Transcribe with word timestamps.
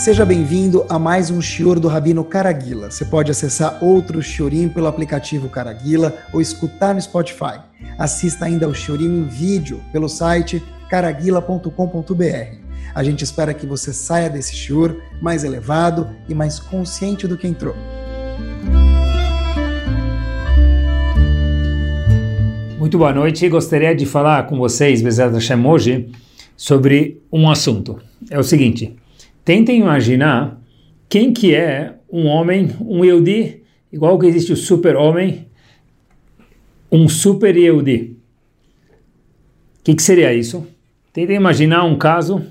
Seja 0.00 0.24
bem-vindo 0.24 0.86
a 0.88 0.98
mais 0.98 1.30
um 1.30 1.42
Shior 1.42 1.78
do 1.78 1.86
Rabino 1.86 2.24
Caraguila. 2.24 2.90
Você 2.90 3.04
pode 3.04 3.30
acessar 3.30 3.84
outro 3.84 4.22
Shiorim 4.22 4.66
pelo 4.66 4.86
aplicativo 4.86 5.46
Caraguila 5.50 6.16
ou 6.32 6.40
escutar 6.40 6.94
no 6.94 7.02
Spotify. 7.02 7.60
Assista 7.98 8.46
ainda 8.46 8.64
ao 8.64 8.72
Shiorim 8.72 9.18
em 9.18 9.24
vídeo 9.24 9.82
pelo 9.92 10.08
site 10.08 10.62
caraguila.com.br. 10.88 12.56
A 12.94 13.04
gente 13.04 13.24
espera 13.24 13.52
que 13.52 13.66
você 13.66 13.92
saia 13.92 14.30
desse 14.30 14.56
Shior 14.56 14.96
mais 15.20 15.44
elevado 15.44 16.08
e 16.26 16.34
mais 16.34 16.58
consciente 16.58 17.28
do 17.28 17.36
que 17.36 17.46
entrou. 17.46 17.74
Muito 22.78 22.96
boa 22.96 23.12
noite. 23.12 23.46
Gostaria 23.50 23.94
de 23.94 24.06
falar 24.06 24.46
com 24.46 24.56
vocês, 24.56 25.02
Bezerra 25.02 25.32
Hashem, 25.32 25.66
hoje, 25.66 26.10
sobre 26.56 27.20
um 27.30 27.50
assunto. 27.50 28.00
É 28.30 28.38
o 28.38 28.42
seguinte, 28.42 28.96
tentem 29.50 29.80
imaginar 29.80 30.62
quem 31.08 31.32
que 31.32 31.52
é 31.56 31.96
um 32.08 32.28
homem, 32.28 32.70
um 32.80 33.04
Yehudi, 33.04 33.64
igual 33.92 34.16
que 34.16 34.26
existe 34.26 34.52
o 34.52 34.56
super-homem, 34.56 35.48
um 36.88 37.08
super 37.08 37.56
Yehudi. 37.56 38.16
O 39.80 39.82
que, 39.82 39.96
que 39.96 40.02
seria 40.04 40.32
isso? 40.32 40.64
Tentem 41.12 41.34
imaginar 41.34 41.82
um 41.82 41.98
caso, 41.98 42.46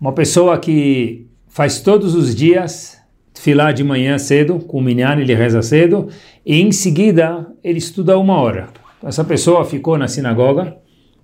uma 0.00 0.12
pessoa 0.12 0.58
que 0.58 1.28
faz 1.46 1.80
todos 1.80 2.16
os 2.16 2.34
dias 2.34 3.00
filar 3.32 3.72
de 3.72 3.84
manhã 3.84 4.18
cedo, 4.18 4.58
com 4.58 4.78
o 4.78 4.82
minyan 4.82 5.20
ele 5.20 5.32
reza 5.32 5.62
cedo, 5.62 6.08
e 6.44 6.60
em 6.60 6.72
seguida 6.72 7.46
ele 7.62 7.78
estuda 7.78 8.18
uma 8.18 8.40
hora. 8.40 8.68
Essa 9.00 9.22
pessoa 9.22 9.64
ficou 9.64 9.96
na 9.96 10.08
sinagoga 10.08 10.76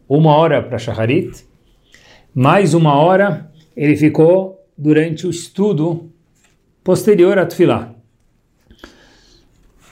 uma 0.09 0.33
hora 0.37 0.63
para 0.63 0.79
Shacharit, 0.79 1.45
mais 2.33 2.73
uma 2.73 2.95
hora 2.95 3.51
ele 3.77 3.97
ficou 3.97 4.60
durante 4.81 5.27
o 5.27 5.31
estudo 5.31 6.11
posterior 6.83 7.39
a 7.39 7.45
Tfilah. 7.45 7.95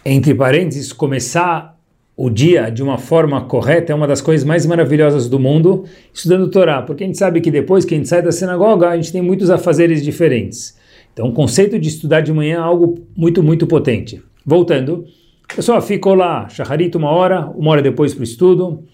Entre 0.03 0.35
parênteses, 0.35 0.95
começar 0.95 1.79
o 2.17 2.31
dia 2.31 2.71
de 2.71 2.83
uma 2.83 2.97
forma 2.97 3.43
correta 3.43 3.93
é 3.93 3.95
uma 3.95 4.07
das 4.07 4.23
coisas 4.23 4.47
mais 4.47 4.65
maravilhosas 4.65 5.29
do 5.29 5.39
mundo, 5.39 5.85
estudando 6.13 6.51
Torá, 6.51 6.81
porque 6.81 7.05
a 7.05 7.07
gente 7.07 7.19
sabe 7.19 7.43
que 7.43 7.51
depois 7.51 7.85
que 7.85 7.93
a 7.93 7.99
gente 7.99 8.09
sai 8.09 8.23
da 8.23 8.33
sinagoga, 8.33 8.89
a 8.89 8.97
gente 8.97 9.13
tem 9.13 9.21
muitos 9.21 9.51
afazeres 9.51 10.03
diferentes. 10.03 10.75
Então, 11.13 11.29
o 11.29 11.35
conceito 11.35 11.79
de 11.79 11.89
estudar 11.89 12.23
de 12.23 12.33
manhã 12.33 12.57
é 12.57 12.61
algo 12.61 12.99
muito, 13.15 13.43
muito 13.43 13.67
potente. 13.67 14.23
Voltando, 14.45 15.05
a 15.53 15.55
pessoa 15.55 15.83
ficou 15.83 16.15
lá, 16.15 16.49
shacharit 16.49 16.97
uma 16.97 17.11
hora, 17.11 17.47
uma 17.55 17.71
hora 17.73 17.83
depois 17.83 18.15
para 18.15 18.23
o 18.23 18.25
estudo. 18.25 18.85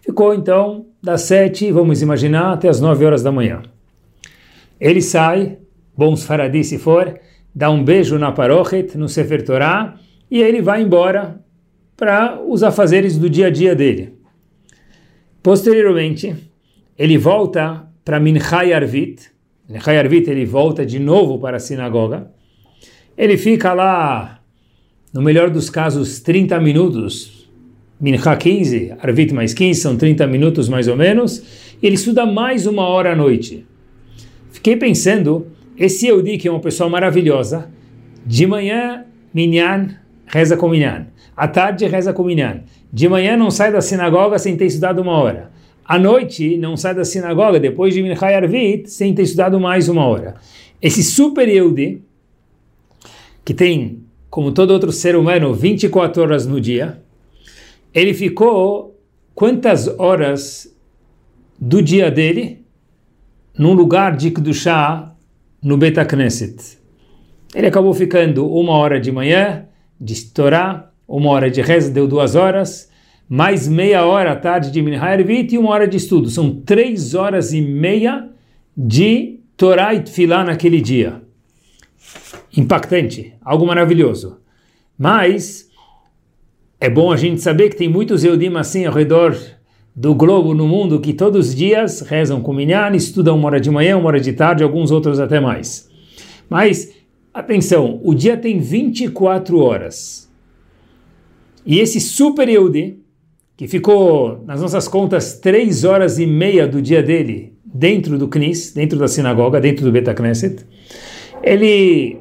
Ficou 0.00 0.32
então 0.34 0.86
das 1.02 1.20
sete, 1.22 1.70
vamos 1.70 2.00
imaginar, 2.00 2.54
até 2.54 2.66
as 2.66 2.80
nove 2.80 3.04
horas 3.04 3.22
da 3.22 3.30
manhã. 3.30 3.62
Ele 4.80 5.00
sai, 5.00 5.58
bons 5.96 6.24
faradi 6.24 6.64
se 6.64 6.78
for, 6.78 7.18
dá 7.54 7.70
um 7.70 7.84
beijo 7.84 8.18
na 8.18 8.32
parochet, 8.32 8.96
no 8.96 9.08
Sefer 9.08 9.44
Torah, 9.44 9.98
e 10.30 10.42
ele 10.42 10.60
vai 10.60 10.82
embora 10.82 11.40
para 11.96 12.40
os 12.42 12.62
afazeres 12.62 13.16
do 13.16 13.30
dia 13.30 13.46
a 13.46 13.50
dia 13.50 13.74
dele. 13.74 14.14
Posteriormente, 15.42 16.34
ele 16.98 17.16
volta 17.16 17.86
para 18.04 18.18
Minchai 18.18 18.72
Arvit. 18.72 19.30
Minchai 19.68 19.98
Arvit 19.98 20.28
ele 20.28 20.44
volta 20.44 20.84
de 20.84 20.98
novo 20.98 21.38
para 21.38 21.56
a 21.58 21.60
sinagoga. 21.60 22.30
Ele 23.16 23.36
fica 23.36 23.72
lá 23.72 24.40
no 25.12 25.22
melhor 25.22 25.48
dos 25.48 25.70
casos, 25.70 26.18
30 26.20 26.58
minutos, 26.60 27.48
Minha 28.00 28.18
15, 28.18 28.94
Arvit 28.98 29.32
mais 29.32 29.54
15, 29.54 29.80
são 29.80 29.96
30 29.96 30.26
minutos 30.26 30.68
mais 30.68 30.88
ou 30.88 30.96
menos, 30.96 31.76
ele 31.80 31.94
estuda 31.94 32.26
mais 32.26 32.66
uma 32.66 32.88
hora 32.88 33.12
à 33.12 33.16
noite. 33.16 33.64
Fiquei 34.64 34.78
pensando, 34.78 35.48
esse 35.76 36.06
Eudi, 36.06 36.38
que 36.38 36.48
é 36.48 36.50
uma 36.50 36.58
pessoa 36.58 36.88
maravilhosa, 36.88 37.70
de 38.24 38.46
manhã, 38.46 39.04
Minyan, 39.34 39.90
reza 40.24 40.56
com 40.56 40.70
Minyan. 40.70 41.08
À 41.36 41.46
tarde, 41.46 41.86
reza 41.86 42.14
com 42.14 42.24
Minyan. 42.24 42.62
De 42.90 43.06
manhã, 43.06 43.36
não 43.36 43.50
sai 43.50 43.70
da 43.70 43.82
sinagoga 43.82 44.38
sem 44.38 44.56
ter 44.56 44.64
estudado 44.64 45.02
uma 45.02 45.18
hora. 45.18 45.50
À 45.84 45.98
noite, 45.98 46.56
não 46.56 46.78
sai 46.78 46.94
da 46.94 47.04
sinagoga 47.04 47.60
depois 47.60 47.92
de 47.92 48.02
Minchai 48.02 48.34
Arvit 48.34 48.90
sem 48.90 49.14
ter 49.14 49.24
estudado 49.24 49.60
mais 49.60 49.90
uma 49.90 50.06
hora. 50.06 50.36
Esse 50.80 51.02
super 51.02 51.46
Eudi, 51.46 52.00
que 53.44 53.52
tem 53.52 53.98
como 54.30 54.50
todo 54.50 54.70
outro 54.70 54.90
ser 54.90 55.14
humano, 55.14 55.52
24 55.52 56.22
horas 56.22 56.46
no 56.46 56.58
dia, 56.58 57.02
ele 57.92 58.14
ficou 58.14 58.98
quantas 59.34 59.88
horas 59.98 60.74
do 61.60 61.82
dia 61.82 62.10
dele 62.10 62.63
num 63.58 63.72
lugar 63.72 64.16
de 64.16 64.30
Kedushá 64.30 65.14
no 65.62 65.76
Beta 65.76 66.04
Knesset? 66.04 66.78
Ele 67.54 67.66
acabou 67.66 67.94
ficando 67.94 68.50
uma 68.50 68.72
hora 68.72 69.00
de 69.00 69.12
manhã, 69.12 69.66
de 70.00 70.24
Torá, 70.26 70.90
uma 71.06 71.30
hora 71.30 71.50
de 71.50 71.60
reza, 71.62 71.90
deu 71.90 72.08
duas 72.08 72.34
horas, 72.34 72.90
mais 73.28 73.68
meia 73.68 74.04
hora 74.04 74.32
à 74.32 74.36
tarde 74.36 74.70
de 74.70 74.82
Minhai 74.82 75.24
e 75.50 75.58
uma 75.58 75.70
hora 75.70 75.86
de 75.86 75.96
estudo. 75.96 76.28
São 76.30 76.60
três 76.62 77.14
horas 77.14 77.52
e 77.52 77.60
meia 77.60 78.28
de 78.76 79.40
Torá 79.56 79.94
e 79.94 80.00
Tfilá 80.00 80.44
naquele 80.44 80.80
dia 80.80 81.24
impactante, 82.56 83.34
algo 83.42 83.66
maravilhoso. 83.66 84.38
Mas 84.96 85.68
é 86.80 86.88
bom 86.88 87.10
a 87.10 87.16
gente 87.16 87.40
saber 87.40 87.70
que 87.70 87.76
tem 87.76 87.88
muitos 87.88 88.24
Eudim 88.24 88.54
assim 88.56 88.84
ao 88.84 88.94
redor 88.94 89.36
do 89.94 90.14
globo 90.14 90.54
no 90.54 90.66
mundo 90.66 91.00
que 91.00 91.12
todos 91.12 91.48
os 91.48 91.54
dias 91.54 92.00
rezam 92.00 92.40
com 92.40 92.52
minyan, 92.52 92.94
estudam 92.96 93.36
uma 93.36 93.46
hora 93.46 93.60
de 93.60 93.70
manhã, 93.70 93.96
uma 93.96 94.08
hora 94.08 94.20
de 94.20 94.32
tarde, 94.32 94.64
alguns 94.64 94.90
outros 94.90 95.20
até 95.20 95.38
mais. 95.38 95.88
Mas, 96.50 96.92
atenção, 97.32 98.00
o 98.02 98.14
dia 98.14 98.36
tem 98.36 98.58
24 98.58 99.58
horas. 99.58 100.28
E 101.64 101.78
esse 101.78 102.00
super 102.00 102.48
Yehudi, 102.48 102.98
que 103.56 103.68
ficou 103.68 104.42
nas 104.44 104.60
nossas 104.60 104.88
contas 104.88 105.38
3 105.38 105.84
horas 105.84 106.18
e 106.18 106.26
meia 106.26 106.66
do 106.66 106.82
dia 106.82 107.02
dele 107.02 107.54
dentro 107.64 108.18
do 108.18 108.28
Knis, 108.28 108.72
dentro 108.72 108.98
da 108.98 109.06
sinagoga, 109.06 109.60
dentro 109.60 109.84
do 109.84 109.92
Beta 109.92 110.12
Knesset, 110.12 110.64
ele 111.42 112.18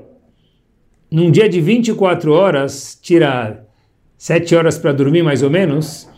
num 1.09 1.29
dia 1.29 1.47
de 1.47 1.61
24 1.61 2.31
horas, 2.31 2.97
tira 3.01 3.67
7 4.17 4.55
horas 4.55 4.77
para 4.77 4.91
dormir 4.91 5.21
mais 5.21 5.43
ou 5.43 5.49
menos, 5.49 6.09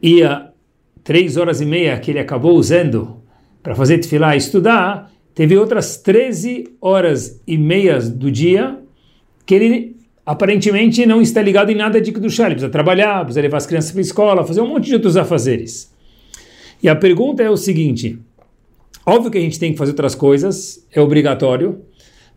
e 0.00 0.22
3 1.04 1.36
horas 1.36 1.60
e 1.60 1.66
meia 1.66 1.98
que 1.98 2.10
ele 2.10 2.18
acabou 2.18 2.56
usando 2.56 3.22
para 3.62 3.74
fazer 3.74 3.98
tefilá 3.98 4.34
e 4.34 4.38
estudar, 4.38 5.10
teve 5.34 5.56
outras 5.56 5.96
13 5.96 6.64
horas 6.80 7.40
e 7.46 7.56
meias 7.58 8.08
do 8.08 8.30
dia 8.30 8.78
que 9.44 9.54
ele 9.54 9.96
aparentemente 10.24 11.04
não 11.06 11.20
está 11.20 11.42
ligado 11.42 11.70
em 11.70 11.74
nada 11.74 12.00
de 12.00 12.12
Kedushá, 12.12 12.44
ele 12.44 12.54
precisa 12.54 12.70
trabalhar, 12.70 13.24
precisa 13.24 13.40
levar 13.40 13.56
as 13.56 13.66
crianças 13.66 13.90
para 13.90 14.00
a 14.00 14.02
escola, 14.02 14.46
fazer 14.46 14.60
um 14.60 14.68
monte 14.68 14.86
de 14.86 14.94
outros 14.94 15.16
afazeres. 15.16 15.92
E 16.82 16.88
a 16.88 16.94
pergunta 16.94 17.42
é 17.42 17.50
o 17.50 17.56
seguinte, 17.56 18.18
óbvio 19.04 19.30
que 19.30 19.38
a 19.38 19.40
gente 19.40 19.58
tem 19.58 19.72
que 19.72 19.78
fazer 19.78 19.90
outras 19.90 20.14
coisas, 20.14 20.86
é 20.92 21.00
obrigatório, 21.00 21.80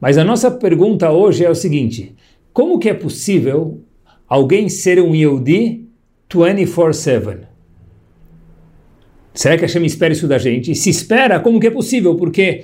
mas 0.02 0.18
a 0.18 0.24
nossa 0.24 0.50
pergunta 0.50 1.12
hoje 1.12 1.46
é 1.46 1.50
o 1.50 1.56
seguinte: 1.56 2.16
como 2.52 2.80
que 2.80 2.90
é 2.90 2.94
possível 2.94 3.82
alguém 4.28 4.68
ser 4.70 5.00
um 5.00 5.16
Yehudi 5.16 5.88
24/7? 6.30 7.53
Será 9.34 9.58
que 9.58 9.64
a 9.64 9.68
Hashem 9.68 9.86
espera 9.86 10.14
isso 10.14 10.28
da 10.28 10.38
gente? 10.38 10.72
E 10.72 10.76
se 10.76 10.90
espera, 10.90 11.40
como 11.40 11.60
que 11.60 11.68
é 11.68 11.72
possível? 11.72 12.16
Porque 12.16 12.64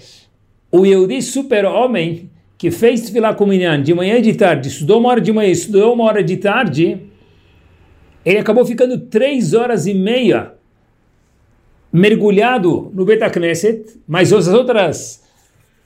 o 0.72 0.86
Yehudi 0.86 1.22
super-homem 1.22 2.30
que 2.60 2.70
fez 2.70 3.02
Tfilah 3.02 3.34
com 3.34 3.46
Minyan 3.46 3.82
de 3.82 3.94
manhã 3.94 4.18
e 4.18 4.22
de 4.22 4.34
tarde, 4.36 4.68
estudou 4.68 5.00
uma 5.00 5.10
hora 5.10 5.22
de 5.22 5.32
manhã, 5.32 5.50
estudou 5.50 5.94
uma 5.94 6.04
hora 6.04 6.22
de 6.22 6.36
tarde, 6.36 7.00
ele 8.26 8.38
acabou 8.38 8.66
ficando 8.66 9.00
três 9.00 9.54
horas 9.54 9.88
e 9.88 9.94
meia 9.94 10.54
mergulhado 11.92 12.92
no 12.94 13.06
Betacneset, 13.06 14.02
mas 14.06 14.34
as 14.34 14.50
outras 14.50 15.24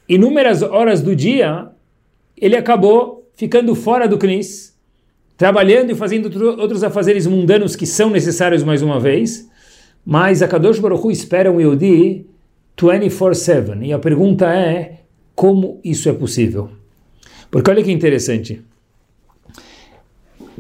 inúmeras 0.10 0.64
horas 0.64 1.00
do 1.00 1.16
dia, 1.16 1.70
ele 2.36 2.58
acabou 2.58 3.30
ficando 3.36 3.76
fora 3.76 4.08
do 4.08 4.18
Knis, 4.18 4.76
trabalhando 5.38 5.92
e 5.92 5.96
fazendo 5.96 6.26
outros 6.60 6.84
afazeres 6.84 7.28
mundanos 7.28 7.76
que 7.76 7.86
são 7.86 8.10
necessários 8.10 8.64
mais 8.64 8.82
uma 8.82 9.00
vez, 9.00 9.48
mas 10.06 10.42
a 10.42 10.48
Kadosh 10.48 10.80
Baruch 10.80 11.06
Hu 11.06 11.12
espera 11.12 11.52
um 11.52 11.60
Yehudi 11.60 12.26
24-7. 12.78 13.84
E 13.84 13.94
a 13.94 14.00
pergunta 14.00 14.54
é, 14.54 15.02
como 15.36 15.80
isso 15.84 16.10
é 16.10 16.14
possível? 16.14 16.70
Porque 17.50 17.70
olha 17.70 17.84
que 17.84 17.92
interessante. 17.92 18.62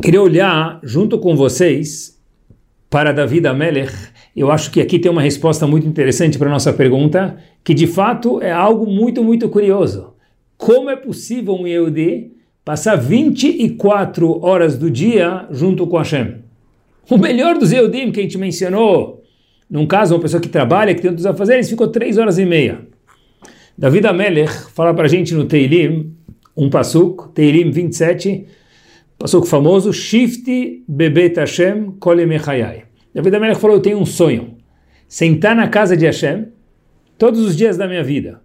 Queria 0.01 0.21
olhar 0.21 0.79
junto 0.83 1.19
com 1.19 1.35
vocês 1.35 2.19
para 2.89 3.11
David 3.11 3.47
Amelech 3.47 4.13
eu 4.35 4.51
acho 4.51 4.71
que 4.71 4.81
aqui 4.81 4.97
tem 4.97 5.11
uma 5.11 5.21
resposta 5.21 5.67
muito 5.67 5.87
interessante 5.87 6.39
para 6.39 6.47
a 6.47 6.51
nossa 6.51 6.73
pergunta, 6.73 7.37
que 7.63 7.73
de 7.73 7.85
fato 7.85 8.41
é 8.41 8.51
algo 8.51 8.87
muito, 8.87 9.23
muito 9.23 9.47
curioso. 9.47 10.13
Como 10.57 10.89
é 10.89 10.95
possível 10.95 11.53
um 11.53 11.67
Yehudi 11.67 12.31
passar 12.65 12.95
24 12.95 14.43
horas 14.43 14.75
do 14.75 14.89
dia 14.89 15.45
junto 15.51 15.85
com 15.85 15.97
Hashem? 15.97 16.37
O 17.09 17.17
melhor 17.17 17.59
dos 17.59 17.71
Yehudim 17.71 18.11
que 18.11 18.21
a 18.21 18.23
gente 18.23 18.37
mencionou, 18.37 19.22
num 19.73 19.87
caso, 19.87 20.13
uma 20.13 20.21
pessoa 20.21 20.39
que 20.39 20.49
trabalha, 20.49 20.93
que 20.93 21.01
tem 21.01 21.09
outros 21.09 21.25
afazeres, 21.25 21.67
ficou 21.67 21.87
3 21.87 22.19
horas 22.19 22.37
e 22.37 22.45
meia. 22.45 22.81
David 23.75 24.05
Amelech 24.05 24.53
fala 24.71 24.93
para 24.93 25.05
a 25.05 25.07
gente 25.07 25.33
no 25.33 25.45
Teilim, 25.45 26.15
um 26.55 26.69
pasuk, 26.69 27.33
Teilim 27.33 27.71
27, 27.71 28.45
pasuk 29.17 29.47
famoso, 29.47 29.91
Shifti 29.91 30.83
bebet 30.87 31.39
Hashem 31.39 31.93
kole 31.99 32.23
mechayai. 32.27 32.83
David 33.15 33.35
Amelech 33.35 33.59
falou, 33.59 33.77
eu 33.77 33.81
tenho 33.81 33.97
um 33.97 34.05
sonho, 34.05 34.57
sentar 35.07 35.55
na 35.55 35.67
casa 35.67 35.97
de 35.97 36.05
Hashem 36.05 36.49
todos 37.17 37.39
os 37.39 37.57
dias 37.57 37.75
da 37.75 37.87
minha 37.87 38.03
vida. 38.03 38.41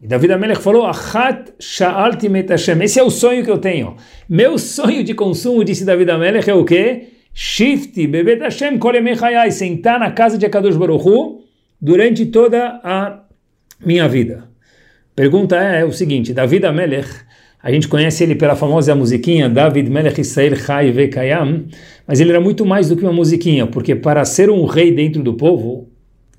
E 0.00 0.06
David 0.06 0.30
Amelech 0.34 0.60
falou, 0.60 0.86
Achat 0.86 1.52
sha'alti 1.58 2.28
met 2.28 2.48
Hashem. 2.48 2.80
Esse 2.84 3.00
é 3.00 3.02
o 3.02 3.10
sonho 3.10 3.42
que 3.42 3.50
eu 3.50 3.58
tenho. 3.58 3.96
Meu 4.28 4.58
sonho 4.58 5.02
de 5.02 5.12
consumo, 5.12 5.64
disse 5.64 5.84
David 5.84 6.08
Amelech, 6.12 6.48
é 6.48 6.54
o 6.54 6.64
quê? 6.64 7.13
Shifti 7.34 8.06
bebet 8.06 8.40
Hashem 8.40 8.78
kole 8.78 9.00
mechayai. 9.00 9.50
Sentar 9.50 9.98
na 9.98 10.12
casa 10.12 10.38
de 10.38 10.46
Akadosh 10.46 10.76
Baruch 10.76 11.04
Hu 11.06 11.42
durante 11.80 12.26
toda 12.26 12.80
a 12.82 13.24
minha 13.84 14.08
vida. 14.08 14.48
Pergunta 15.14 15.56
é, 15.56 15.82
é 15.82 15.84
o 15.84 15.92
seguinte, 15.92 16.32
David 16.32 16.66
Amelech, 16.66 17.08
a 17.62 17.70
gente 17.70 17.86
conhece 17.86 18.24
ele 18.24 18.34
pela 18.34 18.56
famosa 18.56 18.94
musiquinha 18.94 19.48
David 19.48 19.88
Melech 19.88 20.20
Israel 20.20 20.56
Chai 20.56 20.90
Vekayam, 20.90 21.66
mas 22.06 22.20
ele 22.20 22.30
era 22.30 22.40
muito 22.40 22.66
mais 22.66 22.88
do 22.88 22.96
que 22.96 23.02
uma 23.02 23.12
musiquinha, 23.12 23.66
porque 23.66 23.94
para 23.94 24.24
ser 24.24 24.50
um 24.50 24.64
rei 24.64 24.92
dentro 24.92 25.22
do 25.22 25.34
povo, 25.34 25.88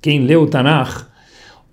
quem 0.00 0.20
lê 0.24 0.36
o 0.36 0.46
Tanakh, 0.46 1.06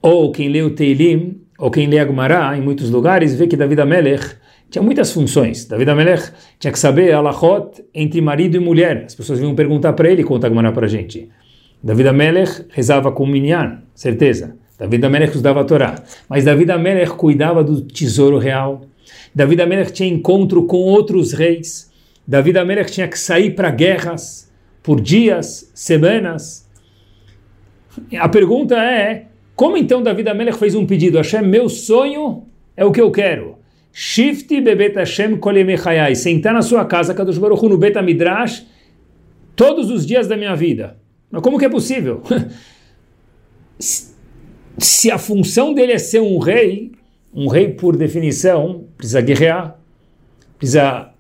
ou 0.02 0.32
quem 0.32 0.48
lê 0.48 0.62
o 0.62 0.70
Teilim, 0.70 1.42
ou 1.58 1.70
quem 1.70 1.88
lê 1.88 2.00
a 2.00 2.58
em 2.58 2.62
muitos 2.62 2.90
lugares, 2.90 3.36
vê 3.36 3.48
que 3.48 3.58
David 3.58 3.82
Amelech 3.82 4.36
tinha 4.74 4.82
muitas 4.82 5.12
funções. 5.12 5.66
David 5.66 5.92
Amelech 5.92 6.32
tinha 6.58 6.72
que 6.72 6.80
saber 6.80 7.14
alachot 7.14 7.86
entre 7.94 8.20
marido 8.22 8.58
e 8.58 8.60
mulher. 8.60 9.04
As 9.06 9.14
pessoas 9.14 9.38
vinham 9.38 9.54
perguntar 9.54 9.94
para 9.94 10.10
ele, 10.10 10.24
conta 10.24 10.48
a 10.48 10.50
Gemara 10.50 10.72
para 10.72 10.88
a 10.88 10.90
gente. 10.90 11.30
David 11.84 12.08
Amelech 12.08 12.66
rezava 12.70 13.12
com 13.12 13.24
Minyan, 13.24 13.84
certeza. 13.94 14.58
David 14.80 15.06
Amelech 15.06 15.30
estudava 15.30 15.62
a 15.62 15.64
Torá. 15.64 16.02
Mas 16.28 16.46
David 16.46 16.72
Amelech 16.72 17.12
cuidava 17.12 17.64
do 17.64 17.82
tesouro 17.82 18.40
real. 18.40 18.82
David 19.36 19.62
Amelech 19.62 19.94
tinha 19.94 20.10
encontro 20.10 20.66
com 20.66 20.78
outros 20.78 21.34
reis. 21.34 21.92
David 22.26 22.58
Amelech 22.58 22.92
tinha 22.92 23.08
que 23.08 23.20
sair 23.20 23.52
para 23.52 23.70
guerras 23.70 24.52
por 24.82 25.00
dias, 25.00 25.70
semanas. 25.76 26.68
A 28.20 28.28
pergunta 28.28 28.76
é, 28.84 29.28
como 29.56 29.78
então 29.78 30.02
David 30.02 30.30
Amelech 30.30 30.58
fez 30.58 30.74
um 30.74 30.88
pedido? 30.88 31.18
Hashem, 31.18 31.44
meu 31.44 31.70
sonho 31.70 32.48
é 32.76 32.84
o 32.84 32.92
que 32.92 33.00
eu 33.00 33.12
quero. 33.12 33.62
Shifti 33.96 34.60
bebet 34.60 34.96
Hashem 34.96 35.38
kolemechayai. 35.38 36.16
Sentar 36.16 36.52
na 36.52 36.64
sua 36.64 36.84
casa, 36.84 37.14
Kadosh 37.14 37.38
Baruch 37.38 37.64
no 37.70 37.78
Bet 37.78 38.02
Midrash, 38.02 38.66
todos 39.56 39.92
os 39.92 40.04
dias 40.04 40.28
da 40.28 40.36
minha 40.36 40.56
vida. 40.56 40.98
Mas 41.30 41.44
como 41.44 41.60
que 41.60 41.66
é 41.66 41.70
possível? 41.70 42.24
se 43.78 45.12
a 45.12 45.20
função 45.20 45.76
dele 45.76 45.92
é 45.92 46.00
ser 46.00 46.22
um 46.22 46.40
rei, 46.40 46.92
um 47.34 47.48
rei 47.48 47.70
por 47.70 47.96
definição 47.96 48.86
precisa 48.98 49.22
guerrear, 49.22 49.78
precisa 50.58 51.12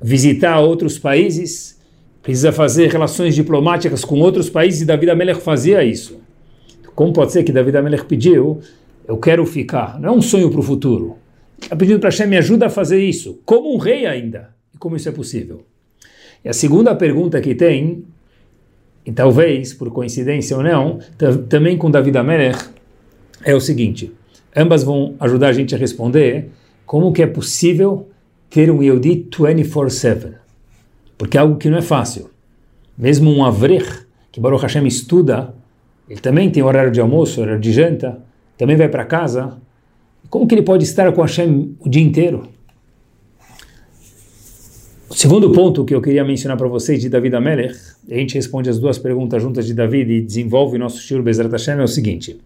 visitar 0.00 0.60
outros 0.60 0.98
países, 0.98 1.80
precisa 2.22 2.52
fazer 2.52 2.90
relações 2.90 3.34
diplomáticas 3.34 4.04
com 4.04 4.20
outros 4.20 4.50
países 4.50 4.82
e 4.82 4.84
David 4.84 5.10
Amelech 5.10 5.40
fazia 5.40 5.82
isso. 5.82 6.20
Como 6.94 7.12
pode 7.12 7.32
ser 7.32 7.42
que 7.42 7.52
David 7.52 7.78
Amelech 7.78 8.04
pediu, 8.04 8.60
eu 9.08 9.16
quero 9.16 9.46
ficar, 9.46 9.98
não 9.98 10.10
é 10.10 10.12
um 10.12 10.22
sonho 10.22 10.50
para 10.50 10.60
o 10.60 10.62
futuro. 10.62 11.21
Está 11.62 11.76
pedindo 11.76 11.98
para 11.98 12.10
Hashem, 12.10 12.26
me 12.26 12.36
ajuda 12.36 12.66
a 12.66 12.70
fazer 12.70 13.02
isso, 13.02 13.40
como 13.44 13.74
um 13.74 13.78
rei 13.78 14.04
ainda. 14.06 14.54
E 14.74 14.78
como 14.78 14.96
isso 14.96 15.08
é 15.08 15.12
possível? 15.12 15.64
E 16.44 16.48
a 16.48 16.52
segunda 16.52 16.94
pergunta 16.94 17.40
que 17.40 17.54
tem, 17.54 18.04
e 19.06 19.12
talvez 19.12 19.72
por 19.72 19.90
coincidência 19.90 20.56
ou 20.56 20.62
não, 20.62 20.98
também 21.48 21.78
com 21.78 21.90
David 21.90 22.18
Amelech, 22.18 22.58
é 23.44 23.54
o 23.54 23.60
seguinte, 23.60 24.12
ambas 24.54 24.82
vão 24.82 25.14
ajudar 25.18 25.48
a 25.48 25.52
gente 25.52 25.74
a 25.74 25.78
responder 25.78 26.50
como 26.84 27.12
que 27.12 27.22
é 27.22 27.26
possível 27.26 28.08
ter 28.50 28.70
um 28.70 28.82
Yehudi 28.82 29.26
24-7. 29.30 30.34
Porque 31.16 31.38
é 31.38 31.40
algo 31.40 31.56
que 31.56 31.70
não 31.70 31.78
é 31.78 31.82
fácil. 31.82 32.30
Mesmo 32.98 33.30
um 33.30 33.44
Avrech, 33.44 34.06
que 34.30 34.40
Baruch 34.40 34.62
Hashem 34.62 34.86
estuda, 34.86 35.54
ele 36.08 36.20
também 36.20 36.50
tem 36.50 36.62
horário 36.62 36.90
de 36.90 37.00
almoço, 37.00 37.40
horário 37.40 37.60
de 37.60 37.72
janta, 37.72 38.20
também 38.58 38.76
vai 38.76 38.88
para 38.88 39.04
casa. 39.04 39.56
Como 40.32 40.46
que 40.46 40.54
ele 40.54 40.62
pode 40.62 40.82
estar 40.82 41.12
com 41.12 41.20
Hashem 41.20 41.76
o 41.78 41.90
dia 41.90 42.00
inteiro? 42.00 42.48
O 45.10 45.14
segundo 45.14 45.52
ponto 45.52 45.84
que 45.84 45.94
eu 45.94 46.00
queria 46.00 46.24
mencionar 46.24 46.56
para 46.56 46.68
vocês 46.68 47.02
de 47.02 47.10
David 47.10 47.36
Amelech, 47.36 47.78
a 48.10 48.14
gente 48.14 48.36
responde 48.36 48.70
as 48.70 48.78
duas 48.78 48.96
perguntas 48.96 49.42
juntas 49.42 49.66
de 49.66 49.74
David 49.74 50.10
e 50.10 50.22
desenvolve 50.22 50.76
o 50.76 50.78
nosso 50.78 51.02
Shur 51.02 51.22
Bezrat 51.22 51.52
Hashem, 51.52 51.74
é 51.74 51.82
o 51.82 51.86
seguinte. 51.86 52.40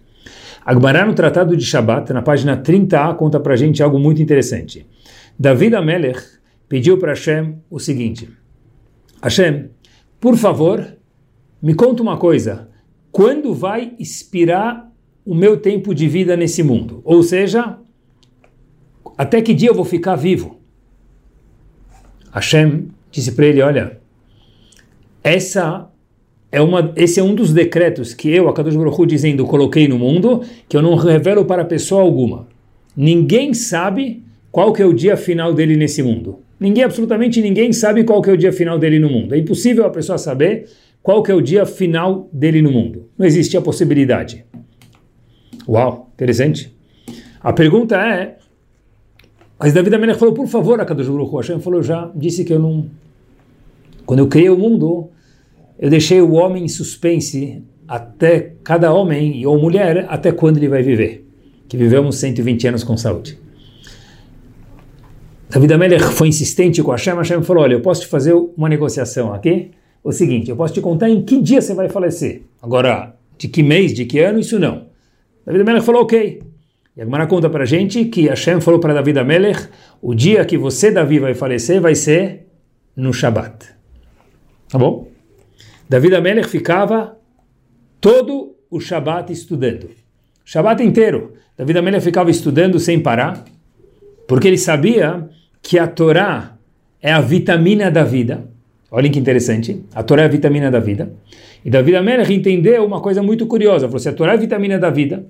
Agmará 0.64 1.06
no 1.06 1.14
Tratado 1.14 1.56
de 1.56 1.64
Shabat, 1.64 2.12
na 2.12 2.22
página 2.22 2.60
30a, 2.60 3.14
conta 3.14 3.38
para 3.38 3.54
a 3.54 3.56
gente 3.56 3.80
algo 3.80 4.00
muito 4.00 4.20
interessante. 4.20 4.84
David 5.38 5.76
Amelech 5.76 6.20
pediu 6.68 6.98
para 6.98 7.12
Hashem 7.12 7.54
o 7.70 7.78
seguinte: 7.78 8.28
Hashem, 9.22 9.70
por 10.18 10.36
favor, 10.36 10.84
me 11.62 11.72
conta 11.72 12.02
uma 12.02 12.16
coisa. 12.16 12.68
Quando 13.12 13.54
vai 13.54 13.94
expirar 13.96 14.85
o 15.26 15.34
meu 15.34 15.56
tempo 15.56 15.94
de 15.94 16.06
vida 16.06 16.36
nesse 16.36 16.62
mundo? 16.62 17.02
Ou 17.04 17.22
seja, 17.22 17.78
até 19.18 19.42
que 19.42 19.52
dia 19.52 19.70
eu 19.70 19.74
vou 19.74 19.84
ficar 19.84 20.14
vivo? 20.14 20.58
Hashem 22.32 22.88
disse 23.10 23.32
para 23.32 23.46
ele: 23.46 23.60
Olha, 23.60 23.98
essa 25.24 25.90
é 26.52 26.60
uma, 26.60 26.92
esse 26.96 27.18
é 27.18 27.22
um 27.22 27.34
dos 27.34 27.52
decretos 27.52 28.14
que 28.14 28.30
eu, 28.30 28.48
a 28.48 28.54
Kadosh 28.54 28.76
Baruch 28.76 29.00
Hu, 29.00 29.06
dizendo, 29.06 29.44
coloquei 29.44 29.88
no 29.88 29.98
mundo, 29.98 30.42
que 30.68 30.76
eu 30.76 30.82
não 30.82 30.94
revelo 30.94 31.44
para 31.44 31.64
pessoa 31.64 32.02
alguma. 32.02 32.46
Ninguém 32.96 33.52
sabe 33.52 34.22
qual 34.52 34.72
que 34.72 34.80
é 34.80 34.86
o 34.86 34.92
dia 34.92 35.16
final 35.16 35.52
dele 35.52 35.76
nesse 35.76 36.02
mundo. 36.02 36.38
Ninguém, 36.58 36.84
absolutamente 36.84 37.42
ninguém, 37.42 37.72
sabe 37.72 38.04
qual 38.04 38.22
que 38.22 38.30
é 38.30 38.32
o 38.32 38.36
dia 38.36 38.52
final 38.52 38.78
dele 38.78 38.98
no 38.98 39.10
mundo. 39.10 39.34
É 39.34 39.38
impossível 39.38 39.84
a 39.84 39.90
pessoa 39.90 40.16
saber 40.16 40.66
qual 41.02 41.22
que 41.22 41.30
é 41.30 41.34
o 41.34 41.42
dia 41.42 41.66
final 41.66 42.28
dele 42.32 42.62
no 42.62 42.70
mundo. 42.70 43.10
Não 43.18 43.26
existe 43.26 43.56
a 43.56 43.60
possibilidade. 43.60 44.46
Uau, 45.68 46.10
interessante. 46.14 46.74
A 47.40 47.52
pergunta 47.52 47.96
é, 47.96 48.36
mas 49.58 49.72
David 49.72 49.94
Amelech 49.94 50.18
falou, 50.18 50.34
por 50.34 50.46
favor, 50.46 50.80
a 50.80 50.84
Kadosh 50.84 51.08
Baruch 51.08 51.34
Hashem 51.34 51.60
falou, 51.60 51.82
já 51.82 52.10
disse 52.14 52.44
que 52.44 52.52
eu 52.52 52.58
não... 52.58 52.86
Quando 54.04 54.20
eu 54.20 54.28
criei 54.28 54.50
o 54.50 54.58
mundo, 54.58 55.08
eu 55.78 55.90
deixei 55.90 56.20
o 56.20 56.32
homem 56.32 56.64
em 56.64 56.68
suspense 56.68 57.62
até 57.88 58.52
cada 58.62 58.92
homem 58.92 59.44
ou 59.46 59.58
mulher 59.58 60.06
até 60.08 60.30
quando 60.30 60.58
ele 60.58 60.68
vai 60.68 60.82
viver. 60.82 61.26
Que 61.68 61.76
vivemos 61.76 62.16
120 62.16 62.68
anos 62.68 62.84
com 62.84 62.96
saúde. 62.96 63.38
David 65.48 65.72
Amelech 65.72 66.04
foi 66.04 66.28
insistente 66.28 66.82
com 66.82 66.90
Hashem. 66.90 67.14
Hashem 67.14 67.42
falou: 67.42 67.62
Olha, 67.62 67.74
eu 67.74 67.80
posso 67.80 68.02
te 68.02 68.06
fazer 68.06 68.34
uma 68.56 68.68
negociação 68.68 69.32
aqui. 69.32 69.70
O 70.04 70.12
seguinte, 70.12 70.50
eu 70.50 70.56
posso 70.56 70.74
te 70.74 70.80
contar 70.80 71.08
em 71.08 71.22
que 71.22 71.40
dia 71.40 71.60
você 71.60 71.74
vai 71.74 71.88
falecer. 71.88 72.42
Agora, 72.62 73.16
de 73.36 73.48
que 73.48 73.62
mês, 73.62 73.92
de 73.92 74.04
que 74.04 74.20
ano, 74.20 74.38
isso 74.38 74.58
não. 74.58 74.85
David 75.46 75.62
Amelech 75.62 75.86
falou: 75.86 76.02
Ok. 76.02 76.42
E 76.96 77.00
a 77.00 77.04
Gemara 77.04 77.26
conta 77.26 77.48
para 77.48 77.64
gente 77.64 78.06
que 78.06 78.26
Hashem 78.26 78.60
falou 78.60 78.80
para 78.80 78.92
David 78.94 79.18
Amelech: 79.20 79.68
O 80.02 80.14
dia 80.14 80.44
que 80.44 80.58
você, 80.58 80.90
Davi, 80.90 81.18
vai 81.18 81.34
falecer 81.34 81.80
vai 81.80 81.94
ser 81.94 82.46
no 82.96 83.12
Shabat. 83.12 83.66
Tá 84.68 84.78
bom? 84.78 85.08
David 85.88 86.16
Amelech 86.16 86.48
ficava 86.48 87.16
todo 88.00 88.56
o 88.70 88.80
Shabat 88.80 89.32
estudando. 89.32 89.90
Shabat 90.44 90.82
inteiro. 90.82 91.34
David 91.56 91.78
Amelech 91.78 92.04
ficava 92.04 92.30
estudando 92.30 92.80
sem 92.80 93.00
parar, 93.00 93.44
porque 94.26 94.48
ele 94.48 94.58
sabia 94.58 95.28
que 95.62 95.78
a 95.78 95.86
Torá 95.86 96.56
é 97.00 97.12
a 97.12 97.20
vitamina 97.20 97.90
da 97.90 98.04
vida. 98.04 98.48
Olhem 98.90 99.10
que 99.10 99.18
interessante. 99.18 99.84
A 99.94 100.02
Torá 100.02 100.22
é 100.22 100.24
a 100.24 100.28
vitamina 100.28 100.70
da 100.70 100.80
vida. 100.80 101.12
E 101.64 101.70
David 101.70 101.96
Amelech 101.96 102.32
entendeu 102.32 102.84
uma 102.84 103.00
coisa 103.00 103.22
muito 103.22 103.46
curiosa. 103.46 103.88
Falou, 103.88 104.08
a 104.08 104.12
Torá 104.12 104.32
é 104.32 104.34
a 104.34 104.38
vitamina 104.38 104.78
da 104.78 104.90
vida, 104.90 105.26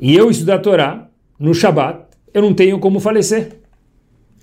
e 0.00 0.16
eu 0.16 0.30
estudar 0.30 0.54
a 0.54 0.58
Torá 0.58 1.10
no 1.38 1.54
Shabat, 1.54 2.06
eu 2.32 2.40
não 2.42 2.54
tenho 2.54 2.78
como 2.78 2.98
falecer. 3.00 3.60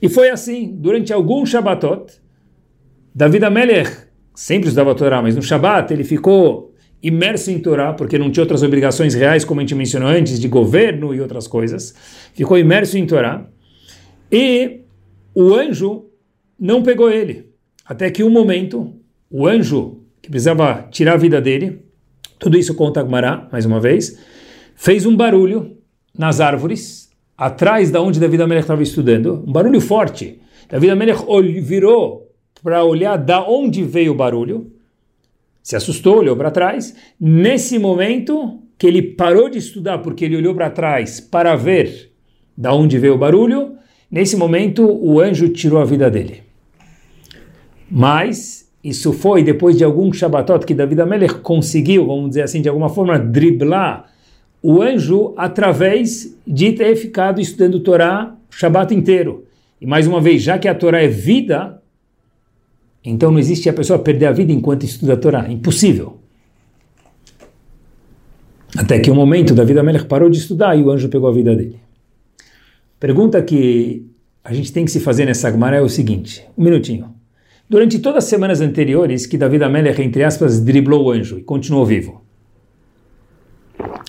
E 0.02 0.08
foi 0.08 0.30
assim. 0.30 0.76
Durante 0.76 1.12
alguns 1.12 1.50
Shabbatot, 1.50 2.14
David 3.14 3.46
Amelech 3.46 3.92
sempre 4.36 4.68
estudava 4.68 4.92
a 4.92 4.96
Torá, 4.96 5.22
mas 5.22 5.36
no 5.36 5.42
Shabat 5.42 5.92
ele 5.92 6.04
ficou 6.04 6.76
imerso 7.02 7.50
em 7.50 7.60
Torá, 7.60 7.94
porque 7.94 8.18
não 8.18 8.30
tinha 8.30 8.44
outras 8.44 8.62
obrigações 8.62 9.16
reais, 9.16 9.44
como 9.44 9.60
a 9.60 9.64
gente 9.64 9.74
mencionou 9.74 10.10
antes, 10.10 10.40
de 10.40 10.48
governo 10.48 11.14
e 11.14 11.22
outras 11.22 11.48
coisas. 11.48 11.96
Ficou 12.34 12.58
imerso 12.58 12.98
em 12.98 13.06
Torá. 13.08 13.48
E 14.32 14.82
o 15.34 15.54
anjo 15.56 16.06
não 16.60 16.84
pegou 16.84 17.10
ele. 17.10 17.50
Até 17.86 18.12
que 18.12 18.24
um 18.24 18.30
momento, 18.30 18.94
o 19.30 19.48
anjo, 19.48 20.04
que 20.22 20.30
precisava 20.30 20.88
tirar 20.92 21.14
a 21.14 21.18
vida 21.18 21.40
dele, 21.40 21.82
tudo 22.38 22.58
isso 22.58 22.76
conta 22.76 23.00
Agmará, 23.00 23.48
mais 23.52 23.66
uma 23.66 23.80
vez, 23.80 24.20
fez 24.78 25.06
um 25.06 25.16
barulho 25.16 25.76
nas 26.18 26.40
árvores, 26.40 27.10
atrás 27.36 27.92
da 27.92 28.02
onde 28.02 28.20
David 28.20 28.44
Amelech 28.44 28.64
estava 28.64 28.84
estudando, 28.84 29.44
um 29.46 29.52
barulho 29.52 29.82
forte. 29.82 30.40
David 30.70 30.92
Amelech 30.92 31.24
virou 31.62 32.32
para 32.64 32.84
olhar 32.84 33.18
da 33.18 33.44
onde 33.44 33.84
veio 33.84 34.14
o 34.14 34.16
barulho, 34.16 34.72
se 35.64 35.76
assustou, 35.76 36.20
olhou 36.20 36.36
para 36.38 36.52
trás. 36.52 36.96
Nesse 37.20 37.78
momento, 37.78 38.60
que 38.78 38.88
ele 38.88 39.02
parou 39.02 39.50
de 39.50 39.58
estudar 39.58 39.98
porque 39.98 40.24
ele 40.24 40.38
olhou 40.38 40.54
para 40.54 40.70
trás 40.70 41.20
para 41.20 41.56
ver 41.56 42.12
da 42.56 42.74
onde 42.74 42.98
veio 43.00 43.16
o 43.16 43.18
barulho, 43.18 43.76
nesse 44.10 44.38
momento 44.38 44.86
o 44.86 45.20
anjo 45.20 45.50
tirou 45.50 45.80
a 45.80 45.86
vida 45.86 46.10
dele. 46.10 46.44
Mas 47.90 48.72
isso 48.84 49.12
foi 49.12 49.44
depois 49.44 49.76
de 49.76 49.84
algum 49.84 50.14
Shabbatot 50.14 50.66
que 50.66 50.74
David 50.74 51.02
Amelech 51.02 51.36
conseguiu, 51.36 52.06
vamos 52.06 52.30
dizer 52.30 52.44
assim, 52.44 52.62
de 52.62 52.70
alguma 52.70 52.90
forma, 52.90 53.18
driblar 53.18 54.17
o 54.62 54.82
anjo 54.82 55.34
através 55.38 56.36
de 56.46 56.74
ter 56.74 56.96
ficado 56.96 57.40
estudando 57.40 57.80
Torá 57.80 58.36
o 58.50 58.56
Shabbat 58.56 58.94
inteiro. 58.94 59.46
E 59.80 59.86
mais 59.86 60.08
uma 60.08 60.20
vez, 60.20 60.42
já 60.42 60.58
que 60.58 60.68
a 60.68 60.74
Torá 60.74 61.02
é 61.02 61.08
vida, 61.08 61.82
então 63.04 63.32
não 63.32 63.40
existe 63.40 63.70
a 63.70 63.74
pessoa 63.74 64.00
perder 64.00 64.26
a 64.26 64.32
vida 64.32 64.52
enquanto 64.52 64.84
estuda 64.84 65.14
a 65.14 65.18
Torá. 65.18 65.50
Impossível. 65.52 66.18
Até 68.76 69.00
que 69.00 69.10
um 69.10 69.16
momento 69.16 69.54
David 69.54 69.80
Amelech 69.80 70.06
parou 70.06 70.30
de 70.30 70.38
estudar 70.38 70.78
e 70.78 70.84
o 70.84 70.92
anjo 70.92 71.08
pegou 71.10 71.30
a 71.30 71.32
vida 71.32 71.56
dele. 71.56 71.80
Pergunta 73.00 73.42
que 73.42 74.06
a 74.44 74.54
gente 74.54 74.74
tem 74.74 74.84
que 74.84 74.92
se 74.92 75.00
fazer 75.00 75.26
nessa 75.26 75.52
Gemara 75.52 75.78
é 75.78 75.82
o 75.82 75.90
seguinte, 75.90 76.46
um 76.58 76.64
minutinho. 76.64 77.14
Durante 77.70 78.00
todas 78.00 78.24
as 78.24 78.30
semanas 78.30 78.62
anteriores 78.62 79.26
que 79.26 79.38
David 79.38 79.64
Amelech, 79.64 80.02
entre 80.02 80.24
aspas, 80.24 80.60
driblou 80.60 81.06
o 81.06 81.12
anjo 81.12 81.38
e 81.38 81.44
continuou 81.44 81.86
vivo. 81.86 82.27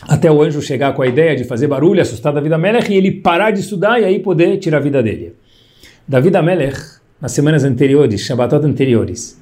Até 0.02 0.30
o 0.30 0.42
anjo 0.42 0.62
chegar 0.62 0.94
com 0.94 1.02
a 1.02 1.06
ideia 1.06 1.34
de 1.34 1.44
fazer 1.44 1.66
barulho, 1.66 2.00
assustar 2.00 2.32
David 2.32 2.54
Amelech 2.54 2.92
e 2.92 2.96
ele 2.96 3.10
parar 3.10 3.50
de 3.50 3.60
estudar 3.60 4.00
e 4.00 4.04
aí 4.04 4.20
poder 4.20 4.58
tirar 4.58 4.78
a 4.78 4.80
vida 4.80 5.02
dele. 5.02 5.34
David 6.06 6.36
Amelech, 6.36 6.78
nas 7.20 7.32
semanas 7.32 7.64
anteriores, 7.64 8.20
Shabbatot 8.20 8.64
anteriores, 8.64 9.40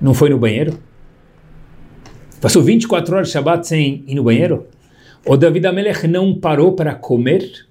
não 0.00 0.14
foi 0.14 0.30
no 0.30 0.38
banheiro? 0.38 0.78
Passou 2.40 2.62
24 2.62 3.14
horas 3.14 3.26
de 3.28 3.32
Shabbat 3.32 3.66
sem 3.66 4.04
ir 4.06 4.14
no 4.14 4.22
banheiro? 4.22 4.66
Ou 5.26 5.36
David 5.36 5.66
Amelech 5.66 6.06
não 6.06 6.38
parou 6.38 6.72
para 6.72 6.94
comer? 6.94 7.66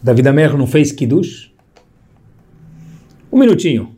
David 0.00 0.28
Amer 0.28 0.56
não 0.56 0.66
fez 0.66 0.92
Kiddush? 0.92 1.52
Um 3.32 3.38
minutinho. 3.38 3.96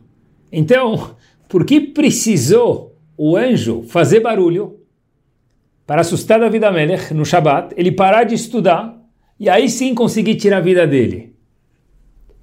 Então, 0.51 1.15
por 1.47 1.65
que 1.65 1.79
precisou 1.79 2.95
o 3.17 3.37
anjo 3.37 3.83
fazer 3.87 4.19
barulho 4.19 4.79
para 5.85 6.01
assustar 6.01 6.39
David 6.39 6.65
Amelech 6.65 7.13
no 7.13 7.25
Shabat, 7.25 7.73
ele 7.77 7.91
parar 7.91 8.23
de 8.23 8.35
estudar 8.35 8.97
e 9.39 9.49
aí 9.49 9.69
sim 9.69 9.93
conseguir 9.93 10.35
tirar 10.35 10.57
a 10.57 10.61
vida 10.61 10.87
dele? 10.87 11.35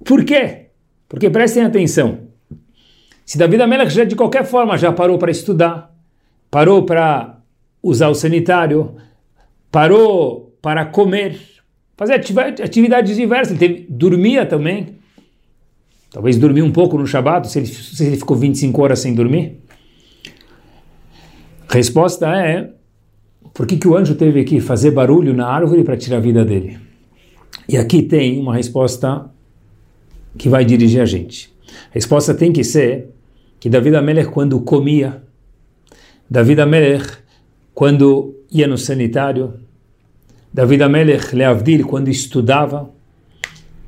Por 0.03 0.23
quê? 0.23 0.67
Porque 1.07 1.29
prestem 1.29 1.63
atenção. 1.63 2.19
Se 3.25 3.37
David 3.37 3.61
Amelech 3.61 3.93
já 3.93 4.03
de 4.03 4.15
qualquer 4.15 4.45
forma 4.45 4.77
já 4.77 4.91
parou 4.91 5.17
para 5.17 5.31
estudar, 5.31 5.93
parou 6.49 6.83
para 6.83 7.39
usar 7.81 8.09
o 8.09 8.15
sanitário, 8.15 8.95
parou 9.71 10.55
para 10.61 10.85
comer, 10.85 11.39
fazer 11.97 12.13
atividades 12.13 13.15
diversas. 13.15 13.51
Ele 13.51 13.59
teve, 13.59 13.87
dormia 13.89 14.45
também. 14.45 14.97
Talvez 16.11 16.37
dormir 16.37 16.61
um 16.61 16.71
pouco 16.71 16.97
no 16.97 17.07
Shabat, 17.07 17.49
se 17.49 17.59
ele, 17.59 17.65
se 17.65 18.05
ele 18.05 18.17
ficou 18.17 18.37
25 18.37 18.81
horas 18.81 18.99
sem 18.99 19.15
dormir. 19.15 19.61
A 21.67 21.73
resposta 21.73 22.27
é: 22.27 22.69
por 23.53 23.65
que, 23.65 23.77
que 23.77 23.87
o 23.87 23.95
anjo 23.97 24.15
teve 24.15 24.43
que 24.43 24.59
fazer 24.59 24.91
barulho 24.91 25.33
na 25.33 25.47
árvore 25.47 25.83
para 25.83 25.97
tirar 25.97 26.17
a 26.17 26.19
vida 26.19 26.45
dele? 26.45 26.79
E 27.67 27.77
aqui 27.77 28.03
tem 28.03 28.39
uma 28.39 28.55
resposta 28.55 29.29
que 30.37 30.49
vai 30.49 30.65
dirigir 30.65 31.01
a 31.01 31.05
gente. 31.05 31.53
A 31.89 31.93
resposta 31.93 32.33
tem 32.33 32.51
que 32.51 32.63
ser 32.63 33.09
que 33.59 33.69
David 33.69 33.95
Amelech, 33.95 34.29
quando 34.29 34.59
comia, 34.61 35.23
David 36.29 36.61
Amelech, 36.61 37.07
quando 37.73 38.35
ia 38.51 38.67
no 38.67 38.77
sanitário, 38.77 39.53
David 40.53 40.83
Amelech 40.83 41.35
Leavdil, 41.35 41.87
quando 41.87 42.09
estudava, 42.09 42.91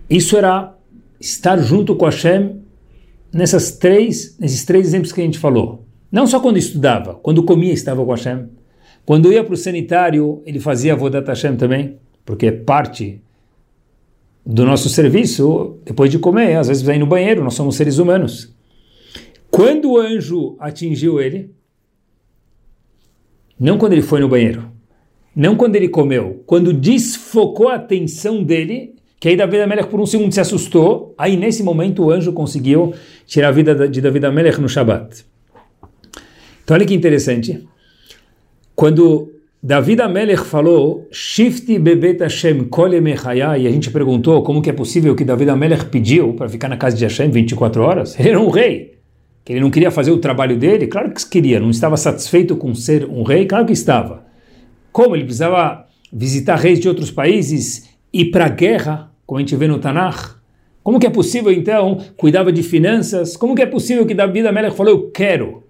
isso 0.10 0.38
era 0.38 0.74
estar 1.20 1.58
junto 1.58 1.96
com 1.96 2.06
Hashem 2.06 2.62
nessas 3.34 3.72
três, 3.72 4.38
nesses 4.40 4.64
três 4.64 4.88
exemplos 4.88 5.12
que 5.12 5.22
a 5.22 5.24
gente 5.24 5.40
falou. 5.40 5.86
Não 6.12 6.26
só 6.26 6.40
quando 6.40 6.58
estudava, 6.58 7.16
quando 7.16 7.44
comia 7.44 7.74
estava 7.74 8.04
com 8.06 8.12
Hashem. 8.12 8.46
Quando 9.06 9.32
ia 9.32 9.44
para 9.44 9.54
o 9.54 9.58
sanitário, 9.58 10.42
ele 10.46 10.60
fazia 10.60 10.96
Vodat 10.96 11.28
Hashem 11.28 11.56
também, 11.56 11.98
porque 12.26 12.48
é 12.48 12.52
parte 12.52 13.22
do 14.46 14.66
nosso 14.66 14.90
serviço, 14.90 15.78
depois 15.86 16.10
de 16.10 16.20
comer, 16.20 16.56
às 16.56 16.68
vezes 16.68 16.84
vai 16.84 16.98
no 16.98 17.06
banheiro, 17.06 17.44
nós 17.44 17.54
somos 17.54 17.76
seres 17.76 18.00
humanos. 18.00 18.54
Quando 19.52 19.92
o 19.92 19.98
anjo 19.98 20.56
atingiu 20.60 21.20
ele, 21.22 21.52
não 23.60 23.78
quando 23.78 23.94
ele 23.94 24.02
foi 24.02 24.20
no 24.20 24.28
banheiro, 24.28 24.72
não 25.36 25.56
quando 25.56 25.76
ele 25.76 25.88
comeu, 25.88 26.44
quando 26.46 26.74
desfocou 26.74 27.70
a 27.70 27.76
atenção 27.76 28.44
dele, 28.44 28.96
que 29.20 29.30
aí 29.30 29.36
David 29.36 29.62
Amelech 29.62 29.90
por 29.90 30.00
um 30.00 30.06
segundo 30.06 30.32
se 30.32 30.40
assustou, 30.40 31.14
aí 31.18 31.38
nesse 31.38 31.64
momento 31.64 32.04
o 32.04 32.12
anjo 32.12 32.34
conseguiu 32.34 32.94
tirar 33.26 33.50
a 33.50 33.52
vida 33.52 33.88
de 33.88 34.02
David 34.02 34.26
Amelech 34.26 34.60
no 34.60 34.70
Shabat. 34.70 35.26
Então 36.64 36.76
olha 36.76 36.86
que 36.86 36.94
interessante. 36.94 37.68
Quando 38.76 39.32
David 39.64 40.02
Amelech 40.02 40.44
falou 40.44 41.08
Shifti 41.10 41.80
bebet 41.80 42.22
Hashem 42.22 42.66
kole 42.66 43.00
mechaya, 43.00 43.58
e 43.58 43.66
a 43.66 43.72
gente 43.72 43.90
perguntou 43.90 44.44
como 44.44 44.62
que 44.62 44.70
é 44.70 44.74
possível 44.74 45.16
que 45.16 45.24
David 45.24 45.50
Amelech 45.50 45.86
pediu 45.86 46.34
para 46.34 46.50
ficar 46.50 46.68
na 46.68 46.76
casa 46.76 46.98
de 46.98 47.06
Hashem 47.06 47.30
24 47.30 47.82
horas, 47.82 48.20
ele 48.20 48.30
era 48.36 48.40
um 48.40 48.50
rei, 48.50 49.00
que 49.46 49.54
ele 49.54 49.62
não 49.62 49.72
queria 49.72 49.90
fazer 49.90 50.12
o 50.12 50.18
trabalho 50.18 50.58
dele, 50.58 50.88
claro 50.88 51.10
que 51.10 51.26
queria, 51.26 51.58
não 51.58 51.70
estava 51.70 51.96
satisfeito 51.96 52.58
com 52.58 52.76
ser 52.76 53.06
um 53.06 53.24
rei, 53.24 53.46
claro 53.46 53.66
que 53.66 53.72
estava. 53.72 54.26
Como 54.92 55.16
ele 55.16 55.24
precisava 55.24 55.86
visitar 56.12 56.58
reis 56.58 56.80
de 56.80 56.90
outros 56.90 57.10
países 57.10 57.90
ir 58.12 58.26
para 58.26 58.46
a 58.46 58.50
guerra, 58.50 59.12
como 59.26 59.38
a 59.38 59.42
gente 59.42 59.56
vê 59.56 59.68
no 59.68 59.80
Tanakh? 59.80 60.36
Como 60.84 61.00
que 61.00 61.08
é 61.08 61.10
possível, 61.10 61.52
então, 61.52 62.00
cuidava 62.18 62.52
de 62.52 62.62
finanças? 62.62 63.36
Como 63.38 63.56
que 63.56 63.62
é 63.62 63.66
possível 63.66 64.06
que 64.06 64.14
David 64.14 64.46
Amelech 64.48 64.76
falou, 64.76 64.94
eu 64.94 65.12
quero? 65.12 65.65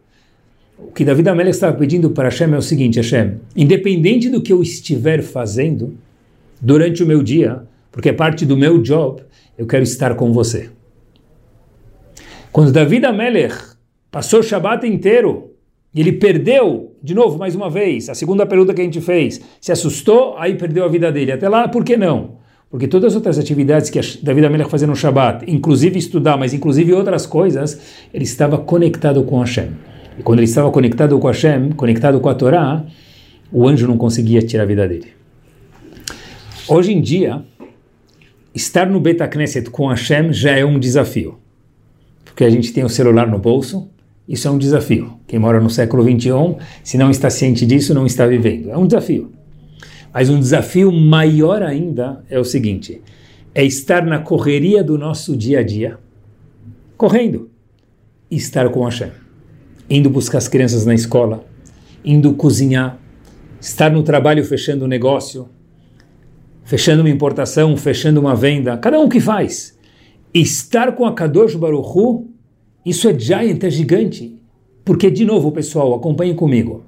O 0.78 0.92
que 0.92 1.06
David 1.06 1.30
Amelech 1.30 1.56
estava 1.56 1.78
pedindo 1.78 2.10
para 2.10 2.28
Hashem 2.28 2.54
é 2.54 2.58
o 2.58 2.62
seguinte, 2.62 2.98
Hashem, 2.98 3.36
independente 3.56 4.30
do 4.30 4.42
que 4.42 4.52
eu 4.52 4.62
estiver 4.62 5.22
fazendo 5.22 5.98
durante 6.62 7.02
o 7.02 7.06
meu 7.06 7.24
dia, 7.24 7.64
porque 7.92 8.10
é 8.10 8.14
parte 8.14 8.46
do 8.46 8.58
meu 8.58 8.82
job, 8.82 9.22
eu 9.58 9.66
quero 9.66 9.84
estar 9.84 10.16
com 10.16 10.34
você. 10.34 10.70
Quando 12.52 12.74
David 12.74 13.06
Amelech 13.06 13.56
passou 14.12 14.42
o 14.42 14.44
Shabat 14.44 14.86
inteiro 14.86 15.52
e 15.94 16.02
ele 16.02 16.12
perdeu, 16.12 16.94
de 17.02 17.14
novo, 17.14 17.38
mais 17.38 17.56
uma 17.56 17.70
vez, 17.70 18.10
a 18.10 18.14
segunda 18.14 18.46
pergunta 18.46 18.74
que 18.74 18.82
a 18.82 18.84
gente 18.84 19.00
fez, 19.00 19.40
se 19.62 19.72
assustou, 19.72 20.36
aí 20.38 20.56
perdeu 20.56 20.84
a 20.84 20.90
vida 20.90 21.10
dele. 21.10 21.32
Até 21.32 21.48
lá, 21.48 21.70
por 21.70 21.86
que 21.86 21.96
não? 21.96 22.36
Porque 22.70 22.88
todas 22.88 23.14
as 23.14 23.16
outras 23.16 23.40
atividades 23.40 23.90
que 23.90 24.00
David 24.22 24.46
Amelech 24.46 24.70
fazia 24.70 24.88
no 24.88 24.96
Shabat, 24.96 25.50
inclusive 25.50 25.98
estudar, 25.98 26.36
mas 26.36 26.54
inclusive 26.54 26.92
outras 26.92 27.26
coisas, 27.26 27.80
ele 28.14 28.26
estava 28.26 28.58
conectado 28.58 29.24
com 29.24 29.40
Hashem. 29.40 29.70
E 30.18 30.24
quando 30.24 30.40
ele 30.40 30.48
estava 30.48 30.72
conectado 30.72 31.18
com 31.20 31.28
Hashem, 31.28 31.72
conectado 31.72 32.20
com 32.20 32.30
a 32.30 32.36
Torá, 32.36 32.86
o 33.52 33.68
anjo 33.68 33.88
não 33.88 33.98
conseguia 33.98 34.42
tirar 34.42 34.64
a 34.64 34.66
vida 34.66 34.88
dele. 34.88 35.08
Hoje 36.68 36.94
em 36.94 37.02
dia, 37.02 37.44
estar 38.54 38.88
no 38.88 39.00
Beta 39.00 39.28
Knesset 39.28 39.70
com 39.70 39.88
Hashem 39.88 40.32
já 40.34 40.58
é 40.58 40.66
um 40.66 40.80
desafio. 40.80 41.38
Porque 42.24 42.44
a 42.44 42.50
gente 42.50 42.74
tem 42.74 42.84
o 42.84 42.90
celular 42.90 43.28
no 43.28 43.38
bolso, 43.38 43.90
isso 44.28 44.48
é 44.48 44.52
um 44.52 44.58
desafio. 44.58 45.20
Quem 45.28 45.38
mora 45.38 45.60
no 45.60 45.70
século 45.70 46.04
21, 46.04 46.58
se 46.84 46.98
não 46.98 47.12
está 47.12 47.30
ciente 47.30 47.66
disso, 47.66 47.94
não 47.94 48.06
está 48.06 48.26
vivendo. 48.26 48.72
É 48.72 48.78
um 48.78 48.88
desafio. 48.88 49.32
Mas 50.14 50.30
um 50.30 50.40
desafio 50.40 50.92
maior 50.92 51.62
ainda 51.62 52.24
é 52.30 52.40
o 52.40 52.44
seguinte: 52.44 53.02
é 53.54 53.64
estar 53.64 54.06
na 54.06 54.20
correria 54.20 54.84
do 54.84 54.98
nosso 54.98 55.36
dia 55.36 55.60
a 55.60 55.64
dia, 55.64 55.98
correndo, 56.98 57.50
e 58.32 58.38
estar 58.38 58.70
com 58.70 58.84
Hashem, 58.84 59.12
indo 59.90 60.10
buscar 60.10 60.38
as 60.38 60.48
crianças 60.48 60.86
na 60.86 60.94
escola, 60.94 61.46
indo 62.04 62.34
cozinhar, 62.34 63.00
estar 63.60 63.92
no 63.92 64.04
trabalho 64.04 64.44
fechando 64.44 64.86
um 64.86 64.88
negócio, 64.88 65.48
fechando 66.64 67.02
uma 67.02 67.10
importação, 67.10 67.76
fechando 67.78 68.20
uma 68.20 68.36
venda, 68.36 68.78
cada 68.78 69.00
um 69.00 69.10
que 69.10 69.20
faz. 69.20 69.78
Estar 70.34 70.92
com 70.94 71.06
a 71.06 71.14
Kadosh 71.14 71.56
Baruch 71.56 71.98
Hu 71.98 72.36
isso 72.86 73.10
é 73.10 73.18
giant, 73.18 73.64
é 73.64 73.70
gigante. 73.70 74.40
Porque, 74.84 75.10
de 75.10 75.26
novo, 75.26 75.52
pessoal, 75.52 75.96
acompanhem 75.96 76.36
comigo. 76.36 76.84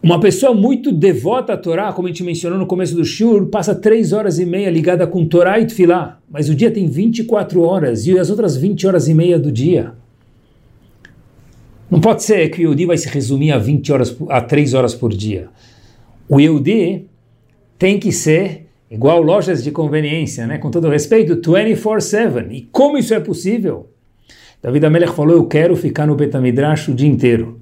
Uma 0.00 0.20
pessoa 0.20 0.54
muito 0.54 0.92
devota 0.92 1.54
à 1.54 1.56
Torá, 1.56 1.92
como 1.92 2.06
a 2.06 2.10
gente 2.10 2.22
mencionou 2.22 2.58
no 2.58 2.66
começo 2.66 2.94
do 2.94 3.04
Shur, 3.04 3.46
passa 3.46 3.74
três 3.74 4.12
horas 4.12 4.38
e 4.38 4.46
meia 4.46 4.70
ligada 4.70 5.06
com 5.06 5.26
Torá 5.26 5.58
e 5.58 5.66
Tfilá, 5.66 6.20
mas 6.30 6.48
o 6.48 6.54
dia 6.54 6.70
tem 6.70 6.86
24 6.86 7.62
horas 7.62 8.06
e 8.06 8.16
as 8.16 8.28
outras 8.30 8.54
20 8.54 8.86
horas 8.86 9.08
e 9.08 9.14
meia 9.14 9.38
do 9.38 9.50
dia. 9.50 9.94
Não 11.90 12.00
pode 12.00 12.22
ser 12.22 12.48
que 12.48 12.58
o 12.58 12.62
Yehudi 12.62 12.86
vai 12.86 12.96
se 12.96 13.08
resumir 13.08 13.52
a 13.52 13.58
20 13.58 13.92
horas, 13.92 14.16
a 14.28 14.40
3 14.40 14.74
horas 14.74 14.94
por 14.94 15.12
dia. 15.12 15.48
O 16.28 16.40
Yehudi 16.40 17.06
tem 17.78 17.98
que 17.98 18.10
ser 18.10 18.66
igual 18.90 19.22
lojas 19.22 19.62
de 19.62 19.70
conveniência, 19.70 20.46
né? 20.46 20.58
com 20.58 20.70
todo 20.70 20.88
respeito, 20.88 21.36
24-7. 21.36 22.48
E 22.50 22.62
como 22.72 22.96
isso 22.96 23.12
é 23.12 23.20
possível? 23.20 23.90
David 24.62 24.86
Amelech 24.86 25.12
falou, 25.12 25.36
eu 25.36 25.46
quero 25.46 25.76
ficar 25.76 26.06
no 26.06 26.14
Betamidrash 26.14 26.88
o 26.88 26.94
dia 26.94 27.08
inteiro. 27.08 27.60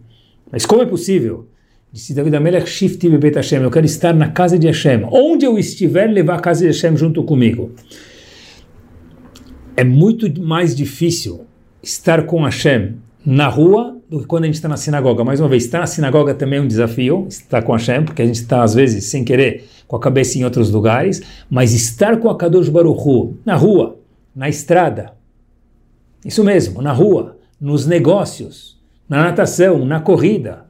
Mas 0.50 0.64
como 0.64 0.82
é 0.82 0.86
possível? 0.86 1.48
Disse 1.92 2.14
David 2.14 2.36
Amelech, 2.36 2.68
Shifti 2.68 3.08
bebet 3.08 3.34
Hashem, 3.34 3.62
eu 3.62 3.70
quero 3.70 3.84
estar 3.84 4.14
na 4.14 4.28
casa 4.30 4.58
de 4.58 4.66
Hashem. 4.68 5.06
Onde 5.10 5.44
eu 5.44 5.58
estiver, 5.58 6.06
levar 6.06 6.36
a 6.36 6.40
casa 6.40 6.60
de 6.60 6.66
Hashem 6.68 6.96
junto 6.96 7.24
comigo. 7.24 7.72
É 9.76 9.82
muito 9.82 10.40
mais 10.40 10.76
difícil 10.76 11.44
estar 11.82 12.24
com 12.24 12.44
Hashem 12.44 12.94
na 13.24 13.48
rua 13.48 13.96
do 14.08 14.20
que 14.20 14.26
quando 14.26 14.44
a 14.44 14.46
gente 14.46 14.56
está 14.56 14.68
na 14.68 14.76
sinagoga. 14.76 15.24
Mais 15.24 15.40
uma 15.40 15.48
vez, 15.48 15.64
estar 15.64 15.78
na 15.80 15.86
sinagoga 15.86 16.34
também 16.34 16.58
é 16.58 16.62
um 16.62 16.66
desafio, 16.66 17.26
estar 17.28 17.62
com 17.62 17.72
Hashem, 17.72 18.04
porque 18.04 18.22
a 18.22 18.26
gente 18.26 18.36
está, 18.36 18.62
às 18.62 18.74
vezes, 18.74 19.06
sem 19.06 19.24
querer, 19.24 19.64
com 19.86 19.96
a 19.96 20.00
cabeça 20.00 20.38
em 20.38 20.44
outros 20.44 20.70
lugares, 20.70 21.22
mas 21.50 21.72
estar 21.72 22.18
com 22.18 22.28
a 22.28 22.36
Kadosh 22.36 22.68
Baruch 22.68 23.00
Hu, 23.06 23.36
na 23.44 23.54
rua, 23.54 23.98
na 24.34 24.48
estrada, 24.48 25.12
isso 26.24 26.42
mesmo, 26.42 26.80
na 26.80 26.92
rua, 26.92 27.36
nos 27.60 27.86
negócios, 27.86 28.80
na 29.08 29.24
natação, 29.24 29.84
na 29.84 30.00
corrida, 30.00 30.66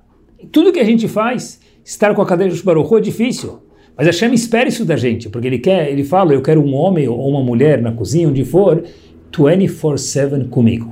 tudo 0.51 0.73
que 0.73 0.81
a 0.81 0.85
gente 0.85 1.07
faz, 1.07 1.61
estar 1.85 2.15
com 2.15 2.23
a 2.23 2.27
Kadosh 2.27 2.63
Baruch 2.63 2.93
Hu 2.93 2.99
é 2.99 3.01
difícil. 3.01 3.61
Mas 3.97 4.07
Hashem 4.07 4.33
espera 4.33 4.69
isso 4.69 4.85
da 4.85 4.97
gente, 4.97 5.29
porque 5.29 5.47
ele 5.47 5.59
quer, 5.59 5.91
ele 5.91 6.03
fala, 6.03 6.33
eu 6.33 6.43
quero 6.43 6.61
um 6.63 6.75
homem 6.75 7.07
ou 7.07 7.29
uma 7.29 7.43
mulher 7.43 7.81
na 7.81 7.93
cozinha, 7.93 8.29
onde 8.29 8.45
for, 8.45 8.83
24/7 9.31 10.49
comigo. 10.49 10.92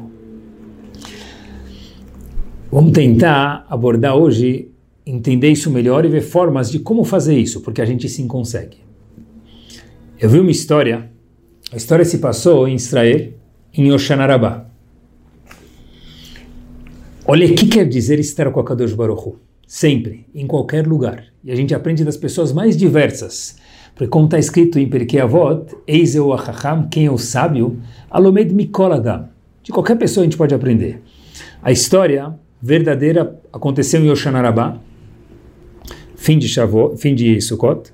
Vamos 2.72 2.92
tentar 2.92 3.66
abordar 3.68 4.14
hoje, 4.14 4.70
entender 5.04 5.50
isso 5.50 5.68
melhor 5.68 6.04
e 6.04 6.08
ver 6.08 6.20
formas 6.20 6.70
de 6.70 6.78
como 6.78 7.02
fazer 7.02 7.36
isso, 7.36 7.62
porque 7.62 7.82
a 7.82 7.84
gente 7.84 8.08
sim 8.08 8.28
consegue. 8.28 8.76
Eu 10.20 10.28
vi 10.28 10.38
uma 10.38 10.52
história, 10.52 11.10
a 11.72 11.76
história 11.76 12.04
se 12.04 12.18
passou 12.18 12.68
em 12.68 12.76
Israel, 12.76 13.32
em 13.74 13.90
Oshanarabá. 13.90 14.66
Olha 17.26 17.44
o 17.44 17.54
que 17.56 17.66
quer 17.66 17.88
dizer 17.88 18.20
estar 18.20 18.48
com 18.52 18.60
a 18.60 18.64
Kadosh 18.64 18.94
Baruch. 18.94 19.34
Sempre, 19.66 20.26
em 20.32 20.46
qualquer 20.46 20.86
lugar. 20.86 21.24
E 21.42 21.50
a 21.50 21.56
gente 21.56 21.74
aprende 21.74 22.04
das 22.04 22.16
pessoas 22.16 22.52
mais 22.52 22.76
diversas. 22.76 23.56
Porque 23.96 24.08
como 24.08 24.26
está 24.26 24.38
escrito 24.38 24.78
em 24.78 24.88
Perkei 24.88 25.18
Avot, 25.18 25.74
Eis 25.88 26.14
eu 26.14 26.30
quem 26.88 27.06
é 27.06 27.10
o 27.10 27.18
sábio, 27.18 27.80
alomed 28.08 28.54
mikol 28.54 28.92
adam. 28.92 29.28
De 29.60 29.72
qualquer 29.72 29.96
pessoa 29.98 30.22
a 30.22 30.26
gente 30.26 30.36
pode 30.36 30.54
aprender. 30.54 31.02
A 31.60 31.72
história 31.72 32.38
verdadeira 32.60 33.40
aconteceu 33.52 34.04
em 34.04 34.10
Oshanarabá, 34.10 34.78
fim 36.14 36.38
de 36.38 36.48
fim 36.96 37.14
de 37.14 37.40
Sukkot. 37.40 37.92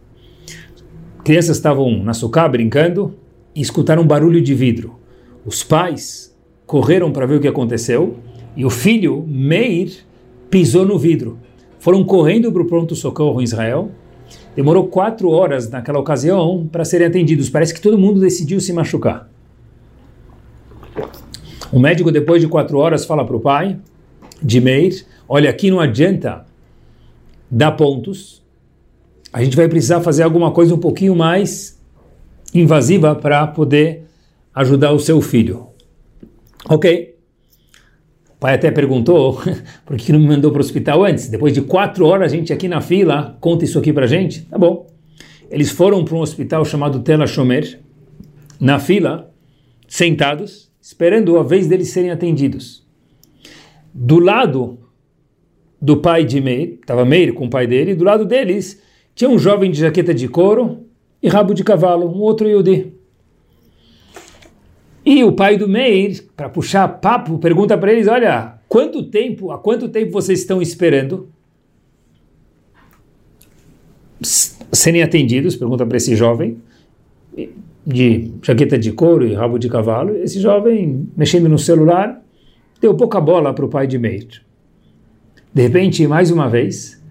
Crianças 1.23 1.57
estavam 1.57 2.03
na 2.03 2.13
Sukkah 2.13 2.49
brincando 2.49 3.15
e 3.55 3.61
escutaram 3.61 4.03
um 4.03 4.07
barulho 4.07 4.41
de 4.41 4.55
vidro. 4.55 4.97
Os 5.45 5.63
pais 5.63 6.37
correram 6.67 7.13
para 7.13 7.27
ver 7.27 7.37
o 7.37 7.41
que 7.41 7.49
aconteceu 7.49 8.17
e 8.57 8.65
o 8.65 8.71
filho, 8.71 9.25
Meir, 9.29 9.93
pisou 10.51 10.85
no 10.85 10.99
vidro. 10.99 11.39
Foram 11.79 12.03
correndo 12.03 12.51
para 12.51 12.63
o 12.63 12.67
pronto-socorro 12.67 13.41
em 13.41 13.45
Israel. 13.45 13.91
Demorou 14.57 14.89
quatro 14.89 15.31
horas 15.31 15.71
naquela 15.71 16.01
ocasião 16.01 16.69
para 16.71 16.85
serem 16.85 17.07
atendidos. 17.07 17.49
Parece 17.49 17.73
que 17.73 17.81
todo 17.81 17.99
mundo 17.99 18.19
decidiu 18.19 18.59
se 18.61 18.73
machucar. 18.73 19.29
O 21.73 21.79
médico, 21.79 22.11
depois 22.11 22.41
de 22.41 22.49
quatro 22.49 22.79
horas, 22.79 23.05
fala 23.05 23.25
para 23.25 23.37
o 23.37 23.41
pai: 23.41 23.79
de 24.43 24.61
Meir, 24.61 25.05
olha, 25.29 25.51
aqui 25.51 25.71
não 25.71 25.81
adianta 25.81 26.45
dar 27.51 27.73
pontos, 27.73 28.43
a 29.33 29.43
gente 29.43 29.57
vai 29.57 29.69
precisar 29.69 30.01
fazer 30.01 30.23
alguma 30.23 30.51
coisa 30.51 30.75
um 30.75 30.79
pouquinho 30.79 31.15
mais 31.15 31.79
invasiva 32.55 33.15
para 33.15 33.47
poder 33.47 34.05
ajudar 34.55 34.93
o 34.93 34.99
seu 34.99 35.21
filho. 35.21 35.69
Ok. 36.69 37.15
O 38.31 38.39
pai 38.39 38.55
até 38.55 38.71
perguntou 38.71 39.41
por 39.85 39.97
que 39.97 40.13
não 40.13 40.21
me 40.21 40.27
mandou 40.27 40.51
para 40.51 40.59
o 40.59 40.65
hospital 40.65 41.05
antes. 41.05 41.29
Depois 41.29 41.53
de 41.53 41.61
quatro 41.61 42.07
horas, 42.07 42.33
a 42.33 42.35
gente 42.35 42.53
aqui 42.53 42.69
na 42.69 42.81
fila, 42.81 43.37
conta 43.41 43.65
isso 43.65 43.79
aqui 43.79 43.93
para 43.93 44.07
gente. 44.07 44.43
Tá 44.43 44.59
bom. 44.59 44.87
Eles 45.51 45.71
foram 45.71 46.05
para 46.05 46.15
um 46.15 46.21
hospital 46.21 46.65
chamado 46.65 47.01
Tela 47.01 47.27
Shomer, 47.27 47.81
na 48.59 48.79
fila, 48.79 49.31
sentados, 49.87 50.71
esperando 50.81 51.39
a 51.39 51.43
vez 51.43 51.67
deles 51.67 51.91
serem 51.91 52.11
atendidos. 52.11 52.86
Do 53.99 54.19
lado 54.19 54.79
do 55.81 55.97
pai 55.97 56.23
de 56.23 56.39
Meir, 56.39 56.79
estava 56.81 57.03
Meir 57.03 57.33
com 57.33 57.47
o 57.47 57.51
pai 57.51 57.67
dele, 57.67 57.95
do 57.95 58.05
lado 58.05 58.27
deles 58.27 58.83
tinha 59.15 59.31
um 59.31 59.39
jovem 59.39 59.71
de 59.71 59.81
jaqueta 59.81 60.13
de 60.13 60.29
couro 60.29 60.85
e 61.23 61.29
rabo 61.29 61.55
de 61.55 61.65
cavalo, 61.65 62.07
um 62.07 62.21
outro 62.21 62.47
Yudi. 62.47 62.93
E 65.03 65.25
o 65.25 65.33
pai 65.33 65.57
do 65.57 65.67
Meir, 65.67 66.27
para 66.37 66.51
puxar 66.51 66.87
papo, 66.87 67.39
pergunta 67.39 67.79
para 67.79 67.91
eles: 67.91 68.07
Olha, 68.07 68.59
quanto 68.69 69.03
tempo, 69.05 69.51
há 69.51 69.57
quanto 69.57 69.89
tempo 69.89 70.13
vocês 70.13 70.41
estão 70.41 70.61
esperando 70.61 71.31
serem 74.21 75.03
atendidos? 75.03 75.57
Pergunta 75.57 75.87
para 75.87 75.97
esse 75.97 76.15
jovem 76.15 76.59
de 77.87 78.31
jaqueta 78.43 78.79
de 78.79 78.93
couro 78.93 79.27
e 79.27 79.33
rabo 79.33 79.59
de 79.59 79.71
cavalo. 79.71 80.15
Esse 80.17 80.39
jovem 80.39 81.09
mexendo 81.17 81.49
no 81.49 81.59
celular 81.59 82.23
deu 82.81 82.95
pouca 82.95 83.21
bola 83.21 83.53
para 83.53 83.65
o 83.65 83.69
pai 83.69 83.87
de 83.87 83.99
Meir. 83.99 84.43
De 85.53 85.63
repente, 85.63 86.07
mais 86.07 86.31
uma 86.31 86.49
vez, 86.49 87.03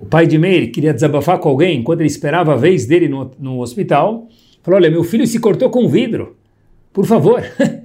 o 0.00 0.06
pai 0.06 0.26
de 0.26 0.38
Meir 0.38 0.70
queria 0.70 0.92
desabafar 0.92 1.38
com 1.38 1.48
alguém 1.48 1.80
enquanto 1.80 2.00
ele 2.00 2.08
esperava 2.08 2.54
a 2.54 2.56
vez 2.56 2.86
dele 2.86 3.08
no, 3.08 3.30
no 3.38 3.60
hospital. 3.60 4.28
Falou: 4.62 4.78
Olha, 4.78 4.90
meu 4.90 5.04
filho 5.04 5.26
se 5.26 5.38
cortou 5.38 5.70
com 5.70 5.88
vidro. 5.88 6.36
Por 6.92 7.04
favor. 7.04 7.42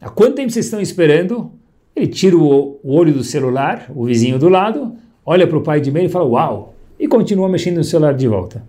Há 0.00 0.10
quanto 0.10 0.34
tempo 0.34 0.50
vocês 0.50 0.66
estão 0.66 0.80
esperando? 0.80 1.50
Ele 1.96 2.08
tira 2.08 2.36
o, 2.36 2.78
o 2.82 2.92
olho 2.94 3.12
do 3.12 3.24
celular, 3.24 3.90
o 3.94 4.04
vizinho 4.04 4.38
do 4.38 4.48
lado, 4.48 4.94
olha 5.24 5.46
para 5.46 5.56
o 5.56 5.62
pai 5.62 5.80
de 5.80 5.90
Meir 5.90 6.06
e 6.06 6.08
fala: 6.08 6.26
Uau! 6.26 6.74
E 6.98 7.08
continua 7.08 7.48
mexendo 7.48 7.76
no 7.76 7.84
celular 7.84 8.14
de 8.14 8.28
volta. 8.28 8.62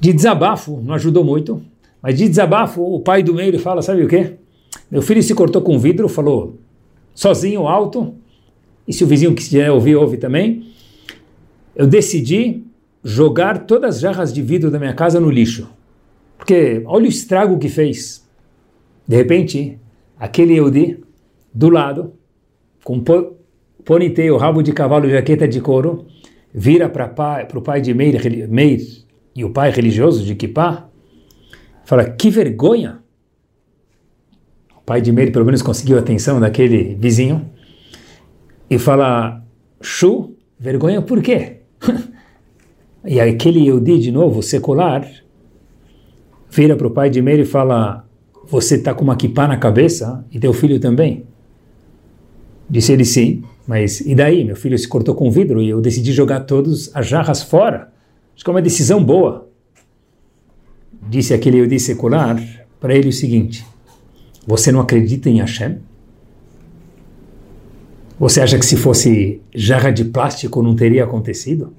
De 0.00 0.12
desabafo, 0.12 0.80
não 0.82 0.94
ajudou 0.94 1.24
muito, 1.24 1.62
mas 2.02 2.16
de 2.16 2.28
desabafo, 2.28 2.82
o 2.82 3.00
pai 3.00 3.22
do 3.22 3.34
Meir 3.34 3.58
fala: 3.58 3.82
Sabe 3.82 4.02
o 4.02 4.08
quê? 4.08 4.34
Meu 4.90 5.02
filho 5.02 5.22
se 5.22 5.34
cortou 5.34 5.62
com 5.62 5.78
vidro, 5.78 6.08
falou 6.08 6.58
sozinho, 7.14 7.66
alto, 7.66 8.14
e 8.86 8.92
se 8.92 9.04
o 9.04 9.06
vizinho 9.06 9.34
quiser 9.34 9.70
ouvir, 9.70 9.96
ouve 9.96 10.16
também. 10.16 10.72
Eu 11.76 11.86
decidi 11.86 12.64
jogar 13.04 13.66
todas 13.66 13.96
as 13.96 14.00
jarras 14.00 14.32
de 14.32 14.40
vidro 14.40 14.70
da 14.70 14.78
minha 14.78 14.94
casa 14.94 15.20
no 15.20 15.30
lixo. 15.30 15.68
Porque 16.38 16.82
olha 16.86 17.04
o 17.04 17.08
estrago 17.08 17.58
que 17.58 17.68
fez. 17.68 18.26
De 19.06 19.16
repente, 19.16 19.78
aquele 20.18 20.56
Eudi 20.56 20.98
do 21.52 21.68
lado, 21.68 22.14
com 22.82 23.02
ponytail, 23.84 24.36
rabo 24.36 24.62
de 24.62 24.72
cavalo 24.72 25.06
e 25.06 25.10
jaqueta 25.10 25.46
de 25.46 25.60
couro, 25.60 26.06
vira 26.52 26.88
para 26.88 27.46
o 27.54 27.60
pai 27.60 27.80
de 27.80 27.92
Meir, 27.92 28.48
Meir 28.48 29.04
e 29.34 29.44
o 29.44 29.50
pai 29.50 29.70
religioso 29.70 30.24
de 30.24 30.34
Kippah, 30.34 30.88
fala, 31.84 32.04
que 32.04 32.30
vergonha! 32.30 33.02
Pai 34.88 35.02
de 35.02 35.12
Meir 35.12 35.30
pelo 35.30 35.44
menos 35.44 35.60
conseguiu 35.60 35.98
a 35.98 36.00
atenção 36.00 36.40
daquele 36.40 36.96
vizinho, 36.98 37.44
e 38.70 38.78
fala, 38.78 39.44
Shu, 39.82 40.34
vergonha 40.58 41.02
por 41.02 41.22
quê? 41.22 41.58
e 43.04 43.20
aquele 43.20 43.60
Yehudi, 43.60 43.98
de 43.98 44.10
novo, 44.10 44.42
secular, 44.42 45.06
vira 46.50 46.74
para 46.74 46.86
o 46.86 46.90
pai 46.90 47.10
de 47.10 47.20
Meir 47.20 47.40
e 47.40 47.44
fala, 47.44 48.08
você 48.46 48.76
está 48.76 48.94
com 48.94 49.04
uma 49.04 49.14
kippah 49.14 49.46
na 49.46 49.58
cabeça 49.58 50.24
e 50.32 50.40
teu 50.40 50.54
filho 50.54 50.80
também? 50.80 51.26
Disse 52.68 52.92
ele 52.92 53.04
sim, 53.04 53.44
mas 53.66 54.00
e 54.00 54.14
daí? 54.14 54.42
Meu 54.42 54.56
filho 54.56 54.78
se 54.78 54.88
cortou 54.88 55.14
com 55.14 55.30
vidro 55.30 55.60
e 55.60 55.68
eu 55.68 55.82
decidi 55.82 56.12
jogar 56.12 56.40
todas 56.40 56.90
as 56.94 57.06
jarras 57.06 57.42
fora. 57.42 57.92
Acho 58.34 58.42
que 58.42 58.50
é 58.50 58.54
uma 58.54 58.62
decisão 58.62 59.04
boa. 59.04 59.50
Disse 61.10 61.34
aquele 61.34 61.58
Yehudi 61.58 61.78
secular 61.78 62.42
para 62.80 62.94
ele 62.94 63.08
o 63.08 63.12
seguinte, 63.12 63.66
você 64.48 64.72
não 64.72 64.80
acredita 64.80 65.28
em 65.28 65.40
Hashem? 65.40 65.76
Você 68.18 68.40
acha 68.40 68.58
que 68.58 68.64
se 68.64 68.78
fosse 68.78 69.42
jarra 69.54 69.90
de 69.90 70.06
plástico 70.06 70.62
não 70.62 70.74
teria 70.74 71.04
acontecido? 71.04 71.74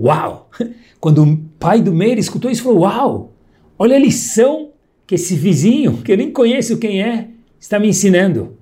Uau! 0.00 0.48
Quando 0.98 1.22
o 1.22 1.36
pai 1.58 1.82
do 1.82 1.92
Meir 1.92 2.18
escutou 2.18 2.50
isso, 2.50 2.62
falou: 2.62 2.80
Uau! 2.80 3.34
Olha 3.78 3.96
a 3.96 3.98
lição 3.98 4.70
que 5.06 5.16
esse 5.16 5.36
vizinho, 5.36 5.98
que 5.98 6.10
eu 6.10 6.16
nem 6.16 6.32
conheço 6.32 6.78
quem 6.78 7.02
é, 7.02 7.28
está 7.60 7.78
me 7.78 7.88
ensinando. 7.88 8.56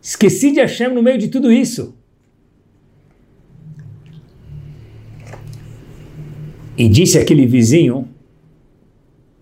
Esqueci 0.00 0.52
de 0.52 0.60
Hashem 0.60 0.94
no 0.94 1.02
meio 1.02 1.18
de 1.18 1.28
tudo 1.28 1.52
isso. 1.52 1.94
E 6.74 6.88
disse 6.88 7.18
aquele 7.18 7.44
vizinho 7.44 8.08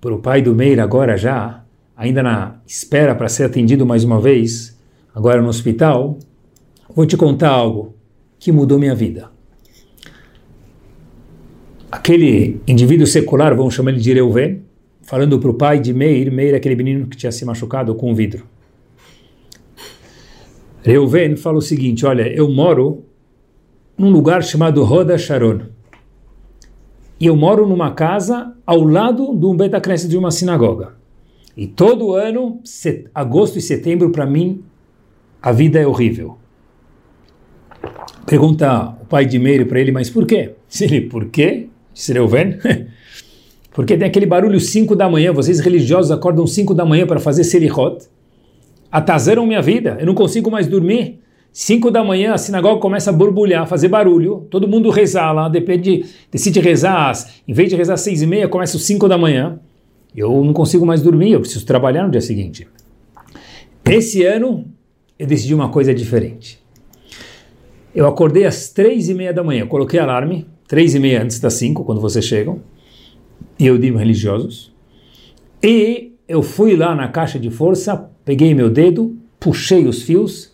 para 0.01 0.13
o 0.13 0.19
pai 0.19 0.43
do 0.43 0.53
Meir 0.53 0.81
agora 0.81 1.17
já, 1.17 1.64
ainda 1.97 2.23
na 2.23 2.61
espera 2.67 3.15
para 3.15 3.29
ser 3.29 3.45
atendido 3.45 3.87
mais 3.87 4.05
uma 4.05 4.21
vez, 4.21 4.79
agora 5.15 5.41
no 5.41 5.49
hospital, 5.49 6.19
vou 6.95 7.07
te 7.07 7.17
contar 7.17 7.51
algo 7.51 7.95
que 8.39 8.53
mudou 8.53 8.79
minha 8.79 8.95
vida. 8.95 9.31
Aquele 11.91 12.61
indivíduo 12.67 13.07
secular, 13.07 13.55
vamos 13.55 13.75
chamar 13.75 13.93
ele 13.93 14.01
de 14.01 14.13
Reuven, 14.13 14.63
falando 15.03 15.39
para 15.39 15.51
o 15.51 15.55
pai 15.55 15.79
de 15.79 15.95
Meir, 15.95 16.33
Meir 16.33 16.55
aquele 16.55 16.75
menino 16.75 17.07
que 17.07 17.17
tinha 17.17 17.31
se 17.31 17.45
machucado 17.45 17.95
com 17.95 18.11
o 18.11 18.15
vidro. 18.15 18.45
Reuven 20.83 21.37
fala 21.37 21.59
o 21.59 21.63
seguinte: 21.63 22.05
Olha, 22.05 22.27
eu 22.29 22.51
moro 22.51 23.05
num 23.97 24.11
lugar 24.11 24.43
chamado 24.43 24.83
Roda 24.83 25.17
Sharon. 25.17 25.61
E 27.19 27.27
eu 27.27 27.37
moro 27.37 27.67
numa 27.67 27.93
casa 27.93 28.53
ao 28.67 28.83
lado 28.83 29.35
de 29.35 29.47
um 29.47 29.57
Betacneset 29.57 30.09
de 30.09 30.19
uma 30.19 30.31
sinagoga. 30.31 31.04
E 31.57 31.67
todo 31.67 32.15
ano, 32.15 32.61
set, 32.65 33.07
agosto 33.15 33.59
e 33.59 33.63
setembro, 33.63 34.11
para 34.11 34.27
mim, 34.27 34.63
a 35.41 35.53
vida 35.53 35.79
é 35.79 35.87
horrível. 35.87 36.39
Pergunta 38.27 38.97
o 39.01 39.05
pai 39.05 39.27
de 39.27 39.39
Meire 39.39 39.65
para 39.65 39.81
ele, 39.81 39.93
mas 39.93 40.11
por 40.11 40.27
quê? 40.27 40.53
Ele, 40.81 41.03
por 41.03 41.27
quê? 41.27 41.69
Disse 41.93 42.13
Reuven. 42.13 42.59
Porque 43.73 43.97
tem 43.97 44.07
aquele 44.07 44.25
barulho 44.25 44.59
5 44.59 44.95
da 44.95 45.11
manhã, 45.11 45.33
vocês 45.33 45.59
religiosos 45.61 46.11
acordam 46.11 46.47
5 46.47 46.75
da 46.75 46.85
manhã 46.85 47.07
para 47.07 47.19
fazer 47.19 47.45
selichot. 47.45 48.07
Atazaram 48.91 49.45
minha 49.45 49.61
vida, 49.61 49.97
eu 49.99 50.07
não 50.07 50.15
consigo 50.15 50.51
mais 50.51 50.69
dormir. 50.69 51.21
5 51.53 51.91
da 51.91 52.03
manhã 52.03 52.35
a 52.35 52.39
sinagoga 52.39 52.81
começa 52.81 53.11
a 53.11 53.13
borbulhar, 53.13 53.67
fazer 53.67 53.89
barulho, 53.89 54.47
todo 54.51 54.67
mundo 54.67 54.91
rezar 54.91 55.33
lá, 55.33 55.49
depende, 55.49 56.05
decide 56.31 56.59
rezar, 56.61 57.13
em 57.47 57.53
vez 57.53 57.69
de 57.69 57.77
rezar 57.77 57.97
6 57.97 58.23
e 58.23 58.27
meia, 58.27 58.49
começa 58.49 58.77
às 58.77 58.83
5 58.85 59.09
da 59.09 59.19
manhã. 59.19 59.61
Eu 60.15 60.45
não 60.45 60.53
consigo 60.53 60.87
mais 60.87 61.03
dormir, 61.03 61.33
eu 61.33 61.41
preciso 61.41 61.67
trabalhar 61.67 62.05
no 62.05 62.11
dia 62.11 62.21
seguinte. 62.21 62.69
Esse 63.85 64.25
ano 64.25 64.67
eu 65.19 65.27
decidi 65.27 65.55
uma 65.55 65.69
coisa 65.69 65.93
diferente. 65.93 66.63
Eu 67.95 68.07
acordei 68.07 68.45
às 68.45 68.69
três 68.69 69.09
e 69.09 69.15
meia 69.15 69.33
da 69.33 69.43
manhã, 69.43 69.67
coloquei 69.67 70.01
alarme, 70.01 70.47
três 70.67 70.95
e 70.95 70.99
meia 70.99 71.23
antes 71.23 71.39
das 71.39 71.55
cinco, 71.55 71.85
quando 71.85 72.01
vocês 72.01 72.25
chegam, 72.25 72.61
e 73.59 73.67
eu 73.67 73.79
digo 73.79 73.99
religiosos, 73.99 74.73
e 75.63 76.13
eu 76.27 76.43
fui 76.43 76.77
lá 76.77 76.95
na 76.95 77.09
caixa 77.09 77.39
de 77.39 77.51
força, 77.51 78.11
peguei 78.25 78.55
meu 78.55 78.69
dedo, 78.69 79.17
puxei 79.39 79.87
os 79.87 80.03
fios, 80.03 80.53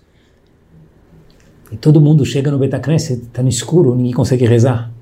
e 1.72 1.76
todo 1.76 2.00
mundo 2.00 2.24
chega 2.24 2.50
no 2.50 2.58
Betacneset, 2.58 3.22
está 3.22 3.42
no 3.42 3.48
escuro, 3.48 3.94
ninguém 3.94 4.12
consegue 4.12 4.44
rezar. 4.44 4.92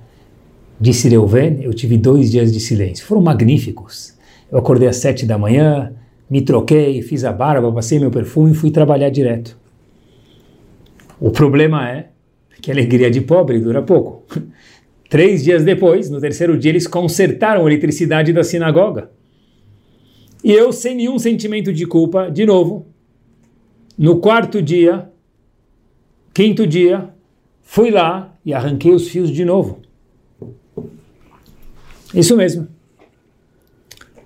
Disse 0.80 1.08
Reuven, 1.08 1.62
eu 1.62 1.72
tive 1.72 1.96
dois 1.96 2.30
dias 2.30 2.52
de 2.52 2.60
silêncio, 2.60 3.04
foram 3.04 3.22
magníficos. 3.22 4.17
Eu 4.50 4.58
acordei 4.58 4.88
às 4.88 4.96
sete 4.96 5.26
da 5.26 5.36
manhã, 5.36 5.92
me 6.28 6.42
troquei, 6.42 7.02
fiz 7.02 7.24
a 7.24 7.32
barba, 7.32 7.72
passei 7.72 7.98
meu 7.98 8.10
perfume 8.10 8.52
e 8.52 8.54
fui 8.54 8.70
trabalhar 8.70 9.10
direto. 9.10 9.56
O 11.20 11.30
problema 11.30 11.88
é 11.88 12.10
que 12.60 12.70
a 12.70 12.74
alegria 12.74 13.10
de 13.10 13.20
pobre 13.20 13.60
dura 13.60 13.82
pouco. 13.82 14.24
Três 15.08 15.42
dias 15.42 15.64
depois, 15.64 16.10
no 16.10 16.20
terceiro 16.20 16.58
dia, 16.58 16.70
eles 16.70 16.86
consertaram 16.86 17.64
a 17.64 17.66
eletricidade 17.66 18.32
da 18.32 18.44
sinagoga. 18.44 19.10
E 20.44 20.52
eu, 20.52 20.72
sem 20.72 20.94
nenhum 20.94 21.18
sentimento 21.18 21.72
de 21.72 21.86
culpa, 21.86 22.30
de 22.30 22.44
novo, 22.44 22.86
no 23.96 24.20
quarto 24.20 24.62
dia, 24.62 25.10
quinto 26.32 26.66
dia, 26.66 27.08
fui 27.62 27.90
lá 27.90 28.34
e 28.44 28.52
arranquei 28.54 28.92
os 28.92 29.08
fios 29.08 29.30
de 29.30 29.44
novo. 29.44 29.80
Isso 32.14 32.36
mesmo. 32.36 32.68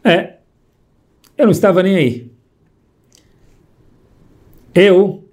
É, 0.05 0.35
eu 1.37 1.47
não 1.47 1.53
estava 1.53 1.83
nem 1.83 1.97
aí. 1.97 2.31
Eu 4.75 5.25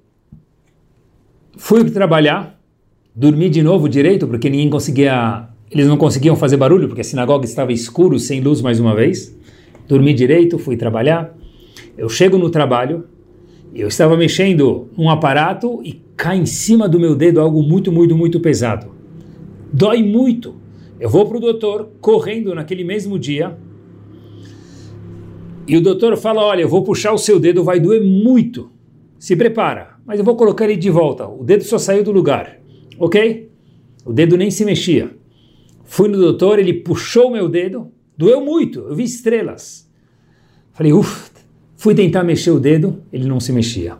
fui 1.58 1.89
trabalhar 1.89 2.60
dormi 3.19 3.49
de 3.49 3.62
novo 3.62 3.89
direito, 3.89 4.25
porque 4.27 4.49
ninguém 4.49 4.69
conseguia, 4.69 5.49
eles 5.69 5.88
não 5.88 5.97
conseguiam 5.97 6.38
fazer 6.38 6.55
barulho, 6.55 6.88
porque 6.88 7.01
a 7.01 7.03
sinagoga 7.03 7.43
estava 7.43 7.73
escuro, 7.73 8.17
sem 8.17 8.39
luz 8.39 8.62
mais 8.62 8.79
uma 8.79 8.95
vez. 8.95 9.38
Dormi 9.89 10.13
direito, 10.13 10.58
fui 10.58 10.77
trabalhar. 10.77 11.36
Eu 11.97 12.08
chego 12.08 12.38
no 12.38 12.49
trabalho, 12.49 13.05
eu 13.75 13.89
estava 13.89 14.15
mexendo 14.15 14.88
num 14.97 15.10
aparato 15.10 15.82
e 15.84 16.01
cai 16.15 16.38
em 16.38 16.45
cima 16.45 16.88
do 16.88 16.97
meu 16.97 17.13
dedo 17.13 17.41
algo 17.41 17.62
muito, 17.62 17.91
muito, 17.91 18.15
muito 18.15 18.39
pesado. 18.39 18.88
Dói 19.71 20.01
muito. 20.01 20.55
Eu 20.97 21.10
vou 21.10 21.25
para 21.25 21.38
o 21.38 21.41
doutor, 21.41 21.89
correndo 21.99 22.55
naquele 22.55 22.86
mesmo 22.86 23.19
dia, 23.19 23.58
e 25.69 25.77
o 25.77 25.82
doutor 25.82 26.17
fala: 26.17 26.41
Olha, 26.41 26.62
eu 26.62 26.69
vou 26.69 26.84
puxar 26.84 27.13
o 27.13 27.17
seu 27.17 27.39
dedo, 27.39 27.63
vai 27.63 27.79
doer 27.79 28.01
muito. 28.01 28.71
Se 29.17 29.36
prepara, 29.36 29.95
mas 30.05 30.17
eu 30.19 30.25
vou 30.25 30.36
colocar 30.36 30.65
ele 30.65 30.75
de 30.75 30.89
volta. 30.89 31.27
O 31.27 31.43
dedo 31.43 31.63
só 31.63 31.77
saiu 31.77 32.03
do 32.03 32.12
lugar 32.12 32.60
ok? 32.99 33.49
O 34.05 34.12
dedo 34.12 34.38
nem 34.38 34.51
se 34.51 34.65
mexia. 34.65 35.15
Fui 35.86 36.10
no 36.10 36.17
doutor, 36.17 36.60
ele 36.60 36.73
puxou 36.73 37.32
meu 37.32 37.47
dedo, 37.47 37.91
doeu 38.15 38.43
muito, 38.43 38.82
eu 38.82 38.95
vi 38.95 39.03
estrelas. 39.03 39.89
Falei, 40.73 40.93
uff, 40.93 41.32
fui 41.75 41.95
tentar 41.95 42.23
mexer 42.23 42.51
o 42.51 42.60
dedo, 42.60 43.01
ele 43.12 43.27
não 43.27 43.39
se 43.39 43.51
mexia. 43.51 43.97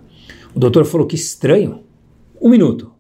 O 0.54 0.60
doutor 0.60 0.86
falou, 0.86 1.08
que 1.08 1.16
estranho. 1.16 1.84
Um 2.40 2.50
minuto, 2.50 2.92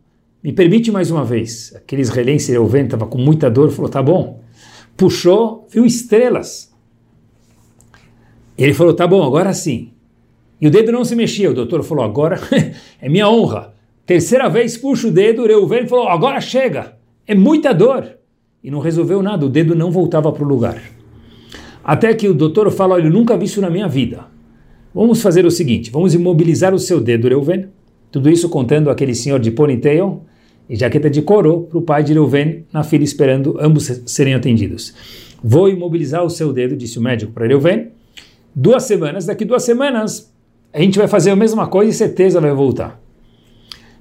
me 0.43 0.51
permite 0.51 0.91
mais 0.91 1.12
uma 1.12 1.23
vez. 1.23 1.73
Aquele 1.75 2.01
israelense, 2.01 2.58
o 2.58 2.65
vento 2.65 2.86
estava 2.95 3.05
com 3.05 3.17
muita 3.17 3.49
dor, 3.49 3.69
falou, 3.69 3.89
tá 3.89 4.01
bom. 4.01 4.41
Puxou, 4.97 5.67
viu 5.69 5.86
estrelas. 5.86 6.68
Ele 8.63 8.73
falou, 8.73 8.93
tá 8.93 9.07
bom, 9.07 9.23
agora 9.23 9.53
sim. 9.53 9.91
E 10.59 10.67
o 10.67 10.71
dedo 10.71 10.91
não 10.91 11.05
se 11.05 11.15
mexia. 11.15 11.49
O 11.49 11.53
doutor 11.53 11.81
falou, 11.83 12.03
agora 12.03 12.39
é 13.01 13.07
minha 13.07 13.29
honra. 13.29 13.73
Terceira 14.05 14.49
vez 14.49 14.75
puxa 14.75 15.07
o 15.07 15.11
dedo, 15.11 15.45
Reuven 15.45 15.87
falou, 15.87 16.07
agora 16.07 16.41
chega, 16.41 16.97
é 17.27 17.35
muita 17.35 17.73
dor. 17.73 18.17
E 18.63 18.69
não 18.69 18.79
resolveu 18.79 19.21
nada, 19.21 19.45
o 19.45 19.49
dedo 19.49 19.75
não 19.75 19.91
voltava 19.91 20.31
para 20.31 20.43
o 20.43 20.47
lugar. 20.47 20.81
Até 21.83 22.13
que 22.13 22.27
o 22.27 22.33
doutor 22.33 22.69
fala, 22.71 22.95
olha, 22.95 23.05
eu 23.05 23.11
nunca 23.11 23.37
vi 23.37 23.45
isso 23.45 23.61
na 23.61 23.69
minha 23.69 23.87
vida. 23.87 24.25
Vamos 24.93 25.21
fazer 25.21 25.45
o 25.45 25.51
seguinte, 25.51 25.91
vamos 25.91 26.13
imobilizar 26.13 26.73
o 26.73 26.79
seu 26.79 26.99
dedo, 26.99 27.27
Reuven. 27.27 27.67
Tudo 28.11 28.29
isso 28.29 28.49
contando 28.49 28.89
aquele 28.89 29.13
senhor 29.13 29.39
de 29.39 29.51
ponytail 29.51 30.23
e 30.67 30.75
jaqueta 30.75 31.09
de 31.09 31.21
couro 31.21 31.67
para 31.69 31.77
o 31.77 31.81
pai 31.81 32.03
de 32.03 32.11
Reuven 32.11 32.65
na 32.73 32.83
fila 32.83 33.03
esperando 33.03 33.57
ambos 33.61 33.85
serem 34.07 34.33
atendidos. 34.33 34.93
Vou 35.43 35.69
imobilizar 35.69 36.25
o 36.25 36.29
seu 36.29 36.51
dedo, 36.51 36.75
disse 36.75 36.97
o 36.97 37.01
médico 37.01 37.31
para 37.31 37.47
Reuven. 37.47 37.98
Duas 38.55 38.83
semanas, 38.83 39.25
daqui 39.25 39.45
duas 39.45 39.63
semanas 39.63 40.33
a 40.73 40.79
gente 40.79 40.97
vai 40.97 41.07
fazer 41.07 41.31
a 41.31 41.35
mesma 41.35 41.67
coisa 41.67 41.91
e 41.91 41.93
certeza 41.93 42.39
vai 42.39 42.53
voltar. 42.53 42.99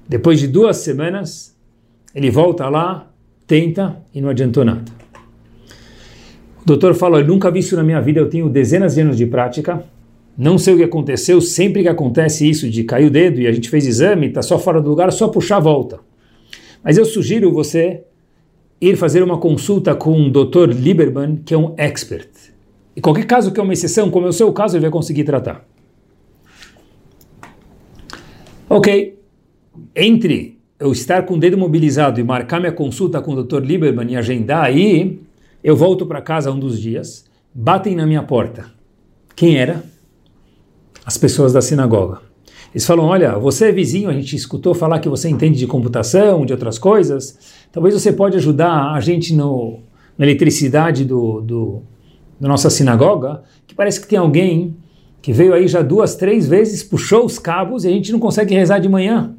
Depois 0.07 0.39
de 0.39 0.47
duas 0.47 0.77
semanas, 0.77 1.55
ele 2.13 2.29
volta 2.29 2.67
lá, 2.67 3.11
tenta 3.45 4.01
e 4.13 4.21
não 4.21 4.29
adiantou 4.29 4.65
nada. 4.65 4.91
O 6.61 6.65
doutor 6.65 6.93
fala: 6.95 7.19
Eu 7.19 7.27
nunca 7.27 7.49
vi 7.51 7.59
isso 7.59 7.75
na 7.75 7.83
minha 7.83 8.01
vida, 8.01 8.19
eu 8.19 8.29
tenho 8.29 8.49
dezenas 8.49 8.95
de 8.95 9.01
anos 9.01 9.17
de 9.17 9.25
prática, 9.25 9.83
não 10.37 10.57
sei 10.57 10.73
o 10.73 10.77
que 10.77 10.83
aconteceu, 10.83 11.41
sempre 11.41 11.81
que 11.81 11.87
acontece 11.87 12.49
isso 12.49 12.69
de 12.69 12.83
cair 12.83 13.07
o 13.07 13.11
dedo 13.11 13.41
e 13.41 13.47
a 13.47 13.51
gente 13.51 13.69
fez 13.69 13.85
exame, 13.85 14.27
está 14.27 14.41
só 14.41 14.57
fora 14.57 14.81
do 14.81 14.89
lugar, 14.89 15.11
só 15.11 15.27
puxar 15.27 15.57
a 15.57 15.59
volta. 15.59 15.99
Mas 16.83 16.97
eu 16.97 17.05
sugiro 17.05 17.51
você 17.51 18.03
ir 18.79 18.95
fazer 18.95 19.21
uma 19.21 19.37
consulta 19.37 19.93
com 19.93 20.27
o 20.27 20.29
Dr. 20.29 20.69
Lieberman, 20.69 21.37
que 21.45 21.53
é 21.53 21.57
um 21.57 21.73
expert. 21.77 22.29
E 22.99 23.01
qualquer 23.01 23.25
caso 23.25 23.53
que 23.53 23.59
é 23.61 23.63
uma 23.63 23.71
exceção, 23.71 24.11
como 24.11 24.25
é 24.25 24.29
o 24.29 24.33
seu 24.33 24.51
caso, 24.51 24.75
ele 24.75 24.81
vai 24.81 24.91
conseguir 24.91 25.23
tratar. 25.23 25.65
Ok, 28.69 29.17
entre 29.95 30.59
eu 30.77 30.91
estar 30.91 31.25
com 31.25 31.35
o 31.35 31.39
dedo 31.39 31.57
mobilizado 31.57 32.19
e 32.19 32.23
marcar 32.25 32.59
minha 32.59 32.73
consulta 32.73 33.21
com 33.21 33.31
o 33.31 33.41
Dr. 33.41 33.63
Lieberman 33.63 34.11
e 34.11 34.17
agendar 34.17 34.65
aí, 34.65 35.17
eu 35.63 35.77
volto 35.77 36.05
para 36.05 36.21
casa 36.21 36.51
um 36.51 36.59
dos 36.59 36.77
dias, 36.77 37.23
batem 37.53 37.95
na 37.95 38.05
minha 38.05 38.21
porta. 38.21 38.65
Quem 39.33 39.55
era? 39.55 39.81
As 41.05 41.17
pessoas 41.17 41.53
da 41.53 41.61
sinagoga. 41.61 42.19
Eles 42.73 42.85
falam: 42.85 43.05
Olha, 43.05 43.39
você 43.39 43.69
é 43.69 43.71
vizinho, 43.71 44.09
a 44.09 44.13
gente 44.13 44.35
escutou 44.35 44.73
falar 44.73 44.99
que 44.99 45.07
você 45.07 45.29
entende 45.29 45.57
de 45.57 45.67
computação, 45.67 46.45
de 46.45 46.51
outras 46.51 46.77
coisas. 46.77 47.39
Talvez 47.71 47.95
você 47.95 48.11
pode 48.11 48.35
ajudar 48.35 48.91
a 48.91 48.99
gente 48.99 49.33
no, 49.33 49.79
na 50.17 50.25
eletricidade 50.25 51.05
do, 51.05 51.39
do, 51.39 51.83
da 52.39 52.47
nossa 52.47 52.69
sinagoga, 52.69 53.43
que 53.67 53.75
parece 53.75 53.99
que 53.99 54.07
tem 54.07 54.17
alguém 54.17 54.75
que 55.21 55.33
veio 55.33 55.53
aí 55.53 55.67
já 55.67 55.81
duas, 55.81 56.15
três 56.15 56.47
vezes, 56.47 56.81
puxou 56.81 57.25
os 57.25 57.37
cabos 57.37 57.83
e 57.83 57.87
a 57.87 57.91
gente 57.91 58.11
não 58.11 58.19
consegue 58.19 58.55
rezar 58.55 58.79
de 58.79 58.87
manhã. 58.87 59.35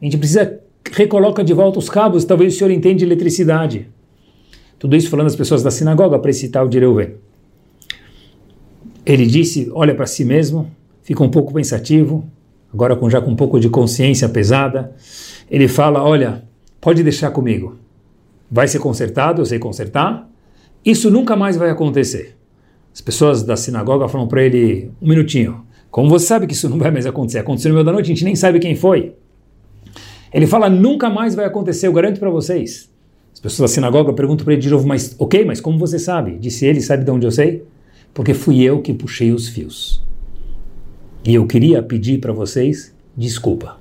A 0.00 0.04
gente 0.04 0.16
precisa 0.16 0.60
recoloca 0.90 1.44
de 1.44 1.52
volta 1.52 1.78
os 1.78 1.88
cabos, 1.88 2.24
talvez 2.24 2.54
o 2.54 2.58
senhor 2.58 2.70
entenda 2.70 2.96
de 2.96 3.04
eletricidade. 3.04 3.88
Tudo 4.78 4.96
isso 4.96 5.10
falando 5.10 5.26
das 5.26 5.36
pessoas 5.36 5.62
da 5.62 5.70
sinagoga 5.70 6.18
para 6.18 6.30
esse 6.30 6.48
tal 6.48 6.68
de 6.68 6.78
Reuven. 6.78 7.14
Ele 9.04 9.26
disse, 9.26 9.70
olha 9.74 9.94
para 9.94 10.06
si 10.06 10.24
mesmo, 10.24 10.70
fica 11.02 11.22
um 11.22 11.30
pouco 11.30 11.52
pensativo, 11.52 12.24
agora 12.72 12.94
com, 12.94 13.10
já 13.10 13.20
com 13.20 13.30
um 13.30 13.36
pouco 13.36 13.58
de 13.58 13.68
consciência 13.68 14.28
pesada. 14.28 14.94
Ele 15.50 15.66
fala, 15.66 16.02
olha, 16.02 16.44
pode 16.80 17.02
deixar 17.02 17.30
comigo. 17.30 17.76
Vai 18.50 18.68
ser 18.68 18.78
consertado, 18.78 19.42
eu 19.42 19.46
sei 19.46 19.58
consertar. 19.58 20.28
Isso 20.84 21.10
nunca 21.10 21.34
mais 21.34 21.56
vai 21.56 21.70
acontecer. 21.70 22.37
As 22.98 23.00
pessoas 23.00 23.44
da 23.44 23.56
sinagoga 23.56 24.08
falam 24.08 24.26
para 24.26 24.42
ele, 24.42 24.90
um 25.00 25.08
minutinho, 25.08 25.64
como 25.88 26.10
você 26.10 26.26
sabe 26.26 26.48
que 26.48 26.52
isso 26.52 26.66
não 26.68 26.78
vai 26.78 26.90
mais 26.90 27.06
acontecer? 27.06 27.38
Aconteceu 27.38 27.68
no 27.68 27.76
meio 27.76 27.86
da 27.86 27.92
noite, 27.92 28.06
a 28.06 28.08
gente 28.08 28.24
nem 28.24 28.34
sabe 28.34 28.58
quem 28.58 28.74
foi. 28.74 29.14
Ele 30.34 30.48
fala, 30.48 30.68
nunca 30.68 31.08
mais 31.08 31.32
vai 31.32 31.44
acontecer, 31.44 31.86
eu 31.86 31.92
garanto 31.92 32.18
para 32.18 32.28
vocês. 32.28 32.90
As 33.32 33.38
pessoas 33.38 33.70
da 33.70 33.72
sinagoga 33.72 34.12
perguntam 34.12 34.44
para 34.44 34.54
ele 34.54 34.62
de 34.62 34.68
novo, 34.68 34.84
mas 34.84 35.14
ok, 35.16 35.44
mas 35.44 35.60
como 35.60 35.78
você 35.78 35.96
sabe? 35.96 36.38
Disse 36.38 36.66
ele, 36.66 36.80
sabe 36.80 37.04
de 37.04 37.10
onde 37.12 37.24
eu 37.24 37.30
sei? 37.30 37.62
Porque 38.12 38.34
fui 38.34 38.62
eu 38.62 38.82
que 38.82 38.92
puxei 38.92 39.30
os 39.30 39.48
fios. 39.48 40.02
E 41.24 41.36
eu 41.36 41.46
queria 41.46 41.80
pedir 41.80 42.18
para 42.18 42.32
vocês 42.32 42.92
desculpa. 43.16 43.78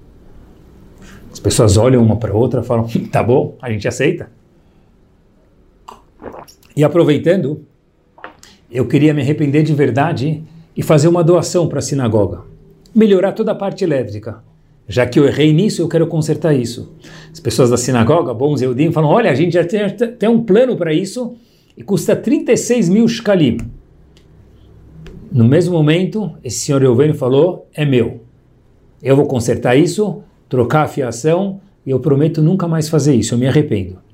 As 1.34 1.40
pessoas 1.40 1.76
olham 1.76 2.04
uma 2.04 2.18
para 2.18 2.36
outra 2.36 2.62
e 2.62 2.64
falam: 2.64 2.88
tá 3.12 3.24
bom, 3.24 3.58
a 3.60 3.72
gente 3.72 3.88
aceita. 3.88 4.30
E 6.76 6.84
aproveitando, 6.84 7.66
eu 8.72 8.86
queria 8.86 9.14
me 9.14 9.22
arrepender 9.22 9.64
de 9.64 9.74
verdade 9.74 10.44
e 10.76 10.84
fazer 10.84 11.08
uma 11.08 11.24
doação 11.24 11.68
para 11.68 11.80
a 11.80 11.82
sinagoga. 11.82 12.42
Melhorar 12.94 13.32
toda 13.32 13.52
a 13.52 13.56
parte 13.56 13.84
elétrica. 13.84 14.44
Já 14.88 15.06
que 15.06 15.20
eu 15.20 15.26
errei 15.26 15.52
nisso, 15.52 15.82
eu 15.82 15.88
quero 15.88 16.08
consertar 16.08 16.54
isso. 16.54 16.94
As 17.32 17.40
pessoas 17.40 17.70
da 17.70 17.78
sinagoga, 17.78 18.34
bons 18.34 18.62
Eudim, 18.62 18.92
falam: 18.92 19.10
olha, 19.10 19.30
a 19.30 19.36
gente 19.36 19.54
já 19.54 19.66
tem, 19.66 19.90
tem 19.90 20.30
um 20.30 20.44
plano 20.44 20.78
para 20.78 20.94
isso 20.94 21.36
e 21.76 21.84
custa 21.84 22.16
36 22.16 22.90
mil 22.90 23.08
shkalim. 23.08 23.58
No 25.32 25.46
mesmo 25.46 25.74
momento, 25.74 26.32
esse 26.44 26.60
senhor 26.60 26.82
Euvênio 26.82 27.16
falou: 27.16 27.68
é 27.74 27.86
meu. 27.86 28.22
Eu 29.04 29.16
vou 29.16 29.26
consertar 29.26 29.76
isso, 29.76 30.24
trocar 30.48 30.84
a 30.84 30.88
fiação 30.88 31.60
e 31.86 31.92
eu 31.92 32.00
prometo 32.00 32.42
nunca 32.42 32.68
mais 32.68 32.88
fazer 32.88 33.14
isso, 33.14 33.34
eu 33.34 33.38
me 33.38 33.48
arrependo. 33.48 34.07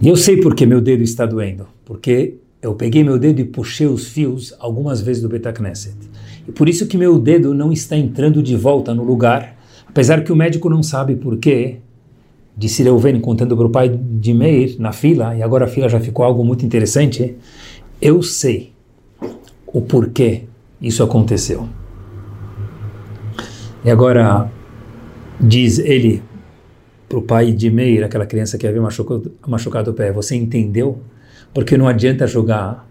E 0.00 0.08
eu 0.08 0.16
sei 0.16 0.36
porque 0.38 0.66
meu 0.66 0.80
dedo 0.80 1.02
está 1.02 1.24
doendo, 1.24 1.66
porque 1.84 2.34
eu 2.60 2.74
peguei 2.74 3.02
meu 3.02 3.18
dedo 3.18 3.40
e 3.40 3.44
puxei 3.44 3.86
os 3.86 4.08
fios 4.08 4.54
algumas 4.58 5.00
vezes 5.00 5.22
do 5.22 5.28
Betacneset. 5.28 5.96
E 6.46 6.52
por 6.52 6.68
isso 6.68 6.86
que 6.86 6.98
meu 6.98 7.18
dedo 7.18 7.54
não 7.54 7.72
está 7.72 7.96
entrando 7.96 8.42
de 8.42 8.56
volta 8.56 8.94
no 8.94 9.02
lugar, 9.02 9.56
apesar 9.86 10.22
que 10.22 10.32
o 10.32 10.36
médico 10.36 10.68
não 10.68 10.82
sabe 10.82 11.16
por 11.16 11.38
quê, 11.38 11.78
disse 12.56 12.82
Reuven 12.82 13.20
contando 13.20 13.56
para 13.56 13.66
o 13.66 13.70
pai 13.70 13.88
de 13.88 14.34
Meir 14.34 14.76
na 14.78 14.92
fila, 14.92 15.34
e 15.34 15.42
agora 15.42 15.64
a 15.64 15.68
fila 15.68 15.88
já 15.88 15.98
ficou 15.98 16.24
algo 16.24 16.44
muito 16.44 16.64
interessante, 16.64 17.36
eu 18.00 18.22
sei 18.22 18.72
o 19.66 19.80
porquê 19.80 20.42
isso 20.80 21.02
aconteceu. 21.02 21.68
E 23.84 23.90
agora 23.90 24.50
diz 25.40 25.78
ele 25.78 26.22
para 27.08 27.18
o 27.18 27.22
pai 27.22 27.52
de 27.52 27.70
Meir, 27.70 28.04
aquela 28.04 28.26
criança 28.26 28.58
que 28.58 28.66
havia 28.66 28.82
machucado, 28.82 29.32
machucado 29.46 29.90
o 29.90 29.94
pé, 29.94 30.12
você 30.12 30.34
entendeu? 30.34 31.00
Porque 31.54 31.76
não 31.76 31.86
adianta 31.86 32.26
jogar 32.26 32.88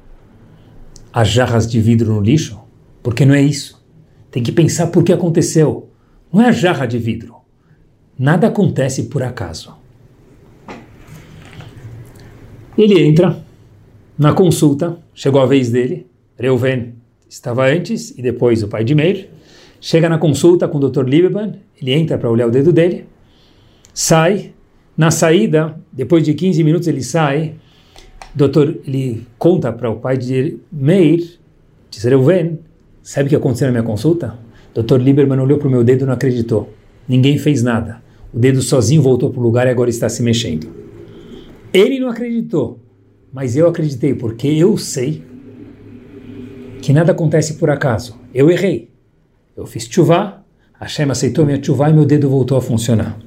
as 1.12 1.30
jarras 1.30 1.70
de 1.70 1.80
vidro 1.80 2.14
no 2.14 2.22
lixo, 2.22 2.60
porque 3.04 3.26
não 3.26 3.34
é 3.34 3.42
isso. 3.42 3.84
Tem 4.32 4.44
que 4.44 4.52
pensar 4.52 4.88
por 4.88 5.04
que 5.04 5.14
aconteceu. 5.14 5.90
Não 6.32 6.42
é 6.42 6.50
a 6.50 6.52
jarra 6.52 6.86
de 6.86 6.98
vidro. 6.98 7.36
Nada 8.18 8.48
acontece 8.48 9.04
por 9.04 9.24
acaso. 9.24 9.74
Ele 12.78 13.02
entra 13.02 13.42
na 14.18 14.34
consulta, 14.34 14.98
chegou 15.14 15.42
a 15.42 15.46
vez 15.46 15.70
dele, 15.70 16.08
Reuven 16.38 16.96
estava 17.30 17.66
antes 17.66 18.12
e 18.18 18.22
depois 18.22 18.64
o 18.64 18.68
pai 18.68 18.84
de 18.84 18.96
Meir, 18.96 19.30
chega 19.80 20.10
na 20.10 20.18
consulta 20.18 20.68
com 20.68 20.78
o 20.78 20.90
Dr. 20.90 21.06
Lieberman, 21.06 21.60
ele 21.82 21.94
entra 21.94 22.18
para 22.18 22.30
olhar 22.30 22.48
o 22.48 22.52
dedo 22.52 22.74
dele, 22.74 23.06
sai, 23.96 24.54
na 24.98 25.10
saída, 25.10 25.80
depois 25.92 26.22
de 26.24 26.34
15 26.34 26.62
minutos 26.66 26.88
ele 26.88 27.02
sai, 27.02 27.56
doutor, 28.36 28.78
ele 28.86 29.26
conta 29.40 29.72
para 29.72 29.90
o 29.90 29.96
pai 29.96 30.18
de 30.18 30.58
Meir, 30.70 31.40
de 31.90 32.00
Reuven, 32.08 32.60
sabe 33.02 33.28
o 33.28 33.30
que 33.30 33.36
aconteceu 33.38 33.68
na 33.68 33.72
minha 33.72 33.84
consulta? 33.84 34.38
Dr. 34.74 34.98
Lieberman 34.98 35.40
olhou 35.40 35.58
para 35.58 35.70
o 35.70 35.72
meu 35.72 35.82
dedo 35.82 36.04
e 36.04 36.06
não 36.06 36.14
acreditou. 36.14 36.74
Ninguém 37.08 37.38
fez 37.38 37.64
nada. 37.64 38.04
O 38.34 38.38
dedo 38.38 38.62
sozinho 38.62 39.02
voltou 39.02 39.30
para 39.30 39.40
o 39.40 39.44
lugar 39.44 39.66
e 39.68 39.70
agora 39.70 39.90
está 39.90 40.10
se 40.10 40.22
mexendo. 40.22 40.68
Ele 41.74 41.98
não 41.98 42.10
acreditou, 42.10 42.82
mas 43.32 43.56
eu 43.56 43.68
acreditei 43.70 44.14
porque 44.14 44.48
eu 44.48 44.78
sei 44.78 45.24
que 46.82 46.92
nada 46.92 47.14
acontece 47.14 47.54
por 47.54 47.70
acaso. 47.70 48.20
Eu 48.34 48.52
errei. 48.52 48.90
Eu 49.56 49.66
fiz 49.66 49.88
chuvá, 49.90 50.44
Hashem 50.74 51.10
aceitou 51.10 51.46
minha 51.46 51.64
chuvá 51.64 51.90
e 51.90 51.94
meu 51.94 52.06
dedo 52.06 52.30
voltou 52.30 52.58
a 52.58 52.62
funcionar. 52.62 53.25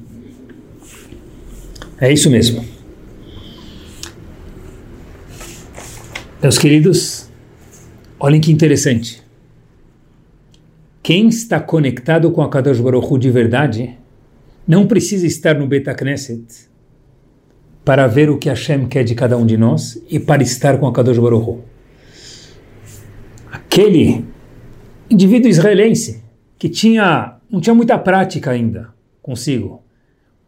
É 2.01 2.13
isso 2.13 2.31
mesmo. 2.31 2.65
Meus 6.41 6.57
queridos, 6.57 7.29
olhem 8.21 8.41
que 8.41 8.53
interessante. 8.53 9.21
Quem 11.03 11.27
está 11.29 11.59
conectado 11.59 12.31
com 12.31 12.41
a 12.41 12.49
Kadosh 12.49 12.79
Baruch 12.79 13.13
Hu 13.13 13.19
de 13.19 13.31
verdade 13.31 13.99
não 14.67 14.87
precisa 14.87 15.27
estar 15.27 15.59
no 15.59 15.67
Beta 15.67 15.93
Knesset 15.93 16.69
para 17.85 18.07
ver 18.07 18.31
o 18.31 18.39
que 18.39 18.49
Hashem 18.49 18.87
quer 18.87 19.03
de 19.03 19.17
cada 19.17 19.37
um 19.37 19.45
de 19.45 19.57
nós 19.57 20.01
e 20.09 20.21
para 20.21 20.43
estar 20.43 20.79
com 20.79 20.87
a 20.87 20.93
Kadosh 20.93 21.19
Baruch 21.19 21.51
Hu. 21.51 21.65
Aquele 23.51 24.25
indivíduo 25.11 25.49
israelense 25.49 26.23
que 26.57 26.69
tinha, 26.69 27.39
não 27.51 27.61
tinha 27.61 27.75
muita 27.75 27.99
prática 27.99 28.53
ainda 28.53 28.95
consigo, 29.21 29.83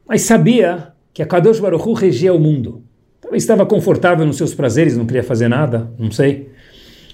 mas 0.07 0.23
sabia 0.23 0.90
que 1.13 1.23
a 1.23 1.27
Kadosh 1.27 1.61
Baruch 1.61 2.01
regia 2.01 2.33
o 2.33 2.39
mundo. 2.39 2.83
Talvez 3.21 3.43
estava 3.43 3.67
confortável 3.67 4.27
nos 4.27 4.37
seus 4.37 4.55
prazeres, 4.55 4.97
não 4.97 5.07
queria 5.07 5.23
fazer 5.23 5.49
nada, 5.49 5.91
não 5.99 6.11
sei. 6.11 6.51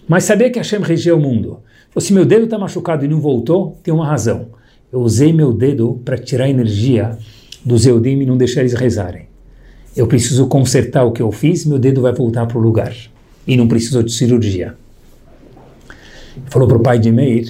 Mas 0.08 0.24
sabia 0.24 0.50
que 0.50 0.58
Hashem 0.58 0.80
regia 0.80 1.14
o 1.14 1.20
mundo. 1.20 1.60
Se 1.98 2.12
meu 2.12 2.24
dedo 2.24 2.44
está 2.44 2.58
machucado 2.58 3.04
e 3.04 3.08
não 3.08 3.20
voltou, 3.20 3.78
tem 3.82 3.92
uma 3.92 4.06
razão. 4.06 4.48
Eu 4.92 5.00
usei 5.00 5.32
meu 5.32 5.52
dedo 5.52 6.00
para 6.04 6.16
tirar 6.16 6.48
energia 6.48 7.18
dos 7.64 7.86
Eudim 7.86 8.20
e 8.20 8.26
não 8.26 8.36
deixar 8.36 8.60
eles 8.60 8.74
rezarem. 8.74 9.26
Eu 9.96 10.06
preciso 10.06 10.46
consertar 10.46 11.04
o 11.04 11.12
que 11.12 11.22
eu 11.22 11.32
fiz, 11.32 11.64
meu 11.64 11.78
dedo 11.78 12.02
vai 12.02 12.12
voltar 12.12 12.46
para 12.46 12.58
o 12.58 12.60
lugar. 12.60 12.94
E 13.46 13.56
não 13.56 13.66
precisou 13.66 14.02
de 14.02 14.12
cirurgia. 14.12 14.76
Falou 16.46 16.68
para 16.68 16.76
o 16.76 16.82
pai 16.82 16.98
de 16.98 17.10
Meir, 17.10 17.48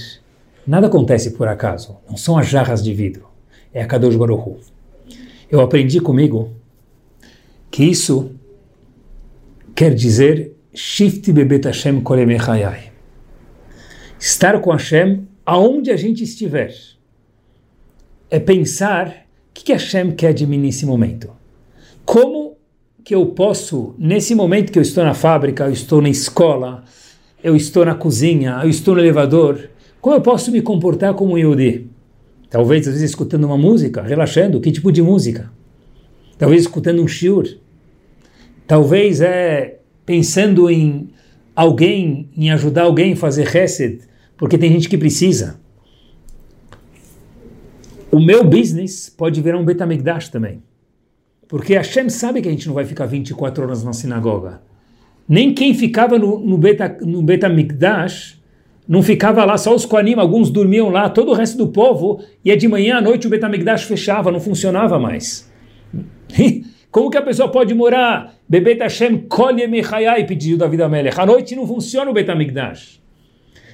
nada 0.67 0.87
acontece 0.87 1.33
por 1.33 1.49
acaso, 1.49 1.97
não 2.09 2.17
são 2.17 2.39
as 2.39 2.47
jarras 2.47 2.83
de 2.83 2.95
vidro, 2.95 3.27
é 3.75 3.83
a 3.83 3.87
Kadosh 3.87 4.15
Baruch 4.15 4.61
eu 5.51 5.61
aprendi 5.61 6.01
comigo 6.01 6.53
que 7.71 7.85
isso 7.85 8.33
quer 9.75 9.95
dizer 9.95 10.53
Shifti 10.75 11.33
Bebet 11.33 11.67
Hashem 11.67 12.01
Kolemechayai. 12.01 12.93
Estar 14.19 14.61
com 14.61 14.71
Hashem 14.71 15.27
aonde 15.45 15.91
a 15.91 15.97
gente 15.97 16.25
estiver. 16.25 16.75
É 18.31 18.41
pensar 18.41 19.09
o 19.09 19.13
que 19.55 19.73
Hashem 19.73 20.13
quer 20.13 20.33
de 20.33 20.47
mim 20.47 20.59
nesse 20.59 20.85
momento. 20.85 21.31
Como 22.05 22.57
que 23.05 23.15
eu 23.15 23.27
posso, 23.27 23.95
nesse 23.99 24.35
momento 24.35 24.73
que 24.73 24.79
eu 24.79 24.83
estou 24.83 25.05
na 25.05 25.15
fábrica, 25.15 25.65
eu 25.65 25.73
estou 25.73 26.03
na 26.03 26.09
escola, 26.09 26.85
eu 27.43 27.55
estou 27.55 27.85
na 27.85 27.95
cozinha, 27.95 28.61
eu 28.65 28.69
estou 28.69 28.95
no 28.95 29.01
elevador, 29.01 29.71
como 30.01 30.17
eu 30.17 30.21
posso 30.21 30.51
me 30.51 30.61
comportar 30.61 31.15
como 31.15 31.35
um 31.35 31.39
Yehudi? 31.39 31.89
Talvez, 32.49 32.87
às 32.87 32.95
vezes, 32.95 33.11
escutando 33.11 33.45
uma 33.45 33.59
música, 33.59 34.03
relaxando. 34.03 34.61
Que 34.61 34.71
tipo 34.71 34.93
de 34.93 35.03
música? 35.03 35.51
Talvez 36.39 36.63
escutando 36.63 37.03
um 37.03 37.09
shiur. 37.09 37.47
Talvez 38.67 39.21
é 39.21 39.81
pensando 40.05 40.71
em 40.71 41.11
alguém, 41.55 42.31
em 42.37 42.51
ajudar 42.51 42.83
alguém 42.83 43.15
a 43.15 43.17
fazer 43.17 43.51
chesed, 43.51 44.01
porque 44.37 44.59
tem 44.59 44.71
gente 44.71 44.89
que 44.89 44.99
precisa. 44.99 45.59
O 48.11 48.21
meu 48.21 48.45
business 48.45 49.09
pode 49.09 49.41
virar 49.41 49.59
um 49.59 49.65
Betamigdash 49.65 50.29
também. 50.29 50.63
Porque 51.49 51.75
Hashem 51.75 52.09
sabe 52.09 52.41
que 52.41 52.49
a 52.49 52.51
gente 52.51 52.67
não 52.67 52.75
vai 52.75 52.85
ficar 52.85 53.07
24 53.07 53.65
horas 53.65 53.85
na 53.85 53.93
sinagoga. 53.93 54.61
Nem 55.29 55.53
quem 55.55 55.75
ficava 55.75 56.19
no, 56.19 56.39
no, 56.39 56.59
beta, 56.59 56.99
no 57.03 57.23
Betamigdash 57.23 58.41
não 58.89 59.03
ficava 59.03 59.45
lá 59.45 59.59
só 59.59 59.75
os 59.75 59.85
Koanim, 59.85 60.15
alguns 60.15 60.51
dormiam 60.51 60.89
lá, 60.89 61.09
todo 61.09 61.31
o 61.31 61.35
resto 61.35 61.59
do 61.59 61.69
povo 61.69 62.21
ia 62.45 62.57
de 62.57 62.69
manhã 62.69 62.99
à 62.99 63.01
noite 63.01 63.27
o 63.27 63.31
Betamigdash 63.31 63.85
fechava, 63.85 64.31
não 64.31 64.41
funcionava 64.41 64.99
mais. 64.99 65.51
Como 66.91 67.11
que 67.11 67.19
a 67.19 67.23
pessoa 67.23 67.51
pode 67.51 67.75
morar? 67.75 68.35
Bebet 68.49 68.81
Hashem 68.81 69.19
kolye 69.29 69.67
mechayai, 69.67 70.25
pediu 70.25 70.57
David 70.57 70.83
Amelech. 70.83 71.21
À 71.21 71.27
noite 71.27 71.55
não 71.55 71.67
funciona 71.67 72.11
o 72.11 72.15
Betamigdash. 72.15 73.01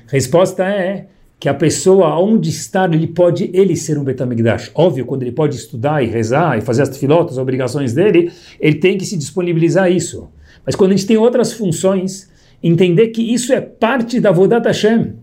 Resposta 0.08 0.64
é 0.64 1.06
que 1.38 1.48
a 1.48 1.54
pessoa, 1.54 2.18
onde 2.18 2.50
estar, 2.50 2.92
ele 2.92 3.06
pode 3.06 3.50
ele 3.52 3.76
ser 3.76 3.98
um 3.98 4.04
Betamigdash. 4.04 4.70
Óbvio, 4.74 5.04
quando 5.04 5.22
ele 5.22 5.32
pode 5.32 5.56
estudar 5.56 6.02
e 6.02 6.06
rezar 6.06 6.58
e 6.58 6.62
fazer 6.62 6.82
as 6.82 6.96
filotas, 6.96 7.32
as 7.32 7.38
obrigações 7.38 7.92
dele, 7.92 8.32
ele 8.58 8.76
tem 8.76 8.96
que 8.96 9.04
se 9.04 9.16
disponibilizar 9.16 9.84
a 9.84 9.90
isso. 9.90 10.28
Mas 10.64 10.74
quando 10.74 10.92
a 10.92 10.96
gente 10.96 11.06
tem 11.06 11.16
outras 11.16 11.52
funções, 11.52 12.30
entender 12.62 13.08
que 13.08 13.22
isso 13.22 13.52
é 13.52 13.60
parte 13.60 14.20
da 14.20 14.30
Vodat 14.30 14.64
Hashem. 14.66 15.14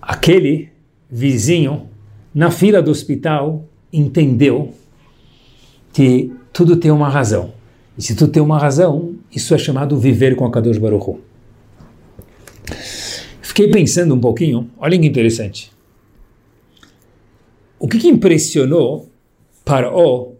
Aquele 0.00 0.68
vizinho 1.10 1.88
na 2.34 2.50
fila 2.50 2.82
do 2.82 2.90
hospital 2.90 3.66
entendeu 3.92 4.74
que 5.92 6.32
tudo 6.52 6.76
tem 6.76 6.90
uma 6.90 7.08
razão. 7.08 7.52
E 7.96 8.02
se 8.02 8.14
tudo 8.14 8.32
tem 8.32 8.42
uma 8.42 8.58
razão, 8.58 9.14
isso 9.30 9.54
é 9.54 9.58
chamado 9.58 9.96
viver 9.96 10.34
com 10.34 10.44
a 10.44 10.50
Kadosh 10.50 10.78
Baruch 10.78 11.10
Hu. 11.10 11.20
Fiquei 13.40 13.70
pensando 13.70 14.14
um 14.14 14.20
pouquinho, 14.20 14.68
olha 14.76 14.98
que 14.98 15.06
interessante. 15.06 15.70
O 17.78 17.86
que, 17.86 17.98
que 17.98 18.08
impressionou 18.08 19.08
para 19.64 19.94
o, 19.94 20.34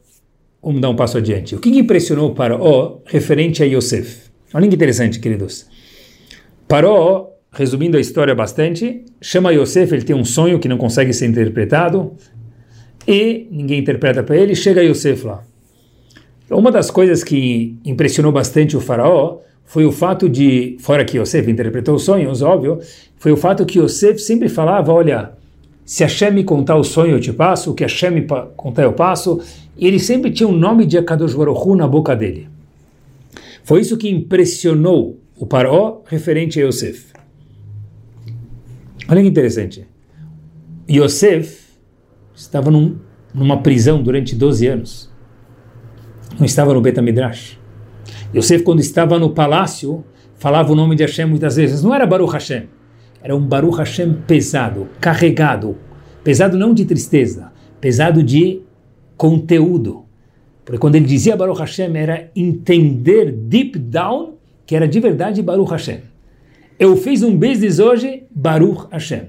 vamos 0.60 0.80
dar 0.80 0.90
um 0.90 0.96
passo 0.96 1.18
adiante, 1.18 1.54
o 1.54 1.60
que, 1.60 1.70
que 1.70 1.78
impressionou 1.78 2.34
para 2.34 2.60
o 2.60 3.00
referente 3.04 3.62
a 3.62 3.66
Yosef? 3.66 4.23
Olha 4.54 4.68
que 4.68 4.76
interessante, 4.76 5.18
queridos. 5.18 5.66
Paró, 6.68 7.32
resumindo 7.52 7.96
a 7.96 8.00
história 8.00 8.36
bastante, 8.36 9.04
chama 9.20 9.52
Yosef, 9.52 9.92
ele 9.92 10.04
tem 10.04 10.14
um 10.14 10.24
sonho 10.24 10.60
que 10.60 10.68
não 10.68 10.78
consegue 10.78 11.12
ser 11.12 11.26
interpretado, 11.26 12.12
e 13.06 13.48
ninguém 13.50 13.80
interpreta 13.80 14.22
para 14.22 14.36
ele, 14.36 14.54
chega 14.54 14.80
Yosef 14.80 15.26
lá. 15.26 15.42
Uma 16.48 16.70
das 16.70 16.88
coisas 16.88 17.24
que 17.24 17.76
impressionou 17.84 18.30
bastante 18.30 18.76
o 18.76 18.80
faraó 18.80 19.38
foi 19.64 19.84
o 19.86 19.90
fato 19.90 20.28
de, 20.28 20.76
fora 20.78 21.04
que 21.04 21.18
Yosef 21.18 21.50
interpretou 21.50 21.96
os 21.96 22.04
sonhos, 22.04 22.40
óbvio, 22.40 22.78
foi 23.16 23.32
o 23.32 23.36
fato 23.36 23.66
que 23.66 23.80
Yosef 23.80 24.20
sempre 24.20 24.48
falava, 24.48 24.92
olha, 24.92 25.32
se 25.84 26.04
Hashem 26.04 26.30
me 26.30 26.44
contar 26.44 26.76
o 26.76 26.84
sonho 26.84 27.16
eu 27.16 27.20
te 27.20 27.32
passo, 27.32 27.72
o 27.72 27.74
que 27.74 27.82
Hashem 27.82 28.10
me 28.12 28.26
contar 28.56 28.84
eu 28.84 28.92
passo, 28.92 29.40
e 29.76 29.84
ele 29.84 29.98
sempre 29.98 30.30
tinha 30.30 30.48
o 30.48 30.52
um 30.52 30.56
nome 30.56 30.86
de 30.86 30.96
Akadosh 30.96 31.34
Baruch 31.34 31.60
Hu 31.66 31.74
na 31.74 31.88
boca 31.88 32.14
dele. 32.14 32.53
Foi 33.64 33.80
isso 33.80 33.96
que 33.96 34.10
impressionou 34.10 35.20
o 35.36 35.46
Paró 35.46 36.02
referente 36.06 36.60
a 36.60 36.66
Yosef. 36.66 37.12
Olha 39.08 39.22
que 39.22 39.28
interessante. 39.28 39.88
Yosef 40.88 41.64
estava 42.34 42.70
num, 42.70 42.98
numa 43.32 43.62
prisão 43.62 44.02
durante 44.02 44.36
12 44.36 44.66
anos. 44.66 45.10
Não 46.38 46.44
estava 46.44 46.74
no 46.74 46.80
Betamidrash. 46.82 47.58
Yosef, 48.34 48.62
quando 48.62 48.80
estava 48.80 49.18
no 49.18 49.30
palácio, 49.30 50.04
falava 50.36 50.70
o 50.70 50.76
nome 50.76 50.94
de 50.94 51.02
Hashem 51.02 51.24
muitas 51.24 51.56
vezes. 51.56 51.82
Não 51.82 51.94
era 51.94 52.06
Baruch 52.06 52.34
Hashem. 52.34 52.68
Era 53.22 53.34
um 53.34 53.40
Baruch 53.40 53.78
Hashem 53.78 54.12
pesado, 54.26 54.88
carregado. 55.00 55.78
Pesado 56.22 56.58
não 56.58 56.74
de 56.74 56.84
tristeza, 56.84 57.50
pesado 57.80 58.22
de 58.22 58.60
conteúdo. 59.16 60.03
Porque 60.64 60.78
quando 60.78 60.94
ele 60.94 61.04
dizia 61.04 61.36
Baruch 61.36 61.60
Hashem, 61.60 61.96
era 61.96 62.30
entender 62.34 63.30
deep 63.30 63.78
down 63.78 64.34
que 64.66 64.74
era 64.74 64.88
de 64.88 64.98
verdade 64.98 65.42
Baruch 65.42 65.70
Hashem. 65.70 65.98
Eu 66.78 66.96
fiz 66.96 67.22
um 67.22 67.36
business 67.36 67.78
hoje, 67.78 68.24
Baruch 68.30 68.86
Hashem. 68.90 69.24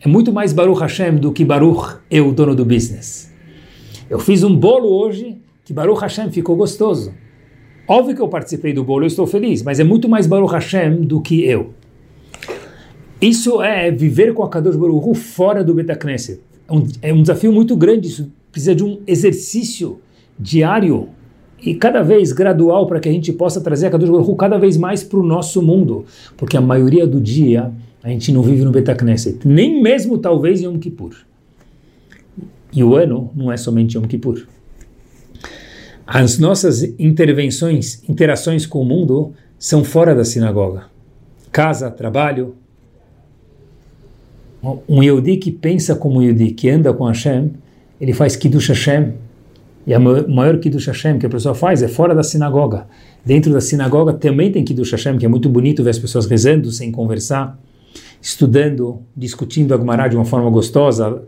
É 0.00 0.08
muito 0.08 0.32
mais 0.32 0.52
Baruch 0.52 0.80
Hashem 0.80 1.16
do 1.16 1.32
que 1.32 1.44
Baruch 1.44 1.98
eu, 2.10 2.32
dono 2.32 2.54
do 2.54 2.64
business. 2.64 3.32
Eu 4.08 4.18
fiz 4.18 4.44
um 4.44 4.54
bolo 4.54 4.88
hoje 4.88 5.38
que 5.64 5.72
Baruch 5.72 6.00
Hashem 6.00 6.30
ficou 6.30 6.56
gostoso. 6.56 7.12
Óbvio 7.88 8.14
que 8.14 8.22
eu 8.22 8.28
participei 8.28 8.72
do 8.72 8.84
bolo, 8.84 9.04
eu 9.04 9.08
estou 9.08 9.26
feliz, 9.26 9.62
mas 9.62 9.80
é 9.80 9.84
muito 9.84 10.08
mais 10.08 10.26
Baruch 10.26 10.52
Hashem 10.52 11.02
do 11.02 11.20
que 11.20 11.44
eu. 11.44 11.74
Isso 13.20 13.62
é 13.62 13.90
viver 13.90 14.32
com 14.34 14.42
a 14.42 14.48
Kadosh 14.48 14.76
Baruch 14.76 15.14
fora 15.18 15.64
do 15.64 15.74
Betacneset. 15.74 16.40
É 16.68 16.72
um, 16.72 16.86
é 17.02 17.12
um 17.12 17.22
desafio 17.22 17.52
muito 17.52 17.76
grande, 17.76 18.08
isso 18.08 18.30
precisa 18.50 18.74
de 18.74 18.84
um 18.84 19.00
exercício 19.06 20.00
diário 20.38 21.08
e 21.60 21.74
cada 21.74 22.02
vez 22.02 22.32
gradual 22.32 22.86
para 22.86 23.00
que 23.00 23.08
a 23.08 23.12
gente 23.12 23.32
possa 23.32 23.60
trazer 23.60 23.86
a 23.86 23.90
Kadosh 23.90 24.10
Baruch 24.10 24.36
cada 24.36 24.58
vez 24.58 24.76
mais 24.76 25.02
para 25.02 25.18
o 25.18 25.22
nosso 25.22 25.62
mundo, 25.62 26.04
porque 26.36 26.56
a 26.56 26.60
maioria 26.60 27.06
do 27.06 27.20
dia 27.20 27.72
a 28.02 28.08
gente 28.10 28.30
não 28.30 28.42
vive 28.42 28.62
no 28.64 28.70
Betacneset, 28.70 29.46
nem 29.48 29.82
mesmo 29.82 30.18
talvez 30.18 30.60
em 30.60 30.66
Yom 30.66 30.78
Kippur. 30.78 31.14
E 32.72 32.84
o 32.84 32.94
ano 32.94 33.30
não 33.34 33.50
é 33.50 33.56
somente 33.56 33.96
Yom 33.96 34.04
Kippur. 34.04 34.46
As 36.06 36.38
nossas 36.38 36.82
intervenções, 36.98 38.06
interações 38.08 38.66
com 38.66 38.82
o 38.82 38.84
mundo 38.84 39.32
são 39.58 39.82
fora 39.82 40.14
da 40.14 40.22
sinagoga. 40.22 40.84
Casa, 41.50 41.90
trabalho. 41.90 42.56
Um 44.86 45.02
Yehudi 45.02 45.38
que 45.38 45.50
pensa 45.50 45.94
como 45.94 46.18
um 46.18 46.22
Yehudi, 46.22 46.50
que 46.50 46.68
anda 46.68 46.92
com 46.92 47.04
Hashem, 47.04 47.52
ele 47.98 48.12
faz 48.12 48.36
Kiddush 48.36 48.68
Hashem. 48.68 49.14
E 49.86 49.92
a 49.92 50.00
maior 50.00 50.58
Kiddush 50.58 50.86
Hashem 50.86 51.18
que 51.18 51.26
a 51.26 51.28
pessoa 51.28 51.54
faz 51.54 51.82
é 51.82 51.88
fora 51.88 52.14
da 52.14 52.22
sinagoga. 52.22 52.86
Dentro 53.24 53.52
da 53.52 53.60
sinagoga 53.60 54.12
também 54.12 54.50
tem 54.50 54.64
Kiddush 54.64 54.92
Hashem, 54.92 55.18
que 55.18 55.26
é 55.26 55.28
muito 55.28 55.48
bonito 55.48 55.82
ver 55.82 55.90
as 55.90 55.98
pessoas 55.98 56.26
rezando 56.26 56.70
sem 56.70 56.90
conversar, 56.90 57.58
estudando, 58.20 59.02
discutindo 59.16 59.74
a 59.74 60.08
de 60.08 60.16
uma 60.16 60.24
forma 60.24 60.48
gostosa, 60.50 61.22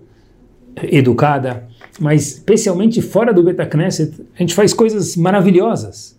educada 0.91 1.67
mas 1.99 2.33
especialmente 2.33 3.01
fora 3.01 3.33
do 3.33 3.43
Betacneset, 3.43 4.13
a 4.35 4.39
gente 4.39 4.55
faz 4.55 4.73
coisas 4.73 5.17
maravilhosas. 5.17 6.17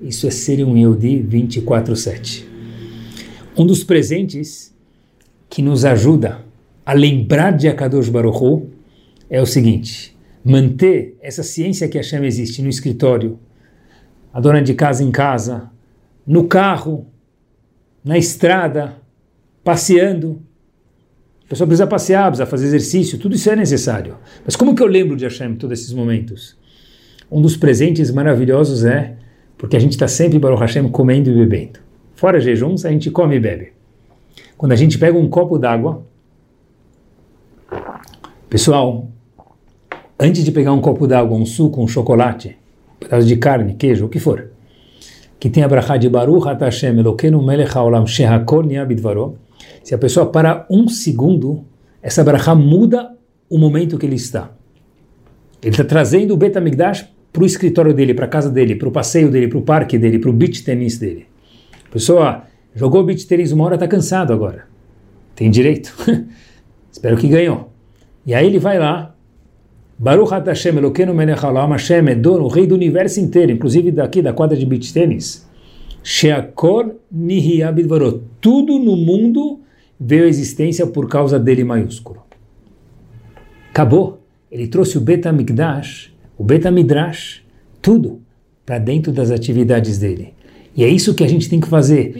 Isso 0.00 0.26
é 0.26 0.30
ser 0.30 0.64
um 0.64 0.76
Yehudi 0.76 1.24
24-7. 1.28 2.44
Um 3.56 3.66
dos 3.66 3.84
presentes 3.84 4.72
que 5.48 5.62
nos 5.62 5.84
ajuda 5.84 6.40
a 6.84 6.92
lembrar 6.92 7.52
de 7.52 7.68
Akadosh 7.68 8.08
Baruch 8.08 8.38
Hu 8.42 8.70
é 9.28 9.40
o 9.40 9.46
seguinte, 9.46 10.16
manter 10.44 11.16
essa 11.20 11.42
ciência 11.42 11.88
que 11.88 11.98
a 11.98 12.00
Hashem 12.00 12.24
existe 12.24 12.62
no 12.62 12.68
escritório, 12.68 13.38
a 14.32 14.40
dona 14.40 14.62
de 14.62 14.74
casa 14.74 15.04
em 15.04 15.10
casa, 15.10 15.70
no 16.26 16.44
carro, 16.44 17.06
na 18.04 18.18
estrada, 18.18 18.96
passeando, 19.62 20.42
pessoa 21.52 21.66
precisa 21.66 21.86
passear, 21.86 22.28
precisa 22.28 22.46
fazer 22.46 22.64
exercício, 22.64 23.18
tudo 23.18 23.34
isso 23.34 23.50
é 23.50 23.54
necessário. 23.54 24.16
Mas 24.42 24.56
como 24.56 24.74
que 24.74 24.82
eu 24.82 24.86
lembro 24.86 25.16
de 25.16 25.24
Hashem 25.24 25.50
em 25.50 25.56
todos 25.56 25.78
esses 25.78 25.92
momentos? 25.92 26.56
Um 27.30 27.42
dos 27.42 27.58
presentes 27.58 28.10
maravilhosos 28.10 28.86
é 28.86 29.16
porque 29.58 29.76
a 29.76 29.78
gente 29.78 29.92
está 29.92 30.08
sempre, 30.08 30.38
Baruch 30.38 30.60
Hashem, 30.60 30.88
comendo 30.88 31.30
e 31.30 31.34
bebendo. 31.34 31.78
Fora 32.14 32.40
jejuns, 32.40 32.86
a 32.86 32.90
gente 32.90 33.10
come 33.10 33.36
e 33.36 33.40
bebe. 33.40 33.74
Quando 34.56 34.72
a 34.72 34.76
gente 34.76 34.98
pega 34.98 35.18
um 35.18 35.28
copo 35.28 35.58
d'água, 35.58 36.06
pessoal, 38.48 39.11
antes 40.22 40.44
de 40.44 40.52
pegar 40.52 40.72
um 40.72 40.80
copo 40.80 41.06
d'água, 41.06 41.36
um 41.36 41.44
suco, 41.44 41.82
um 41.82 41.88
chocolate, 41.88 42.56
um 42.96 43.04
pedaço 43.04 43.26
de 43.26 43.36
carne, 43.36 43.74
queijo, 43.74 44.06
o 44.06 44.08
que 44.08 44.20
for, 44.20 44.50
que 45.40 45.50
tem 45.50 45.64
a 45.64 45.68
brachá 45.68 45.96
de 45.96 46.08
Baruch 46.08 46.46
Hashem 46.46 46.98
Elokeinu 46.98 47.44
melech 47.44 47.76
haolam 47.76 48.06
shehakol 48.06 48.62
niabidvaro, 48.62 49.36
se 49.82 49.94
a 49.94 49.98
pessoa 49.98 50.26
para 50.26 50.64
um 50.70 50.86
segundo, 50.86 51.64
essa 52.00 52.22
brachá 52.22 52.54
muda 52.54 53.10
o 53.50 53.58
momento 53.58 53.98
que 53.98 54.06
ele 54.06 54.14
está. 54.14 54.52
Ele 55.60 55.70
está 55.72 55.84
trazendo 55.84 56.34
o 56.34 56.36
Betamigdash 56.36 57.08
para 57.32 57.42
o 57.42 57.46
escritório 57.46 57.92
dele, 57.92 58.14
para 58.14 58.26
a 58.26 58.28
casa 58.28 58.50
dele, 58.50 58.76
para 58.76 58.88
o 58.88 58.92
passeio 58.92 59.30
dele, 59.30 59.48
para 59.48 59.58
o 59.58 59.62
parque 59.62 59.98
dele, 59.98 60.18
para 60.18 60.30
o 60.30 60.32
beach 60.32 60.62
tennis 60.62 60.98
dele. 60.98 61.26
A 61.88 61.92
pessoa 61.92 62.42
jogou 62.74 63.02
beach 63.04 63.26
tennis 63.26 63.50
uma 63.50 63.64
hora, 63.64 63.74
está 63.74 63.88
cansado 63.88 64.32
agora. 64.32 64.66
Tem 65.34 65.50
direito. 65.50 65.94
Espero 66.92 67.16
que 67.16 67.26
ganhou. 67.26 67.72
E 68.26 68.34
aí 68.34 68.46
ele 68.46 68.58
vai 68.58 68.78
lá, 68.78 69.11
Baruch 70.02 70.30
Hashem 70.32 70.78
Elokeinu 70.78 71.14
melech 71.14 71.44
haolam 71.44 71.70
Hashem 71.70 72.08
é 72.08 72.14
dono, 72.16 72.48
rei 72.48 72.66
do 72.66 72.74
universo 72.74 73.20
inteiro, 73.20 73.52
inclusive 73.52 73.92
daqui 73.92 74.20
da 74.20 74.32
quadra 74.32 74.56
de 74.56 74.66
beach 74.66 74.92
tennis. 74.92 75.46
Sheakor 76.02 76.96
Nihiyabidvarot. 77.08 78.20
Tudo 78.40 78.80
no 78.80 78.96
mundo 78.96 79.60
veio 80.00 80.24
à 80.24 80.26
existência 80.26 80.84
por 80.88 81.08
causa 81.08 81.38
dele 81.38 81.62
maiúsculo. 81.62 82.20
Acabou. 83.70 84.18
Ele 84.50 84.66
trouxe 84.66 84.98
o 84.98 85.00
Betamigdash, 85.00 86.12
o 86.36 86.42
Betamidrash, 86.42 87.44
tudo 87.80 88.20
para 88.66 88.78
dentro 88.78 89.12
das 89.12 89.30
atividades 89.30 89.98
dele. 89.98 90.34
E 90.76 90.82
é 90.82 90.88
isso 90.88 91.14
que 91.14 91.22
a 91.22 91.28
gente 91.28 91.48
tem 91.48 91.60
que 91.60 91.68
fazer. 91.68 92.12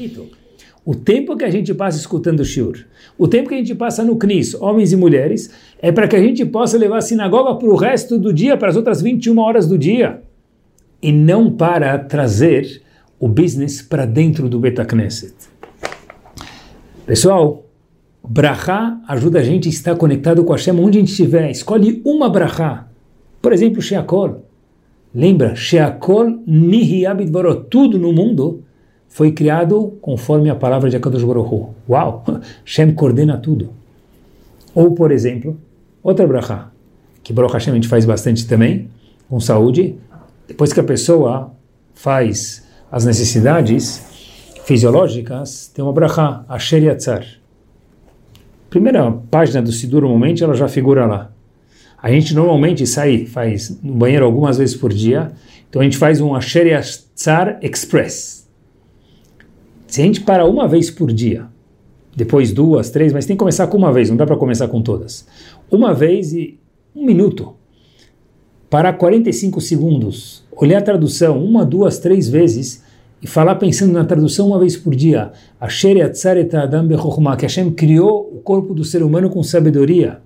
O 0.84 0.96
tempo 0.96 1.36
que 1.36 1.44
a 1.44 1.50
gente 1.50 1.72
passa 1.72 1.96
escutando 1.96 2.40
o 2.40 2.44
Shur, 2.44 2.84
o 3.16 3.28
tempo 3.28 3.48
que 3.48 3.54
a 3.54 3.58
gente 3.58 3.74
passa 3.74 4.02
no 4.02 4.16
Knis, 4.16 4.54
homens 4.54 4.92
e 4.92 4.96
mulheres, 4.96 5.50
é 5.80 5.92
para 5.92 6.08
que 6.08 6.16
a 6.16 6.20
gente 6.20 6.44
possa 6.44 6.76
levar 6.76 6.98
a 6.98 7.00
sinagoga 7.00 7.54
para 7.54 7.68
o 7.68 7.76
resto 7.76 8.18
do 8.18 8.32
dia, 8.32 8.56
para 8.56 8.68
as 8.68 8.76
outras 8.76 9.00
21 9.00 9.38
horas 9.38 9.68
do 9.68 9.78
dia. 9.78 10.22
E 11.00 11.12
não 11.12 11.52
para 11.52 11.98
trazer 11.98 12.82
o 13.18 13.28
business 13.28 13.80
para 13.80 14.04
dentro 14.04 14.48
do 14.48 14.58
Betacneset. 14.58 15.34
Pessoal, 17.06 17.64
Brachá 18.24 19.00
ajuda 19.06 19.38
a 19.38 19.42
gente 19.42 19.68
a 19.68 19.70
estar 19.70 19.94
conectado 19.94 20.44
com 20.44 20.52
a 20.52 20.56
Hashem 20.56 20.74
onde 20.74 20.98
a 20.98 21.00
gente 21.00 21.10
estiver. 21.10 21.48
Escolhe 21.50 22.02
uma 22.04 22.28
Brachá. 22.28 22.88
Por 23.40 23.52
exemplo, 23.52 23.80
Sheakol. 23.80 24.44
Lembra? 25.14 25.54
Sheakol 25.54 26.40
Nihiabit 26.46 27.30
Barot. 27.30 27.66
Tudo 27.68 27.98
no 27.98 28.12
mundo 28.12 28.64
foi 29.12 29.30
criado 29.30 29.98
conforme 30.00 30.50
a 30.50 30.54
palavra 30.54 30.90
de 30.90 30.96
Akadosh 30.96 31.22
Baruch. 31.22 31.68
Uau! 31.88 32.24
Hashem 32.64 32.92
coordena 32.92 33.36
tudo. 33.36 33.70
Ou, 34.74 34.92
por 34.92 35.12
exemplo, 35.12 35.56
outra 36.02 36.26
Brachá, 36.26 36.70
que 37.22 37.32
Baruch 37.32 37.52
Hashem 37.52 37.72
a 37.72 37.74
gente 37.76 37.88
faz 37.88 38.04
bastante 38.04 38.46
também, 38.46 38.88
com 39.28 39.38
saúde. 39.38 39.96
Depois 40.48 40.72
que 40.72 40.80
a 40.80 40.84
pessoa 40.84 41.52
faz 41.94 42.66
as 42.90 43.04
necessidades 43.04 44.02
fisiológicas, 44.64 45.70
tem 45.72 45.84
uma 45.84 45.92
Brachá, 45.92 46.44
Asher 46.48 46.82
Yatzar 46.82 47.42
primeira 48.72 49.12
página 49.30 49.60
do 49.60 49.70
Sidur, 49.70 50.00
normalmente, 50.00 50.42
ela 50.42 50.54
já 50.54 50.66
figura 50.66 51.04
lá. 51.04 51.30
A 52.02 52.10
gente 52.10 52.34
normalmente 52.34 52.86
sai, 52.86 53.26
faz 53.26 53.78
no 53.82 53.92
banheiro 53.92 54.24
algumas 54.24 54.56
vezes 54.56 54.74
por 54.74 54.90
dia, 54.90 55.30
então 55.68 55.82
a 55.82 55.84
gente 55.84 55.98
faz 55.98 56.22
um 56.22 56.34
Asher 56.34 56.66
Yatzar 56.66 57.58
Express. 57.60 58.41
Se 59.92 60.00
a 60.00 60.04
gente 60.06 60.22
para 60.22 60.46
uma 60.46 60.66
vez 60.66 60.90
por 60.90 61.12
dia, 61.12 61.48
depois 62.16 62.50
duas, 62.50 62.88
três, 62.88 63.12
mas 63.12 63.26
tem 63.26 63.36
que 63.36 63.40
começar 63.40 63.66
com 63.66 63.76
uma 63.76 63.92
vez, 63.92 64.08
não 64.08 64.16
dá 64.16 64.24
para 64.24 64.38
começar 64.38 64.66
com 64.66 64.80
todas. 64.80 65.28
Uma 65.70 65.92
vez 65.92 66.32
e 66.32 66.58
um 66.96 67.04
minuto. 67.04 67.52
Parar 68.70 68.94
45 68.94 69.60
segundos, 69.60 70.44
olhar 70.50 70.78
a 70.78 70.82
tradução 70.82 71.44
uma, 71.44 71.62
duas, 71.62 71.98
três 71.98 72.26
vezes 72.26 72.82
e 73.20 73.26
falar 73.26 73.56
pensando 73.56 73.92
na 73.92 74.02
tradução 74.02 74.46
uma 74.46 74.58
vez 74.58 74.78
por 74.78 74.94
dia, 74.94 75.30
que 75.60 77.42
Hashem 77.42 77.70
criou 77.72 78.32
o 78.34 78.40
corpo 78.40 78.72
do 78.72 78.84
ser 78.84 79.02
humano 79.02 79.28
com 79.28 79.42
sabedoria. 79.42 80.22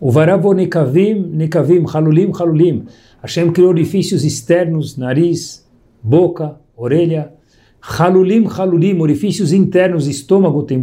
O 0.00 0.12
varavo 0.12 0.52
nekavim, 0.52 1.14
nekavim, 1.32 1.84
halulim, 1.92 2.30
halulim. 2.32 2.84
Hashem 3.20 3.50
criou 3.50 3.70
orifícios 3.70 4.22
externos, 4.22 4.96
nariz, 4.96 5.68
boca, 6.00 6.60
orelha. 6.76 7.39
Halulim, 7.80 8.46
halulim, 8.46 9.00
orifícios 9.00 9.52
internos, 9.52 10.06
estômago 10.06 10.62
tem, 10.62 10.82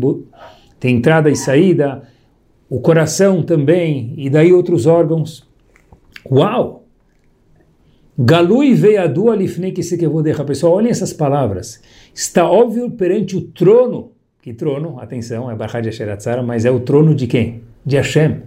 tem 0.79 0.95
entrada 0.95 1.29
e 1.29 1.35
saída, 1.35 2.03
o 2.69 2.79
coração 2.79 3.43
também, 3.43 4.13
e 4.17 4.29
daí 4.29 4.51
outros 4.51 4.85
órgãos. 4.85 5.47
Uau! 6.29 6.85
Galui 8.19 8.73
que 9.97 10.07
vou 10.07 10.23
deixar. 10.23 10.43
Pessoal, 10.43 10.73
olhem 10.73 10.89
essas 10.89 11.13
palavras. 11.13 11.79
Está 12.15 12.49
óbvio 12.49 12.89
perante 12.89 13.37
o 13.37 13.41
trono. 13.41 14.11
Que 14.41 14.53
trono? 14.53 14.99
Atenção, 14.99 15.51
é 15.51 15.55
Barra 15.55 15.81
de 15.81 15.89
Asheratzara, 15.89 16.41
mas 16.41 16.65
é 16.65 16.71
o 16.71 16.79
trono 16.79 17.13
de 17.13 17.27
quem? 17.27 17.61
De 17.85 17.95
Hashem. 17.95 18.41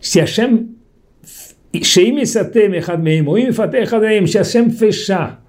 Se 0.00 0.20
Hashem 0.20 0.70
se 4.24 4.38
Hashem 4.38 4.70
fechar 4.70 5.44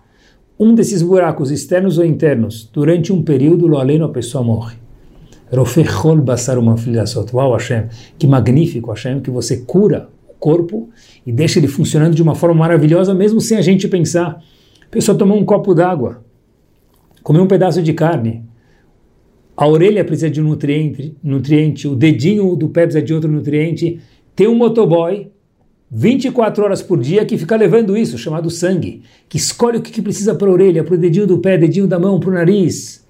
um 0.60 0.76
desses 0.76 1.02
buracos 1.02 1.52
externos 1.52 1.98
ou 1.98 2.06
internos 2.06 2.70
durante 2.74 3.14
um 3.14 3.24
período, 3.24 3.66
lo 3.66 3.78
aleno 3.78 4.06
a 4.06 4.10
pessoa 4.10 4.44
morre. 4.44 4.76
Rofechol 5.52 6.18
basar 6.18 6.60
uma 6.60 6.78
filha 6.78 7.06
Uau, 7.34 7.54
Hashem, 7.54 7.86
que 8.18 8.28
magnífico, 8.28 8.92
Hashem, 8.92 9.22
que 9.22 9.32
você 9.32 9.58
cura 9.58 10.10
corpo 10.38 10.90
e 11.26 11.32
deixa 11.32 11.60
ele 11.60 11.68
funcionando 11.68 12.14
de 12.14 12.22
uma 12.22 12.36
forma 12.36 12.56
maravilhosa, 12.56 13.14
mesmo 13.14 13.40
sem 13.40 13.58
a 13.58 13.62
gente 13.62 13.88
pensar. 13.88 14.44
A 14.86 14.90
pessoa 14.92 15.18
tomou 15.18 15.38
um 15.38 15.46
copo 15.46 15.74
d'água, 15.74 16.24
comeu 17.24 17.44
um 17.44 17.48
pedaço 17.48 17.82
de 17.82 17.94
carne, 17.94 18.44
a 19.56 19.68
orelha 19.68 20.06
precisa 20.06 20.30
de 20.30 20.42
um 20.42 20.46
nutriente, 20.46 21.16
nutriente, 21.24 21.88
o 21.88 21.96
dedinho 21.96 22.56
do 22.56 22.70
pé 22.70 22.84
precisa 22.84 23.04
de 23.04 23.14
outro 23.14 23.30
nutriente, 23.30 24.00
tem 24.36 24.48
um 24.48 24.56
motoboy 24.56 25.30
24 25.92 26.64
horas 26.64 26.82
por 26.82 27.00
dia 27.00 27.26
que 27.26 27.38
fica 27.38 27.56
levando 27.56 27.98
isso, 27.98 28.18
chamado 28.18 28.50
sangue, 28.50 29.04
que 29.28 29.38
escolhe 29.38 29.78
o 29.78 29.82
que, 29.82 30.02
precisa 30.02 30.36
para 30.36 30.48
a 30.48 30.52
orelha, 30.52 30.84
para 30.84 30.94
o 30.94 30.98
dedinho 30.98 31.26
do 31.26 31.40
pé, 31.40 31.58
dedinho 31.58 31.88
da 31.88 31.98
mão, 31.98 32.20
para 32.20 32.30
o 32.30 32.34
nariz, 32.34 33.06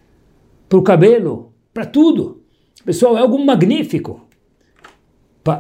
para 0.68 0.80
o 0.80 0.84
cabelo, 0.84 1.52
para 1.74 1.86
tudo. 1.86 2.42
Pessoal, 2.86 3.18
é 3.18 3.22
algo 3.22 3.44
magnífico 3.44 4.30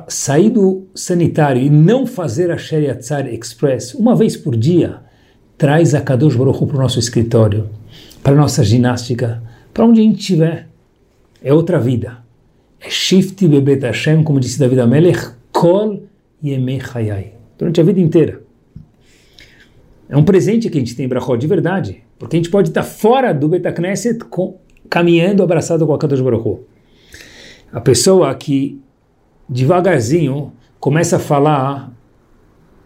sair 0.08 0.50
do 0.50 0.88
sanitário 0.94 1.62
e 1.62 1.70
não 1.70 2.06
fazer 2.06 2.52
a 2.52 2.58
Shariatzar 2.58 3.28
Express 3.28 3.96
uma 3.96 4.16
vez 4.16 4.38
por 4.38 4.56
dia, 4.56 5.02
traz 5.58 5.96
a 5.96 6.02
Kadosh 6.02 6.36
Baruch 6.36 6.66
para 6.66 6.78
o 6.78 6.82
nosso 6.82 7.00
escritório, 7.00 7.70
para 8.22 8.34
a 8.34 8.36
nossa 8.36 8.64
ginástica, 8.64 9.42
para 9.74 9.86
onde 9.86 10.00
a 10.00 10.04
gente 10.04 10.20
estiver. 10.20 10.68
É 11.42 11.54
outra 11.54 11.80
vida. 11.80 12.18
É 12.80 12.90
Shifti 12.90 13.48
Bebet 13.48 13.86
Hashem, 13.86 14.24
como 14.24 14.40
disse 14.40 14.60
David 14.60 14.82
Amelech, 14.82 15.32
Kol 15.52 16.04
Yemei. 16.44 16.82
Durante 17.58 17.82
a 17.82 17.84
vida 17.84 18.00
inteira. 18.00 18.42
É 20.08 20.18
um 20.18 20.24
presente 20.24 20.70
que 20.70 20.78
a 20.78 20.82
gente 20.82 20.96
tem, 20.96 21.08
Brachot, 21.08 21.38
de 21.38 21.48
verdade. 21.48 22.04
Porque 22.18 22.36
a 22.36 22.40
gente 22.40 22.50
pode 22.50 22.70
estar 22.70 22.84
fora 22.84 23.34
do 23.34 23.48
Betacneset 23.48 24.20
caminhando 24.90 25.44
abraçado 25.44 25.86
com 25.86 25.94
a 25.94 26.00
Kadosh 26.00 26.22
Baruch 26.22 26.62
A 27.72 27.80
pessoa 27.80 28.34
que 28.34 28.82
devagarzinho, 29.48 30.54
começa 30.80 31.18
a 31.18 31.20
falar, 31.20 31.92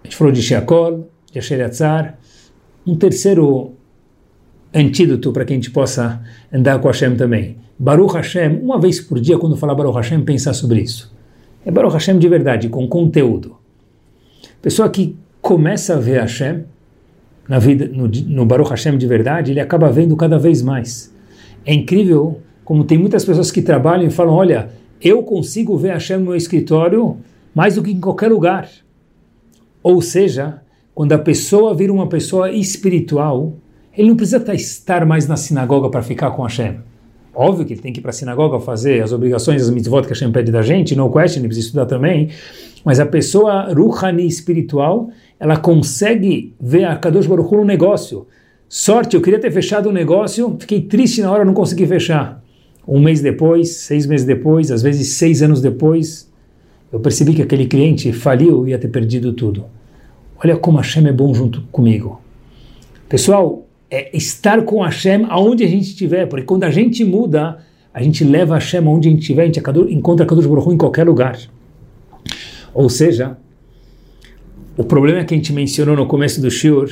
a 0.01 0.07
gente 0.07 0.15
falou 0.15 0.31
de 0.31 0.41
Sheakol, 0.41 1.09
de 1.31 1.39
Asheriatzar, 1.39 2.17
um 2.85 2.95
terceiro 2.95 3.73
antídoto 4.73 5.31
para 5.31 5.45
que 5.45 5.53
a 5.53 5.55
gente 5.55 5.71
possa 5.71 6.21
andar 6.51 6.79
com 6.79 6.87
Hashem 6.87 7.15
também. 7.15 7.57
Baruch 7.77 8.13
Hashem, 8.15 8.59
uma 8.61 8.79
vez 8.79 8.99
por 8.99 9.19
dia, 9.19 9.37
quando 9.37 9.57
falar 9.57 9.75
Baruch 9.75 9.95
Hashem, 9.95 10.23
pensar 10.23 10.53
sobre 10.53 10.81
isso. 10.81 11.12
É 11.65 11.71
Baruch 11.71 11.93
Hashem 11.93 12.17
de 12.19 12.27
verdade, 12.27 12.69
com 12.69 12.87
conteúdo. 12.87 13.57
Pessoa 14.61 14.89
que 14.89 15.15
começa 15.41 15.95
a 15.95 15.99
ver 15.99 16.19
Hashem, 16.19 16.65
na 17.47 17.59
vida, 17.59 17.89
no, 17.91 18.07
no 18.07 18.45
Baruch 18.45 18.69
Hashem 18.69 18.97
de 18.97 19.07
verdade, 19.07 19.51
ele 19.51 19.59
acaba 19.59 19.91
vendo 19.91 20.15
cada 20.15 20.37
vez 20.37 20.61
mais. 20.61 21.13
É 21.65 21.73
incrível 21.73 22.41
como 22.63 22.83
tem 22.83 22.97
muitas 22.97 23.25
pessoas 23.25 23.51
que 23.51 23.61
trabalham 23.61 24.07
e 24.07 24.11
falam, 24.11 24.33
olha, 24.33 24.69
eu 25.01 25.23
consigo 25.23 25.77
ver 25.77 25.93
Hashem 25.93 26.17
no 26.17 26.25
meu 26.25 26.35
escritório 26.35 27.17
mais 27.53 27.75
do 27.75 27.83
que 27.83 27.91
em 27.91 27.99
qualquer 27.99 28.29
lugar. 28.29 28.69
Ou 29.81 30.01
seja, 30.01 30.61
quando 30.95 31.11
a 31.11 31.17
pessoa 31.17 31.73
vira 31.73 31.91
uma 31.91 32.07
pessoa 32.07 32.51
espiritual, 32.51 33.53
ele 33.95 34.09
não 34.09 34.15
precisa 34.15 34.43
estar 34.53 35.05
mais 35.05 35.27
na 35.27 35.35
sinagoga 35.37 35.89
para 35.89 36.01
ficar 36.01 36.31
com 36.31 36.43
Hashem. 36.43 36.77
Óbvio 37.35 37.65
que 37.65 37.73
ele 37.73 37.81
tem 37.81 37.91
que 37.91 37.99
ir 37.99 38.01
para 38.01 38.11
a 38.11 38.13
sinagoga 38.13 38.59
fazer 38.59 39.01
as 39.01 39.11
obrigações, 39.11 39.63
as 39.63 39.69
mitzvot 39.69 40.03
que 40.03 40.09
Hashem 40.09 40.31
pede 40.31 40.51
da 40.51 40.61
gente, 40.61 40.95
no 40.95 41.09
question, 41.09 41.39
ele 41.39 41.47
precisa 41.47 41.67
estudar 41.67 41.85
também. 41.85 42.29
Mas 42.85 42.99
a 42.99 43.05
pessoa 43.05 43.73
ruhani 43.73 44.27
espiritual, 44.27 45.09
ela 45.39 45.57
consegue 45.57 46.53
ver 46.61 46.85
a 46.85 46.95
Kadosh 46.95 47.25
Baruch 47.25 47.53
Hu 47.53 47.57
no 47.57 47.65
negócio. 47.65 48.27
Sorte, 48.69 49.15
eu 49.15 49.21
queria 49.21 49.39
ter 49.39 49.51
fechado 49.51 49.89
o 49.89 49.91
negócio, 49.91 50.55
fiquei 50.59 50.81
triste 50.81 51.21
na 51.21 51.31
hora, 51.31 51.43
não 51.45 51.53
consegui 51.53 51.87
fechar 51.87 52.43
um 52.87 52.99
mês 52.99 53.21
depois, 53.21 53.77
seis 53.77 54.05
meses 54.05 54.25
depois, 54.25 54.69
às 54.71 54.81
vezes 54.81 55.13
seis 55.13 55.41
anos 55.41 55.61
depois, 55.61 56.29
eu 56.91 56.99
percebi 56.99 57.33
que 57.33 57.41
aquele 57.41 57.65
cliente 57.65 58.11
faliu 58.11 58.67
e 58.67 58.71
ia 58.71 58.77
ter 58.77 58.89
perdido 58.89 59.33
tudo. 59.33 59.65
Olha 60.43 60.57
como 60.57 60.77
Hashem 60.77 61.07
é 61.07 61.13
bom 61.13 61.33
junto 61.33 61.61
comigo. 61.71 62.21
Pessoal, 63.07 63.65
é 63.93 64.09
estar 64.11 64.63
com 64.63 64.81
Hashem 64.81 65.27
aonde 65.29 65.63
a 65.63 65.67
gente 65.67 65.83
estiver, 65.83 66.25
porque 66.25 66.43
quando 66.43 66.63
a 66.63 66.71
gente 66.71 67.05
muda, 67.05 67.59
a 67.93 68.01
gente 68.01 68.23
leva 68.23 68.55
Hashem 68.55 68.79
aonde 68.87 69.07
a 69.07 69.11
gente 69.11 69.21
estiver, 69.21 69.43
a 69.43 69.45
gente 69.45 69.61
encontra 69.91 70.25
Kadosh 70.25 70.47
Baruch 70.47 70.73
em 70.73 70.77
qualquer 70.77 71.05
lugar. 71.05 71.37
Ou 72.73 72.89
seja, 72.89 73.37
o 74.75 74.83
problema 74.83 75.19
é 75.19 75.23
que 75.23 75.35
a 75.35 75.37
gente 75.37 75.53
mencionou 75.53 75.95
no 75.95 76.07
começo 76.07 76.41
do 76.41 76.49
shiur, 76.49 76.89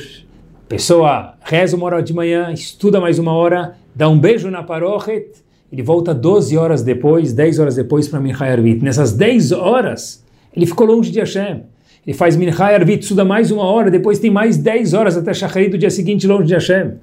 pessoa 0.68 1.34
reza 1.42 1.76
uma 1.76 1.86
hora 1.86 2.00
de 2.00 2.14
manhã, 2.14 2.52
estuda 2.52 3.00
mais 3.00 3.18
uma 3.18 3.32
hora, 3.32 3.74
dá 3.92 4.08
um 4.08 4.16
beijo 4.16 4.48
na 4.48 4.62
parochet, 4.62 5.26
ele 5.72 5.82
volta 5.82 6.14
12 6.14 6.56
horas 6.56 6.84
depois, 6.84 7.32
10 7.32 7.58
horas 7.58 7.74
depois 7.74 8.06
para 8.06 8.20
Minchai 8.20 8.52
Arvit. 8.52 8.80
Nessas 8.84 9.12
10 9.12 9.50
horas, 9.50 10.24
ele 10.54 10.66
ficou 10.66 10.86
longe 10.86 11.10
de 11.10 11.18
Hashem. 11.18 11.64
Ele 12.06 12.16
faz 12.16 12.36
Minchai 12.36 12.74
Arvit, 12.74 13.02
estuda 13.02 13.24
mais 13.24 13.50
uma 13.50 13.64
hora, 13.64 13.90
depois 13.90 14.18
tem 14.18 14.30
mais 14.30 14.56
10 14.56 14.92
horas 14.94 15.16
até 15.16 15.32
Shacharit 15.32 15.70
do 15.70 15.78
dia 15.78 15.90
seguinte 15.90 16.26
longe 16.26 16.46
de 16.46 16.54
Hashem. 16.54 16.94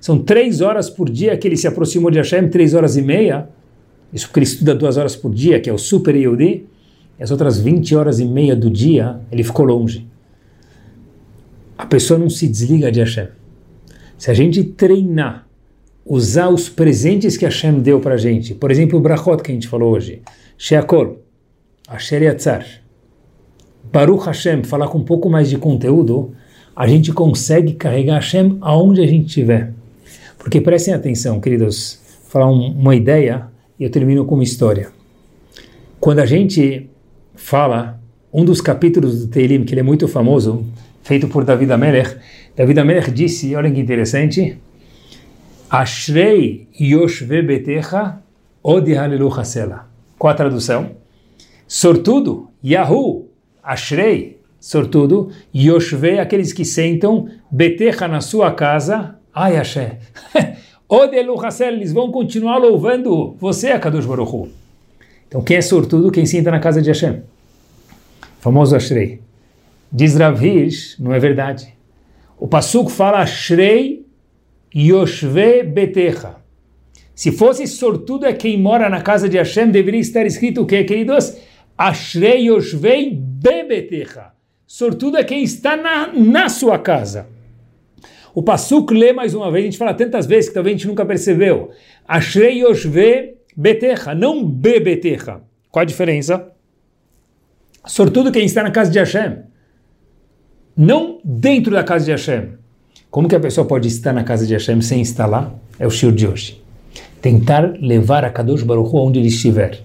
São 0.00 0.18
3 0.18 0.60
horas 0.60 0.88
por 0.88 1.10
dia 1.10 1.36
que 1.36 1.48
ele 1.48 1.56
se 1.56 1.66
aproximou 1.66 2.10
de 2.10 2.18
Hashem, 2.18 2.48
3 2.48 2.74
horas 2.74 2.96
e 2.96 3.02
meia. 3.02 3.48
Isso 4.12 4.26
porque 4.26 4.40
ele 4.40 4.46
estuda 4.46 4.74
2 4.74 4.96
horas 4.96 5.16
por 5.16 5.34
dia, 5.34 5.58
que 5.58 5.68
é 5.68 5.72
o 5.72 5.78
Super 5.78 6.14
Yehudi. 6.14 6.66
E 7.18 7.22
as 7.22 7.30
outras 7.30 7.58
20 7.58 7.96
horas 7.96 8.20
e 8.20 8.24
meia 8.24 8.54
do 8.54 8.70
dia, 8.70 9.18
ele 9.32 9.42
ficou 9.42 9.64
longe. 9.64 10.06
A 11.76 11.86
pessoa 11.86 12.18
não 12.18 12.30
se 12.30 12.46
desliga 12.46 12.92
de 12.92 13.00
Hashem. 13.00 13.28
Se 14.16 14.30
a 14.30 14.34
gente 14.34 14.62
treinar 14.62 15.46
usar 16.06 16.48
os 16.48 16.68
presentes 16.68 17.36
que 17.36 17.44
Hashem 17.44 17.80
deu 17.80 18.00
para 18.00 18.14
a 18.14 18.16
gente. 18.16 18.54
Por 18.54 18.70
exemplo, 18.70 18.98
o 18.98 19.02
brachot 19.02 19.42
que 19.42 19.50
a 19.50 19.54
gente 19.54 19.66
falou 19.66 19.92
hoje. 19.92 20.22
Sheakol, 20.56 21.20
Asher 21.88 22.22
Yatzar. 22.22 22.64
Baruch 23.92 24.26
Hashem, 24.26 24.64
falar 24.64 24.88
com 24.88 24.98
um 24.98 25.04
pouco 25.04 25.28
mais 25.28 25.48
de 25.48 25.58
conteúdo, 25.58 26.32
a 26.74 26.86
gente 26.86 27.12
consegue 27.12 27.72
carregar 27.72 28.16
Hashem 28.16 28.58
aonde 28.60 29.00
a 29.00 29.06
gente 29.06 29.26
estiver. 29.26 29.72
Porque 30.38 30.60
prestem 30.60 30.94
atenção, 30.94 31.40
queridos, 31.40 32.00
vou 32.22 32.30
falar 32.30 32.50
um, 32.50 32.70
uma 32.72 32.94
ideia 32.94 33.48
e 33.78 33.84
eu 33.84 33.90
termino 33.90 34.24
com 34.24 34.34
uma 34.34 34.44
história. 34.44 34.90
Quando 35.98 36.18
a 36.20 36.26
gente 36.26 36.88
fala, 37.34 38.00
um 38.32 38.44
dos 38.44 38.60
capítulos 38.60 39.24
do 39.24 39.28
Teilim, 39.28 39.64
que 39.64 39.72
ele 39.72 39.80
é 39.80 39.84
muito 39.84 40.06
famoso, 40.06 40.64
feito 41.02 41.26
por 41.28 41.44
David 41.44 41.72
Amelech, 41.72 42.16
David 42.54 42.80
Amelech 42.80 43.10
disse, 43.10 43.54
olha 43.54 43.70
que 43.70 43.80
interessante, 43.80 44.58
Ashrei 45.70 46.68
Yoshve 46.78 47.42
Betecha 47.42 48.18
Odi 48.62 48.96
Halilu 48.96 49.32
Hasela. 49.32 49.88
Qual 50.18 50.32
a 50.32 50.36
tradução? 50.36 50.92
Sortudo, 51.66 52.48
Yahu, 52.64 53.25
Ashrei, 53.66 54.38
sortudo, 54.60 55.30
Yoshve, 55.52 56.20
aqueles 56.20 56.52
que 56.52 56.64
sentam, 56.64 57.28
Betecha 57.50 58.06
na 58.06 58.20
sua 58.20 58.52
casa, 58.52 59.16
ai 59.34 59.56
Ashe, 59.56 59.90
Odi 60.88 61.18
Halilu 61.18 61.44
Hasela, 61.44 61.76
eles 61.76 61.92
vão 61.92 62.12
continuar 62.12 62.58
louvando 62.58 63.34
você, 63.40 63.72
Akadosh 63.72 64.06
Baruch 64.06 64.32
Hu. 64.32 64.48
Então 65.26 65.42
quem 65.42 65.56
é 65.56 65.60
sortudo? 65.60 66.12
Quem 66.12 66.24
senta 66.24 66.48
na 66.52 66.60
casa 66.60 66.80
de 66.80 66.88
Hashem. 66.88 67.22
Famoso 68.38 68.76
Ashrei. 68.76 69.20
Diz 69.90 70.14
Rav 70.14 70.40
Hirsch, 70.40 70.96
não 71.00 71.12
é 71.12 71.18
verdade. 71.18 71.74
O 72.38 72.46
Pasuk 72.46 72.92
fala 72.92 73.18
Ashrei 73.18 74.06
Yoshve 74.72 75.64
Betecha. 75.64 76.36
Se 77.16 77.32
fosse 77.32 77.66
sortudo 77.66 78.26
é 78.26 78.32
quem 78.32 78.56
mora 78.56 78.88
na 78.88 79.00
casa 79.00 79.28
de 79.28 79.36
Hashem, 79.38 79.72
deveria 79.72 80.00
estar 80.00 80.24
escrito 80.24 80.62
o 80.62 80.66
que, 80.66 80.84
queridos? 80.84 81.36
Ashrei 81.76 82.46
Yoshvei 82.46 83.25
Bebetecha. 83.40 84.32
Sortudo 84.66 85.18
é 85.18 85.24
quem 85.24 85.42
está 85.42 85.76
na, 85.76 86.12
na 86.12 86.48
sua 86.48 86.78
casa. 86.78 87.26
O 88.34 88.42
Passuk 88.42 88.92
lê 88.92 89.12
mais 89.12 89.34
uma 89.34 89.50
vez, 89.50 89.64
a 89.64 89.66
gente 89.66 89.78
fala 89.78 89.94
tantas 89.94 90.26
vezes 90.26 90.48
que 90.48 90.54
talvez 90.54 90.74
a 90.74 90.78
gente 90.78 90.88
nunca 90.88 91.04
percebeu. 91.04 91.70
Ashrei 92.06 92.62
Yoshve 92.62 93.36
Beterra, 93.56 94.14
não 94.14 94.44
Bebeterra. 94.44 95.42
Qual 95.70 95.82
a 95.82 95.86
diferença? 95.86 96.52
Sortudo 97.86 98.32
quem 98.32 98.44
está 98.44 98.62
na 98.62 98.70
casa 98.70 98.90
de 98.90 98.98
Hashem. 98.98 99.38
Não 100.76 101.20
dentro 101.24 101.72
da 101.72 101.84
casa 101.84 102.04
de 102.04 102.10
Hashem. 102.10 102.54
Como 103.10 103.28
que 103.28 103.36
a 103.36 103.40
pessoa 103.40 103.66
pode 103.66 103.88
estar 103.88 104.12
na 104.12 104.24
casa 104.24 104.46
de 104.46 104.52
Hashem 104.52 104.80
sem 104.82 105.00
estar 105.00 105.26
lá? 105.26 105.54
É 105.78 105.86
o 105.86 105.90
shir 105.90 106.12
de 106.12 106.26
hoje. 106.26 106.62
Tentar 107.22 107.74
levar 107.80 108.24
a 108.24 108.30
Kadosh 108.30 108.62
Baruch 108.62 108.90
Hu 108.90 108.98
onde 108.98 109.18
ele 109.18 109.28
estiver. 109.28 109.80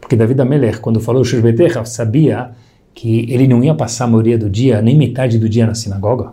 Porque 0.00 0.16
David 0.16 0.40
Amelech, 0.40 0.78
quando 0.78 1.00
falou 1.00 1.24
Shir 1.24 1.42
Beterra, 1.42 1.84
sabia 1.84 2.52
que 2.94 3.30
ele 3.32 3.46
não 3.46 3.62
ia 3.62 3.74
passar 3.74 4.04
a 4.04 4.08
maioria 4.08 4.36
do 4.36 4.50
dia, 4.50 4.82
nem 4.82 4.96
metade 4.96 5.38
do 5.38 5.48
dia 5.48 5.66
na 5.66 5.74
sinagoga 5.74 6.32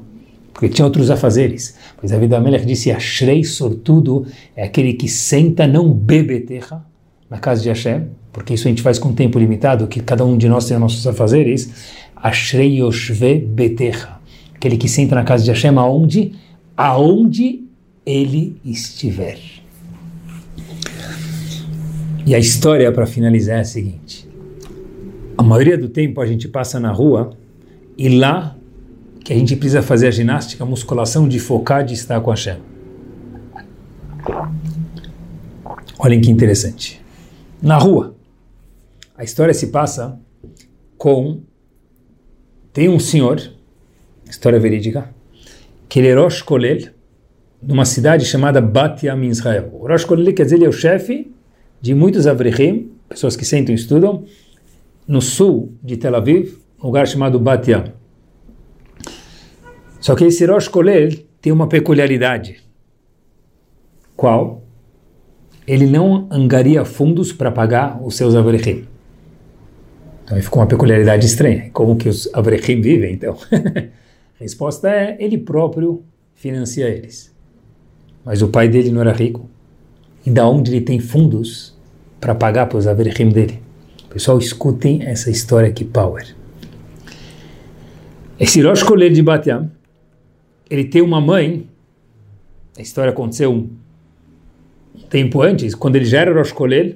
porque 0.56 0.70
tinha 0.70 0.86
outros 0.86 1.12
afazeres. 1.12 1.76
Pois 1.98 2.12
vida 2.14 2.40
Melech 2.40 2.66
disse: 2.66 2.90
Ashrei 2.90 3.44
sortudo 3.44 4.26
é 4.56 4.64
aquele 4.64 4.94
que 4.94 5.08
senta, 5.08 5.68
não 5.68 5.92
bebe 5.92 6.40
terra 6.40 6.84
na 7.30 7.38
casa 7.38 7.62
de 7.62 7.68
Hashem, 7.68 8.06
porque 8.32 8.54
isso 8.54 8.66
a 8.66 8.70
gente 8.70 8.82
faz 8.82 8.98
com 8.98 9.14
tempo 9.14 9.38
limitado, 9.38 9.86
que 9.86 10.00
cada 10.00 10.24
um 10.26 10.38
de 10.38 10.48
nós 10.48 10.66
tem 10.66 10.78
os 10.78 10.82
nossos 10.82 11.06
afazeres. 11.06 11.70
Ashrei 12.16 12.80
yoshve 12.80 13.40
beterra, 13.40 14.22
aquele 14.56 14.78
que 14.78 14.88
senta 14.88 15.14
na 15.14 15.26
casa 15.26 15.44
de 15.44 15.52
Hashem 15.52 15.78
aonde? 15.78 16.32
Aonde 16.78 17.66
ele 18.06 18.56
estiver. 18.64 19.38
E 22.26 22.34
a 22.34 22.40
história, 22.40 22.92
para 22.94 23.06
finalizar, 23.06 23.58
é 23.58 23.62
a 23.62 23.66
seguinte: 23.66 24.25
a 25.38 25.44
maioria 25.44 25.78
do 25.78 25.90
tempo 25.90 26.22
a 26.22 26.26
gente 26.26 26.48
passa 26.48 26.80
na 26.80 26.92
rua 26.92 27.36
e 27.98 28.10
lá 28.10 28.56
que 29.24 29.34
a 29.34 29.36
gente 29.36 29.56
precisa 29.56 29.82
fazer 29.82 30.08
a 30.08 30.12
ginástica, 30.12 30.64
a 30.64 30.68
musculação 30.68 31.28
de 31.28 31.40
focar, 31.40 31.84
de 31.84 31.94
estar 31.94 32.22
com 32.22 32.32
a 32.32 32.34
Hashem. 32.36 32.58
Olhem 35.98 36.22
que 36.22 36.30
interessante. 36.30 37.02
Na 37.62 37.78
rua, 37.78 38.16
a 39.18 39.24
história 39.24 39.54
se 39.54 39.68
passa 39.68 40.20
com. 40.98 41.42
Tem 42.72 42.90
um 42.90 43.00
senhor, 43.00 43.42
história 44.30 44.60
verídica, 44.60 45.10
que 45.88 46.00
ele 46.00 46.10
é 46.10 46.14
Rosh 46.14 46.42
Kolel, 46.42 46.90
numa 47.62 47.86
cidade 47.86 48.26
chamada 48.26 48.62
Bat 48.62 49.06
Yam 49.06 49.24
Israel. 49.24 49.72
O 49.74 49.88
Rosh 49.88 50.04
Kolel 50.04 50.34
quer 50.34 50.44
dizer 50.44 50.58
ele 50.58 50.66
é 50.66 50.70
o 50.70 50.74
chefe 50.74 51.32
de 51.82 51.96
muitos 51.96 52.28
Avrechim, 52.28 52.92
pessoas 53.08 53.36
que 53.36 53.46
sentam 53.46 53.74
e 53.74 53.76
estudam, 53.76 54.26
no 55.08 55.22
sul 55.22 55.74
de 55.84 55.98
Tel 55.98 56.16
Aviv, 56.16 56.58
um 56.82 56.88
lugar 56.88 57.08
chamado 57.08 57.40
Bat 57.40 57.70
Yam. 57.70 57.94
Só 60.00 60.16
que 60.16 60.26
esse 60.26 60.46
Rosh 60.46 60.68
Kolel 60.68 61.10
tem 61.42 61.52
uma 61.52 61.68
peculiaridade. 61.68 62.64
Qual? 64.16 64.64
Ele 65.68 65.86
não 65.86 66.28
angaria 66.30 66.86
fundos 66.86 67.34
para 67.34 67.52
pagar 67.52 68.00
os 68.04 68.16
seus 68.16 68.36
avrechim. 68.36 68.86
Então 70.24 70.42
ficou 70.42 70.62
uma 70.62 70.68
peculiaridade 70.68 71.26
estranha. 71.26 71.70
Como 71.72 71.96
que 71.96 72.10
os 72.10 72.32
avrechim 72.34 72.82
vivem, 72.82 73.14
então? 73.14 73.38
A 73.52 74.44
resposta 74.44 74.90
é, 74.90 75.16
ele 75.20 75.38
próprio 75.38 76.04
financia 76.34 76.88
eles. 76.88 77.34
Mas 78.24 78.42
o 78.42 78.50
pai 78.50 78.68
dele 78.68 78.92
não 78.92 79.02
era 79.02 79.14
rico. 79.14 79.50
E 80.26 80.30
da 80.30 80.48
onde 80.48 80.72
ele 80.72 80.82
tem 80.82 81.00
fundos 81.00 81.76
para 82.20 82.36
pagar 82.36 82.68
para 82.68 82.78
os 82.78 82.88
avrechim 82.88 83.30
dele? 83.30 83.65
Pessoal, 84.16 84.40
escutem 84.40 85.04
essa 85.04 85.30
história 85.30 85.68
aqui, 85.68 85.84
Power. 85.84 86.34
Esse 88.40 88.62
Rosh 88.62 88.82
Kolel 88.82 89.12
de 89.12 89.22
Batiam, 89.22 89.70
ele 90.70 90.86
tem 90.86 91.02
uma 91.02 91.20
mãe, 91.20 91.68
a 92.78 92.82
história 92.82 93.12
aconteceu 93.12 93.52
um 93.52 93.70
tempo 95.10 95.42
antes, 95.42 95.76
quando 95.76 95.98
ele 95.98 96.06
já 96.06 96.22
era 96.22 96.34
Rosh 96.34 96.54
Kolel, 96.54 96.94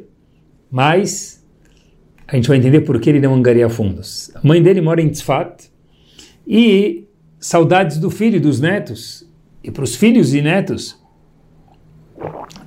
mas 0.71 1.45
a 2.25 2.37
gente 2.37 2.47
vai 2.47 2.57
entender 2.57 2.79
por 2.79 2.97
que 3.01 3.09
ele 3.09 3.19
não 3.19 3.35
angaria 3.35 3.67
fundos. 3.67 4.31
A 4.33 4.39
mãe 4.41 4.63
dele 4.63 4.79
mora 4.79 5.01
em 5.01 5.09
Tzfat 5.09 5.69
e 6.47 7.05
saudades 7.37 7.97
do 7.97 8.09
filho 8.09 8.37
e 8.37 8.39
dos 8.39 8.61
netos. 8.61 9.29
E 9.61 9.69
para 9.69 9.83
os 9.83 9.93
filhos 9.93 10.33
e 10.33 10.41
netos, 10.41 10.97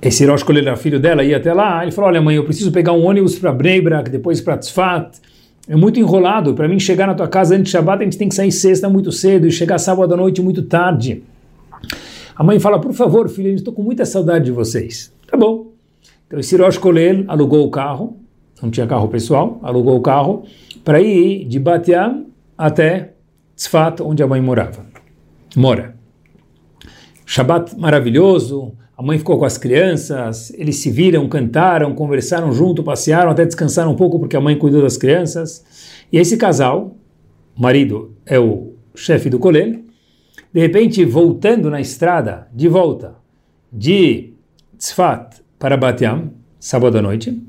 esse 0.01 0.25
Rosh 0.25 0.43
Kolel 0.43 0.63
era 0.67 0.75
filho 0.75 0.99
dela, 0.99 1.23
ia 1.23 1.37
até 1.37 1.53
lá, 1.53 1.81
ele 1.81 1.91
falou, 1.91 2.09
olha 2.09 2.21
mãe, 2.21 2.35
eu 2.35 2.43
preciso 2.43 2.71
pegar 2.71 2.93
um 2.93 3.05
ônibus 3.05 3.37
para 3.39 3.51
Breibrak, 3.51 4.09
depois 4.09 4.41
para 4.41 4.57
Tzfat, 4.57 5.19
é 5.67 5.75
muito 5.75 5.99
enrolado. 5.99 6.53
Para 6.53 6.67
mim 6.67 6.79
chegar 6.79 7.07
na 7.07 7.13
tua 7.13 7.27
casa 7.27 7.55
antes 7.55 7.65
de 7.65 7.71
Shabbat, 7.71 8.01
a 8.01 8.03
gente 8.03 8.17
tem 8.17 8.27
que 8.27 8.35
sair 8.35 8.51
sexta 8.51 8.89
muito 8.89 9.11
cedo 9.11 9.47
e 9.47 9.51
chegar 9.51 9.77
sábado 9.77 10.13
à 10.13 10.17
noite 10.17 10.41
muito 10.41 10.63
tarde. 10.63 11.23
A 12.35 12.43
mãe 12.43 12.59
fala, 12.59 12.81
por 12.81 12.93
favor, 12.93 13.29
filho, 13.29 13.49
eu 13.49 13.55
estou 13.55 13.73
com 13.73 13.81
muita 13.81 14.05
saudade 14.05 14.45
de 14.45 14.51
vocês. 14.51 15.13
Tá 15.27 15.37
bom. 15.37 15.71
Então 16.27 16.39
esse 16.39 16.57
Rosh 16.57 16.77
Kolel 16.77 17.23
alugou 17.27 17.65
o 17.65 17.71
carro, 17.71 18.17
não 18.61 18.69
tinha 18.69 18.87
carro 18.87 19.07
pessoal, 19.07 19.59
alugou 19.63 19.95
o 19.95 20.01
carro 20.01 20.43
para 20.83 20.99
ir 20.99 21.45
de 21.45 21.59
Batiam 21.59 22.25
até 22.57 23.13
Tzfat, 23.55 24.01
onde 24.01 24.21
a 24.21 24.27
mãe 24.27 24.41
morava. 24.41 24.85
Mora. 25.55 25.95
Shabbat 27.25 27.79
maravilhoso, 27.79 28.73
a 28.95 29.01
mãe 29.01 29.17
ficou 29.17 29.39
com 29.39 29.45
as 29.45 29.57
crianças, 29.57 30.51
eles 30.55 30.77
se 30.77 30.91
viram, 30.91 31.27
cantaram, 31.27 31.95
conversaram 31.95 32.51
junto, 32.51 32.83
passearam, 32.83 33.31
até 33.31 33.43
descansaram 33.43 33.91
um 33.91 33.95
pouco 33.95 34.19
porque 34.19 34.37
a 34.37 34.41
mãe 34.41 34.57
cuidou 34.57 34.83
das 34.83 34.97
crianças. 34.97 35.65
E 36.11 36.17
esse 36.17 36.37
casal, 36.37 36.95
o 37.57 37.61
marido 37.61 38.15
é 38.25 38.39
o 38.39 38.73
chefe 38.95 39.29
do 39.29 39.39
colégio, 39.39 39.83
de 40.53 40.59
repente 40.59 41.03
voltando 41.03 41.71
na 41.71 41.81
estrada, 41.81 42.47
de 42.53 42.67
volta 42.67 43.15
de 43.71 44.33
Tzfat 44.77 45.41
para 45.57 45.75
Batiam, 45.75 46.31
sábado 46.59 46.99
à 46.99 47.01
noite, 47.01 47.41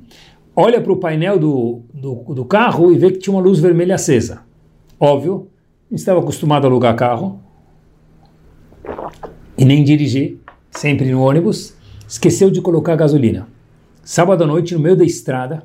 olha 0.57 0.81
para 0.81 0.93
o 0.93 0.97
painel 0.97 1.39
do, 1.39 1.83
do, 1.93 2.15
do, 2.35 2.45
carro 2.47 2.91
e 2.91 2.97
vê 2.97 3.11
que 3.11 3.19
tinha 3.19 3.37
uma 3.37 3.43
luz 3.43 3.59
vermelha 3.59 3.97
acesa. 3.97 4.43
Óbvio, 4.99 5.49
não 5.91 5.97
estava 5.97 6.21
acostumado 6.21 6.65
a 6.65 6.71
alugar 6.71 6.97
carro 6.97 7.41
e 9.59 9.65
nem 9.65 9.85
dirigir 9.85 10.39
sempre 10.77 11.11
no 11.11 11.23
ônibus, 11.23 11.75
esqueceu 12.07 12.51
de 12.51 12.61
colocar 12.61 12.97
gasolina. 12.97 13.49
Sábado 14.03 14.45
à 14.45 14.47
noite, 14.47 14.75
no 14.75 14.81
meio 14.81 14.97
da 14.97 15.05
estrada, 15.05 15.65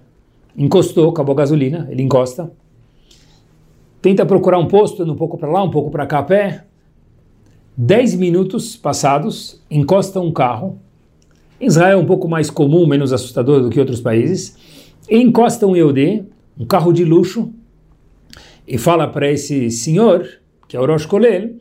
encostou, 0.55 1.09
acabou 1.09 1.33
a 1.33 1.37
gasolina, 1.37 1.87
ele 1.89 2.03
encosta, 2.03 2.51
tenta 4.01 4.25
procurar 4.25 4.59
um 4.59 4.67
posto, 4.67 5.03
anda 5.03 5.11
um 5.11 5.15
pouco 5.15 5.37
para 5.37 5.49
lá, 5.49 5.63
um 5.63 5.71
pouco 5.71 5.91
para 5.91 6.05
cá 6.05 6.19
a 6.19 6.23
pé. 6.23 6.65
Dez 7.75 8.13
minutos 8.13 8.75
passados, 8.75 9.61
encosta 9.69 10.19
um 10.19 10.31
carro. 10.31 10.79
Israel 11.59 11.99
é 11.99 12.01
um 12.01 12.05
pouco 12.05 12.27
mais 12.27 12.49
comum, 12.49 12.85
menos 12.85 13.11
assustador 13.11 13.61
do 13.61 13.69
que 13.69 13.79
outros 13.79 13.99
países. 13.99 14.57
Encosta 15.09 15.65
um 15.65 15.75
EUD, 15.75 16.25
um 16.57 16.65
carro 16.65 16.93
de 16.93 17.03
luxo, 17.03 17.51
e 18.67 18.77
fala 18.77 19.07
para 19.07 19.31
esse 19.31 19.71
senhor, 19.71 20.27
que 20.67 20.77
é 20.77 20.79
o 20.79 20.85
Rosh 20.85 21.05
Kolel, 21.05 21.55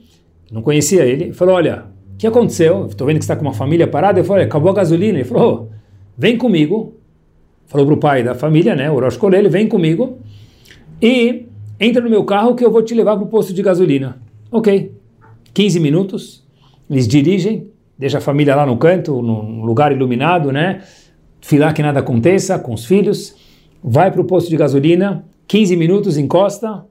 não 0.51 0.61
conhecia 0.61 1.05
ele, 1.05 1.33
falou, 1.33 1.55
olha, 1.55 1.87
que 2.19 2.27
aconteceu? 2.27 2.87
Estou 2.87 3.07
vendo 3.07 3.19
que 3.19 3.25
está 3.25 3.37
com 3.37 3.43
uma 3.43 3.55
família 3.55 3.87
parada. 3.87 4.21
Eu 4.21 4.25
falei, 4.25 4.45
acabou 4.45 4.71
a 4.71 4.75
gasolina. 4.75 5.19
Ele 5.19 5.25
falou, 5.25 5.71
vem 6.17 6.37
comigo. 6.37 6.99
Falou 7.69 7.87
para 7.87 7.95
o 7.95 7.99
pai 7.99 8.23
da 8.23 8.35
família, 8.35 8.75
né, 8.75 8.91
o 8.91 8.99
Rosh 8.99 9.19
Kolel, 9.19 9.51
vem 9.51 9.69
comigo 9.69 10.19
e 11.03 11.47
entra 11.79 12.03
no 12.03 12.09
meu 12.09 12.25
carro 12.25 12.55
que 12.55 12.65
eu 12.65 12.71
vou 12.71 12.83
te 12.83 12.95
levar 12.95 13.15
para 13.15 13.27
o 13.27 13.29
posto 13.29 13.53
de 13.53 13.63
gasolina. 13.63 14.17
Ok. 14.51 14.91
15 15.53 15.79
minutos, 15.79 16.47
eles 16.89 17.07
dirigem, 17.07 17.69
deixa 17.99 18.19
a 18.19 18.21
família 18.23 18.57
lá 18.57 18.65
no 18.65 18.79
canto, 18.79 19.21
num 19.21 19.65
lugar 19.67 19.93
iluminado, 19.93 20.51
né? 20.51 20.83
Filar 21.43 21.75
que 21.75 21.83
nada 21.83 22.01
aconteça 22.01 22.59
com 22.59 22.73
os 22.73 22.87
filhos, 22.87 23.35
vai 23.85 24.11
para 24.11 24.21
o 24.21 24.25
posto 24.25 24.49
de 24.49 24.57
gasolina, 24.57 25.27
15 25.47 25.77
minutos, 25.77 26.17
encosta, 26.17 26.87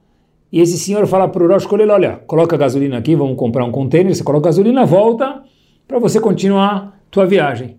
e 0.50 0.60
esse 0.60 0.78
senhor 0.78 1.06
fala 1.06 1.28
para 1.28 1.44
o 1.44 1.46
Rosh 1.46 1.66
Kolel, 1.66 1.90
olha, 1.90 2.20
coloca 2.26 2.56
gasolina 2.56 2.96
aqui, 2.96 3.14
vamos 3.14 3.36
comprar 3.36 3.64
um 3.64 3.70
container, 3.70 4.14
você 4.14 4.24
coloca 4.24 4.46
gasolina, 4.46 4.86
volta 4.86 5.42
para 5.86 5.98
você 5.98 6.20
continuar 6.20 6.98
tua 7.10 7.26
viagem. 7.26 7.76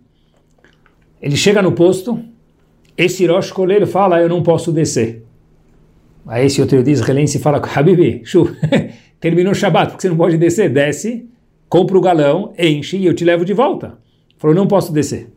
Ele 1.22 1.36
chega 1.36 1.62
no 1.62 1.72
posto, 1.72 2.20
esse 2.96 3.26
Rosh 3.26 3.52
Kolel 3.52 3.88
fala, 3.88 4.22
eu 4.22 4.30
não 4.30 4.44
posso 4.44 4.72
descer. 4.72 5.24
Aí 6.28 6.46
esse 6.46 6.62
outro 6.62 6.88
israelense 6.88 7.40
fala, 7.40 7.60
Habibi, 7.76 8.22
shu, 8.24 8.48
terminou 9.20 9.52
o 9.52 9.56
Shabbat, 9.56 9.92
porque 9.92 10.02
você 10.04 10.10
não 10.10 10.18
pode 10.18 10.38
descer, 10.38 10.70
desce, 10.72 11.28
compra 11.68 11.98
o 11.98 12.02
galão, 12.02 12.54
enche 12.58 12.98
e 12.98 13.06
eu 13.06 13.16
te 13.16 13.26
levo 13.26 13.44
de 13.44 13.54
volta. 13.54 13.98
Falou, 14.38 14.56
não 14.56 14.68
posso 14.68 14.94
descer. 14.94 15.32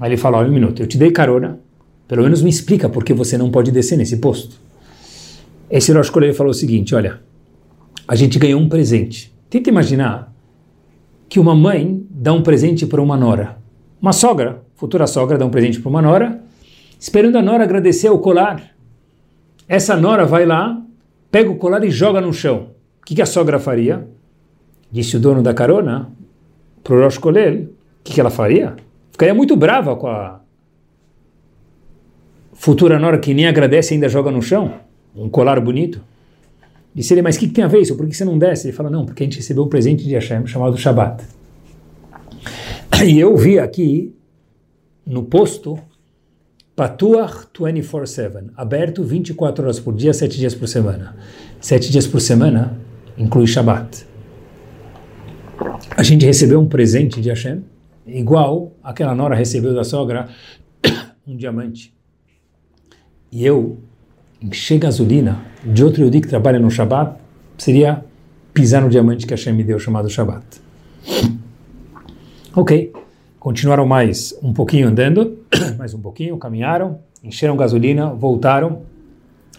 Aí 0.00 0.08
ele 0.08 0.16
fala, 0.16 0.38
olha 0.38 0.48
um 0.48 0.52
minuto, 0.52 0.82
eu 0.82 0.86
te 0.86 0.96
dei 0.96 1.10
carona, 1.10 1.60
pelo 2.08 2.22
menos 2.22 2.42
me 2.42 2.48
explica 2.48 2.88
por 2.88 3.04
que 3.04 3.12
você 3.12 3.36
não 3.36 3.50
pode 3.50 3.70
descer 3.70 3.98
nesse 3.98 4.16
posto. 4.16 4.63
Esse 5.74 5.92
Rosh 5.92 6.08
Kolei 6.08 6.32
falou 6.32 6.52
o 6.52 6.54
seguinte, 6.54 6.94
olha, 6.94 7.20
a 8.06 8.14
gente 8.14 8.38
ganhou 8.38 8.60
um 8.60 8.68
presente. 8.68 9.34
Tenta 9.50 9.70
imaginar 9.70 10.32
que 11.28 11.40
uma 11.40 11.52
mãe 11.52 12.06
dá 12.08 12.32
um 12.32 12.44
presente 12.44 12.86
para 12.86 13.02
uma 13.02 13.16
nora. 13.16 13.58
Uma 14.00 14.12
sogra, 14.12 14.62
futura 14.76 15.04
sogra, 15.08 15.36
dá 15.36 15.44
um 15.44 15.50
presente 15.50 15.80
para 15.80 15.90
uma 15.90 16.00
nora, 16.00 16.40
esperando 16.96 17.38
a 17.38 17.42
nora 17.42 17.64
agradecer 17.64 18.08
o 18.08 18.20
colar. 18.20 18.70
Essa 19.66 19.96
nora 19.96 20.24
vai 20.24 20.46
lá, 20.46 20.80
pega 21.28 21.50
o 21.50 21.56
colar 21.56 21.82
e 21.82 21.90
joga 21.90 22.20
no 22.20 22.32
chão. 22.32 22.68
O 23.02 23.04
que, 23.04 23.16
que 23.16 23.22
a 23.22 23.26
sogra 23.26 23.58
faria? 23.58 24.06
disse 24.92 25.16
o 25.16 25.20
dono 25.20 25.42
da 25.42 25.52
carona, 25.52 26.08
para 26.84 26.94
o 26.94 27.00
Rosh 27.00 27.18
Kolel, 27.18 27.62
o 27.62 27.68
que, 28.04 28.12
que 28.14 28.20
ela 28.20 28.30
faria? 28.30 28.76
Ficaria 29.10 29.34
muito 29.34 29.56
brava 29.56 29.96
com 29.96 30.06
a 30.06 30.40
futura 32.52 32.96
nora 32.96 33.18
que 33.18 33.34
nem 33.34 33.48
agradece 33.48 33.92
e 33.92 33.94
ainda 33.96 34.08
joga 34.08 34.30
no 34.30 34.40
chão, 34.40 34.84
um 35.14 35.28
colar 35.28 35.60
bonito. 35.60 36.00
Disse 36.94 37.12
ele, 37.14 37.22
mas 37.22 37.36
o 37.36 37.40
que, 37.40 37.48
que, 37.48 37.54
tem 37.54 37.64
a 37.64 37.68
ver 37.68 37.80
isso? 37.80 37.96
Por 37.96 38.06
que 38.06 38.14
você 38.14 38.24
não 38.24 38.38
desce? 38.38 38.68
Ele 38.68 38.76
fala, 38.76 38.88
não, 38.88 39.04
porque 39.04 39.22
a 39.22 39.26
gente 39.26 39.36
recebeu 39.36 39.64
um 39.64 39.68
presente 39.68 40.04
de 40.04 40.14
Hashem 40.14 40.46
chamado 40.46 40.76
Shabbat. 40.76 41.24
E 43.04 43.18
eu 43.18 43.36
vi 43.36 43.58
aqui 43.58 44.14
no 45.04 45.24
posto 45.24 45.78
Patuach 46.76 47.48
24-7, 47.52 48.50
aberto 48.56 49.02
24 49.02 49.64
horas 49.64 49.80
por 49.80 49.94
dia, 49.94 50.12
7 50.12 50.38
dias 50.38 50.54
por 50.54 50.68
semana. 50.68 51.16
7 51.60 51.90
dias 51.90 52.06
por 52.06 52.20
semana 52.20 52.78
inclui 53.18 53.46
Shabbat. 53.46 54.06
A 55.96 56.02
gente 56.02 56.24
recebeu 56.24 56.60
um 56.60 56.66
presente 56.66 57.20
de 57.20 57.28
Hashem, 57.28 57.62
igual 58.06 58.72
aquela 58.82 59.14
nora 59.14 59.34
recebeu 59.34 59.74
da 59.74 59.84
sogra 59.84 60.28
um 61.26 61.36
diamante 61.36 61.94
e 63.34 63.44
eu 63.44 63.80
encher 64.44 64.78
gasolina 64.78 65.40
de 65.64 65.82
outro 65.82 66.02
Yodi 66.04 66.20
que 66.20 66.28
trabalha 66.28 66.58
no 66.58 66.70
Shabat, 66.70 67.18
seria 67.56 68.04
pisar 68.52 68.82
no 68.82 68.90
diamante 68.90 69.26
que 69.26 69.32
Hashem 69.32 69.54
me 69.54 69.64
deu, 69.64 69.78
chamado 69.78 70.08
Shabat. 70.10 70.44
Ok, 72.54 72.92
continuaram 73.40 73.86
mais 73.86 74.38
um 74.42 74.52
pouquinho 74.52 74.88
andando, 74.88 75.38
mais 75.78 75.94
um 75.94 76.00
pouquinho, 76.00 76.36
caminharam, 76.36 77.00
encheram 77.22 77.56
gasolina, 77.56 78.12
voltaram, 78.12 78.82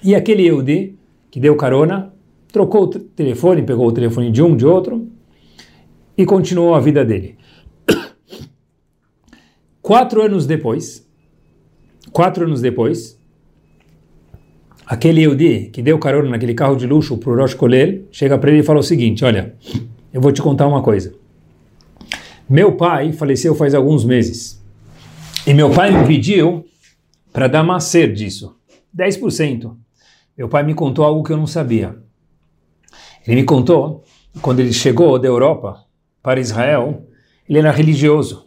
e 0.04 0.14
aquele 0.14 0.44
Yodi 0.44 0.96
que 1.32 1.40
deu 1.40 1.56
carona, 1.56 2.14
trocou 2.54 2.84
o 2.84 2.88
telefone, 2.88 3.64
pegou 3.64 3.88
o 3.88 3.92
telefone 3.92 4.32
de 4.32 4.42
um, 4.44 4.56
de 4.56 4.66
outro, 4.66 5.08
e 6.16 6.26
continuou 6.26 6.76
a 6.76 6.80
vida 6.80 7.04
dele. 7.04 7.38
Quatro 9.82 10.22
anos 10.22 10.46
depois, 10.46 11.06
quatro 12.12 12.46
anos 12.46 12.62
depois, 12.62 13.20
aquele 14.86 15.22
Yehudi 15.22 15.70
que 15.72 15.82
deu 15.82 15.98
carona 15.98 16.30
naquele 16.30 16.54
carro 16.54 16.76
de 16.76 16.86
luxo 16.86 17.18
para 17.18 17.32
o 17.32 17.36
Rosh 17.36 17.54
Kolel, 17.54 18.04
chega 18.12 18.38
para 18.38 18.52
ele 18.52 18.60
e 18.60 18.64
fala 18.64 18.80
o 18.80 18.84
seguinte, 18.84 19.26
olha, 19.26 19.56
eu 20.14 20.22
vou 20.22 20.32
te 20.32 20.42
contar 20.42 20.68
uma 20.68 20.82
coisa. 20.82 21.14
Meu 22.48 22.74
pai 22.74 23.12
faleceu 23.12 23.56
faz 23.56 23.74
alguns 23.74 24.06
meses. 24.06 24.64
E 25.48 25.54
meu 25.54 25.72
pai 25.72 25.92
me 25.92 26.06
pediu 26.06 26.66
para 27.34 27.48
dar 27.48 27.64
macer 27.64 28.14
disso. 28.14 28.56
10%. 28.96 29.76
Meu 30.38 30.48
pai 30.48 30.64
me 30.64 30.74
contou 30.74 31.04
algo 31.04 31.24
que 31.24 31.32
eu 31.32 31.38
não 31.38 31.48
sabia. 31.48 31.98
Ele 33.26 33.38
me 33.38 33.44
contou, 33.44 34.04
quando 34.42 34.60
ele 34.60 34.74
chegou 34.74 35.18
da 35.18 35.28
Europa 35.28 35.84
para 36.22 36.40
Israel, 36.40 37.08
ele 37.50 37.58
era 37.58 37.72
religioso 37.72 38.45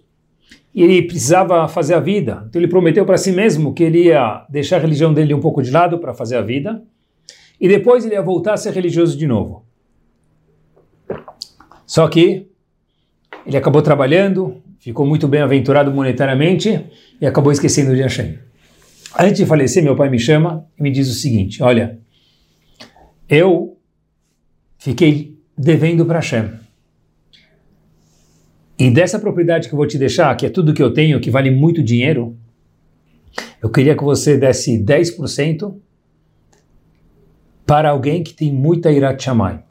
e 0.75 0.83
ele 0.83 1.03
precisava 1.03 1.67
fazer 1.69 1.95
a 1.95 2.01
vida. 2.01 2.45
Então 2.49 2.61
ele 2.61 2.69
prometeu 2.69 3.05
para 3.05 3.17
si 3.17 3.33
mesmo 3.33 3.75
que 3.75 3.83
ele 3.83 4.05
ia 4.05 4.47
deixar 4.49 4.77
a 4.77 4.81
religião 4.81 5.13
dele 5.13 5.35
um 5.35 5.41
pouco 5.41 5.63
de 5.63 5.71
lado 5.71 5.99
para 5.99 6.15
fazer 6.15 6.37
a 6.37 6.43
vida 6.43 6.83
e 7.61 7.69
depois 7.69 8.05
ele 8.05 8.15
ia 8.15 8.23
voltar 8.23 8.55
a 8.55 8.57
ser 8.57 8.73
religioso 8.73 9.17
de 9.17 9.27
novo. 9.27 9.65
Só 11.87 12.07
que 12.07 12.47
ele 13.47 13.57
acabou 13.57 13.83
trabalhando, 13.83 14.63
ficou 14.79 15.07
muito 15.07 15.27
bem 15.27 15.41
aventurado 15.41 15.91
monetariamente 15.91 16.85
e 17.21 17.27
acabou 17.27 17.51
esquecendo 17.51 17.95
de 17.95 18.03
Hashem. 18.03 18.39
Antes 19.19 19.39
de 19.39 19.47
falecer, 19.47 19.83
meu 19.83 19.97
pai 19.97 20.11
me 20.11 20.19
chama 20.19 20.67
e 20.79 20.83
me 20.83 20.91
diz 20.91 21.09
o 21.09 21.15
seguinte: 21.15 21.63
Olha, 21.63 21.99
eu 23.29 23.79
fiquei 24.79 25.39
devendo 25.57 26.05
para 26.05 26.19
Hashem. 26.19 26.51
E 28.79 28.91
dessa 28.91 29.19
propriedade 29.19 29.69
que 29.69 29.75
eu 29.75 29.77
vou 29.77 29.87
te 29.87 29.99
deixar, 29.99 30.35
que 30.37 30.47
é 30.47 30.51
tudo 30.51 30.73
que 30.73 30.83
eu 30.83 30.93
tenho, 30.93 31.21
que 31.21 31.31
vale 31.31 31.51
muito 31.51 31.83
dinheiro, 31.83 32.37
eu 33.61 33.69
queria 33.69 33.97
que 33.97 34.05
você 34.05 34.37
desse 34.37 34.79
10% 34.79 35.75
para 37.67 37.91
alguém 37.91 38.23
que 38.23 38.33
tem 38.33 38.53
muita 38.53 38.91
irat 38.91 39.23
chamai. 39.23 39.63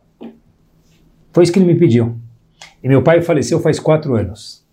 Foi 1.31 1.43
isso 1.43 1.53
que 1.53 1.59
ele 1.59 1.65
me 1.65 1.79
pediu. 1.79 2.17
E 2.83 2.87
meu 2.87 3.01
pai 3.01 3.21
faleceu 3.21 3.59
faz 3.59 3.79
quatro 3.79 4.13
anos. 4.15 4.65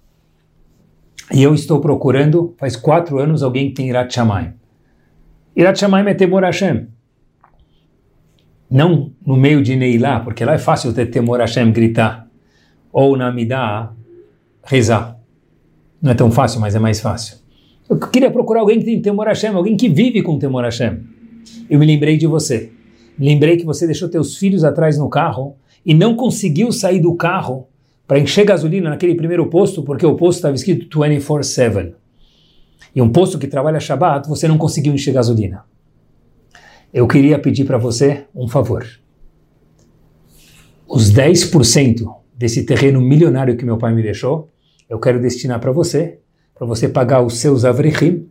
E 1.33 1.43
eu 1.43 1.55
estou 1.55 1.81
procurando, 1.81 2.55
faz 2.59 2.77
quatro 2.77 3.19
anos, 3.19 3.43
alguém 3.43 3.69
que 3.69 3.75
tem 3.75 3.89
irat 3.89 4.13
chamai. 4.13 4.53
Chamai 5.77 6.07
é 6.09 6.15
temor 6.15 6.43
Hashem. 6.43 6.89
Não 8.69 9.13
no 9.25 9.37
meio 9.37 9.63
de 9.63 9.77
Neilá, 9.77 10.21
porque 10.21 10.45
lá 10.45 10.55
é 10.55 10.59
fácil 10.59 10.93
ter 10.93 11.07
temor 11.07 11.39
Hashem 11.39 11.73
gritar. 11.73 12.29
Ou 12.93 13.17
na 13.17 13.33
Midah, 13.33 13.95
rezar. 14.65 15.19
Não 16.01 16.13
é 16.13 16.15
tão 16.15 16.31
fácil, 16.31 16.61
mas 16.61 16.75
é 16.75 16.79
mais 16.79 17.01
fácil. 17.01 17.39
Eu 17.89 17.99
queria 17.99 18.31
procurar 18.31 18.61
alguém 18.61 18.79
que 18.79 18.85
tem 18.85 19.01
temor 19.01 19.27
a 19.27 19.31
Hashem, 19.31 19.55
alguém 19.55 19.77
que 19.77 19.89
vive 19.89 20.23
com 20.23 20.39
temor 20.39 20.65
a 20.65 20.69
Hashem. 20.69 21.01
Eu 21.69 21.79
me 21.79 21.87
lembrei 21.87 22.17
de 22.17 22.27
você. 22.27 22.73
Lembrei 23.19 23.57
que 23.57 23.65
você 23.65 23.87
deixou 23.87 24.09
teus 24.09 24.37
filhos 24.37 24.65
atrás 24.65 24.99
no 24.99 25.09
carro 25.09 25.57
e 25.85 25.95
não 25.95 26.17
conseguiu 26.17 26.73
sair 26.73 27.01
do 27.01 27.15
carro 27.15 27.69
para 28.07 28.19
encher 28.19 28.45
gasolina 28.45 28.91
naquele 28.91 29.15
primeiro 29.15 29.47
posto, 29.47 29.83
porque 29.83 30.05
o 30.05 30.15
posto 30.15 30.39
estava 30.39 30.55
escrito 30.55 30.99
24-7. 30.99 31.95
E 32.95 33.03
um 33.03 33.11
posto 33.11 33.39
que 33.39 33.47
trabalha 33.47 33.81
Shabbat, 33.81 34.29
você 34.29 34.47
não 34.47 34.59
conseguiu 34.59 34.95
encher 34.95 35.13
gasolina. 35.13 35.65
Eu 36.93 37.09
queria 37.09 37.39
pedir 37.39 37.65
para 37.65 37.79
você 37.79 38.25
um 38.35 38.47
favor. 38.47 38.87
Os 40.87 41.13
10% 41.13 42.07
desse 42.37 42.65
terreno 42.65 43.01
milionário 43.01 43.57
que 43.57 43.65
meu 43.65 43.79
pai 43.79 43.93
me 43.95 44.03
deixou, 44.03 44.53
eu 44.95 45.01
quero 45.01 45.21
destinar 45.21 45.59
para 45.59 45.73
você, 45.73 46.21
para 46.55 46.65
você 46.65 46.89
pagar 46.89 47.21
os 47.21 47.39
seus 47.39 47.65
avrechim 47.65 48.29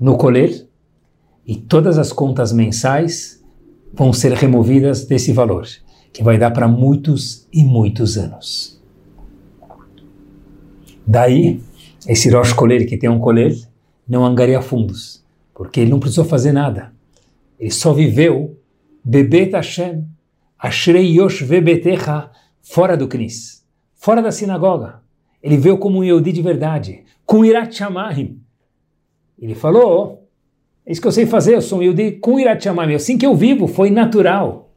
no 0.00 0.18
coler, 0.18 0.66
e 1.46 1.54
todas 1.54 1.96
as 1.96 2.12
contas 2.12 2.50
mensais 2.50 3.40
vão 3.94 4.12
ser 4.12 4.32
removidas 4.32 5.04
desse 5.04 5.32
valor, 5.32 5.64
que 6.12 6.24
vai 6.24 6.38
dar 6.38 6.50
para 6.50 6.66
muitos 6.66 7.46
e 7.52 7.62
muitos 7.62 8.18
anos. 8.18 8.82
Daí, 11.06 11.62
esse 12.04 12.28
Rosh 12.30 12.52
Koler 12.52 12.88
que 12.88 12.96
tem 12.96 13.08
um 13.08 13.20
coler, 13.20 13.56
não 14.08 14.26
angaria 14.26 14.60
fundos, 14.60 15.24
porque 15.54 15.78
ele 15.78 15.90
não 15.92 16.00
precisou 16.00 16.24
fazer 16.24 16.50
nada. 16.50 16.92
Ele 17.60 17.70
só 17.70 17.92
viveu 17.92 18.58
Bebet 19.04 19.52
Hashem, 19.52 20.04
Ashrei 20.58 21.16
Yosh 21.16 21.42
Vebetecha, 21.42 22.28
fora 22.60 22.96
do 22.96 23.06
Knis, 23.06 23.64
fora 23.94 24.20
da 24.20 24.32
sinagoga. 24.32 25.05
Ele 25.46 25.56
veio 25.56 25.78
como 25.78 26.00
um 26.00 26.02
Yehudi 26.02 26.32
de 26.32 26.42
verdade, 26.42 27.04
com 27.24 27.44
Irat 27.44 27.72
Shamayim. 27.72 28.40
Ele 29.40 29.54
falou, 29.54 30.26
é 30.84 30.90
isso 30.90 31.00
que 31.00 31.06
eu 31.06 31.12
sei 31.12 31.24
fazer, 31.24 31.54
eu 31.54 31.62
sou 31.62 31.78
um 31.78 31.82
Yehudi 31.82 32.18
com 32.20 32.40
Irat 32.40 32.64
Shamayim. 32.64 32.96
Assim 32.96 33.16
que 33.16 33.24
eu 33.24 33.32
vivo, 33.32 33.68
foi 33.68 33.88
natural. 33.88 34.72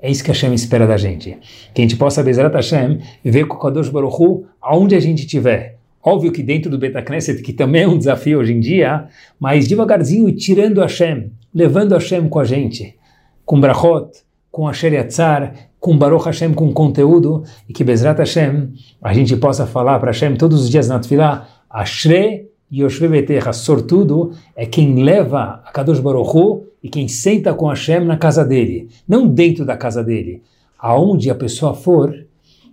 É 0.00 0.10
isso 0.10 0.24
que 0.24 0.30
Hashem 0.30 0.52
espera 0.54 0.88
da 0.88 0.96
gente. 0.96 1.38
Que 1.72 1.80
a 1.80 1.84
gente 1.84 1.94
possa, 1.94 2.20
Bezerat 2.20 2.52
Hashem, 2.52 2.98
viver 3.22 3.46
com 3.46 3.54
o 3.54 3.60
Kadosh 3.60 3.90
Baruch 3.90 4.20
Hu, 4.20 4.44
aonde 4.60 4.96
a 4.96 5.00
gente 5.00 5.20
estiver. 5.20 5.78
Óbvio 6.02 6.32
que 6.32 6.42
dentro 6.42 6.68
do 6.68 6.78
Betacneset, 6.78 7.40
que 7.40 7.52
também 7.52 7.84
é 7.84 7.88
um 7.88 7.96
desafio 7.96 8.40
hoje 8.40 8.52
em 8.52 8.58
dia, 8.58 9.06
mas 9.38 9.68
devagarzinho 9.68 10.28
e 10.28 10.32
tirando 10.32 10.80
Hashem, 10.80 11.30
levando 11.54 11.92
Hashem 11.92 12.28
com 12.28 12.40
a 12.40 12.44
gente, 12.44 12.96
com 13.44 13.60
Brachot, 13.60 14.10
com 14.50 14.66
a 14.66 14.72
Yatzar, 14.72 15.70
com 15.82 15.98
Baruch 15.98 16.26
Hashem, 16.26 16.54
com 16.54 16.72
conteúdo, 16.72 17.42
e 17.68 17.72
que 17.72 17.82
Bezrat 17.82 18.16
Hashem, 18.16 18.72
a 19.02 19.12
gente 19.12 19.36
possa 19.36 19.66
falar 19.66 19.98
para 19.98 20.12
Hashem 20.12 20.36
todos 20.36 20.62
os 20.62 20.70
dias 20.70 20.86
na 20.86 21.00
Tfilah, 21.00 21.48
Ashre 21.68 22.48
Yoshve 22.72 23.08
Beterra, 23.08 23.52
sortudo 23.52 24.30
é 24.54 24.64
quem 24.64 25.02
leva 25.02 25.60
a 25.64 25.72
Kadosh 25.72 25.98
Baruch 25.98 26.36
Hu 26.36 26.66
e 26.80 26.88
quem 26.88 27.08
senta 27.08 27.52
com 27.52 27.66
Hashem 27.66 28.04
na 28.04 28.16
casa 28.16 28.44
dele, 28.44 28.90
não 29.08 29.26
dentro 29.26 29.64
da 29.66 29.76
casa 29.76 30.04
dele, 30.04 30.44
aonde 30.78 31.28
a 31.30 31.34
pessoa 31.34 31.74
for, 31.74 32.14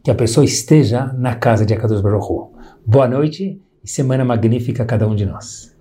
que 0.03 0.12
a 0.12 0.16
pessoa 0.16 0.45
esteja 0.45 1.12
na 1.18 1.34
casa 1.34 1.66
de 1.66 1.74
Akadosh 1.74 2.01
Baruch 2.01 2.32
Hu. 2.32 2.51
Boa 2.86 3.07
noite 3.07 3.60
e 3.84 3.89
semana 3.89 4.24
magnífica 4.24 4.84
a 4.84 4.86
cada 4.86 5.07
um 5.07 5.16
de 5.16 5.26
nós. 5.26 5.78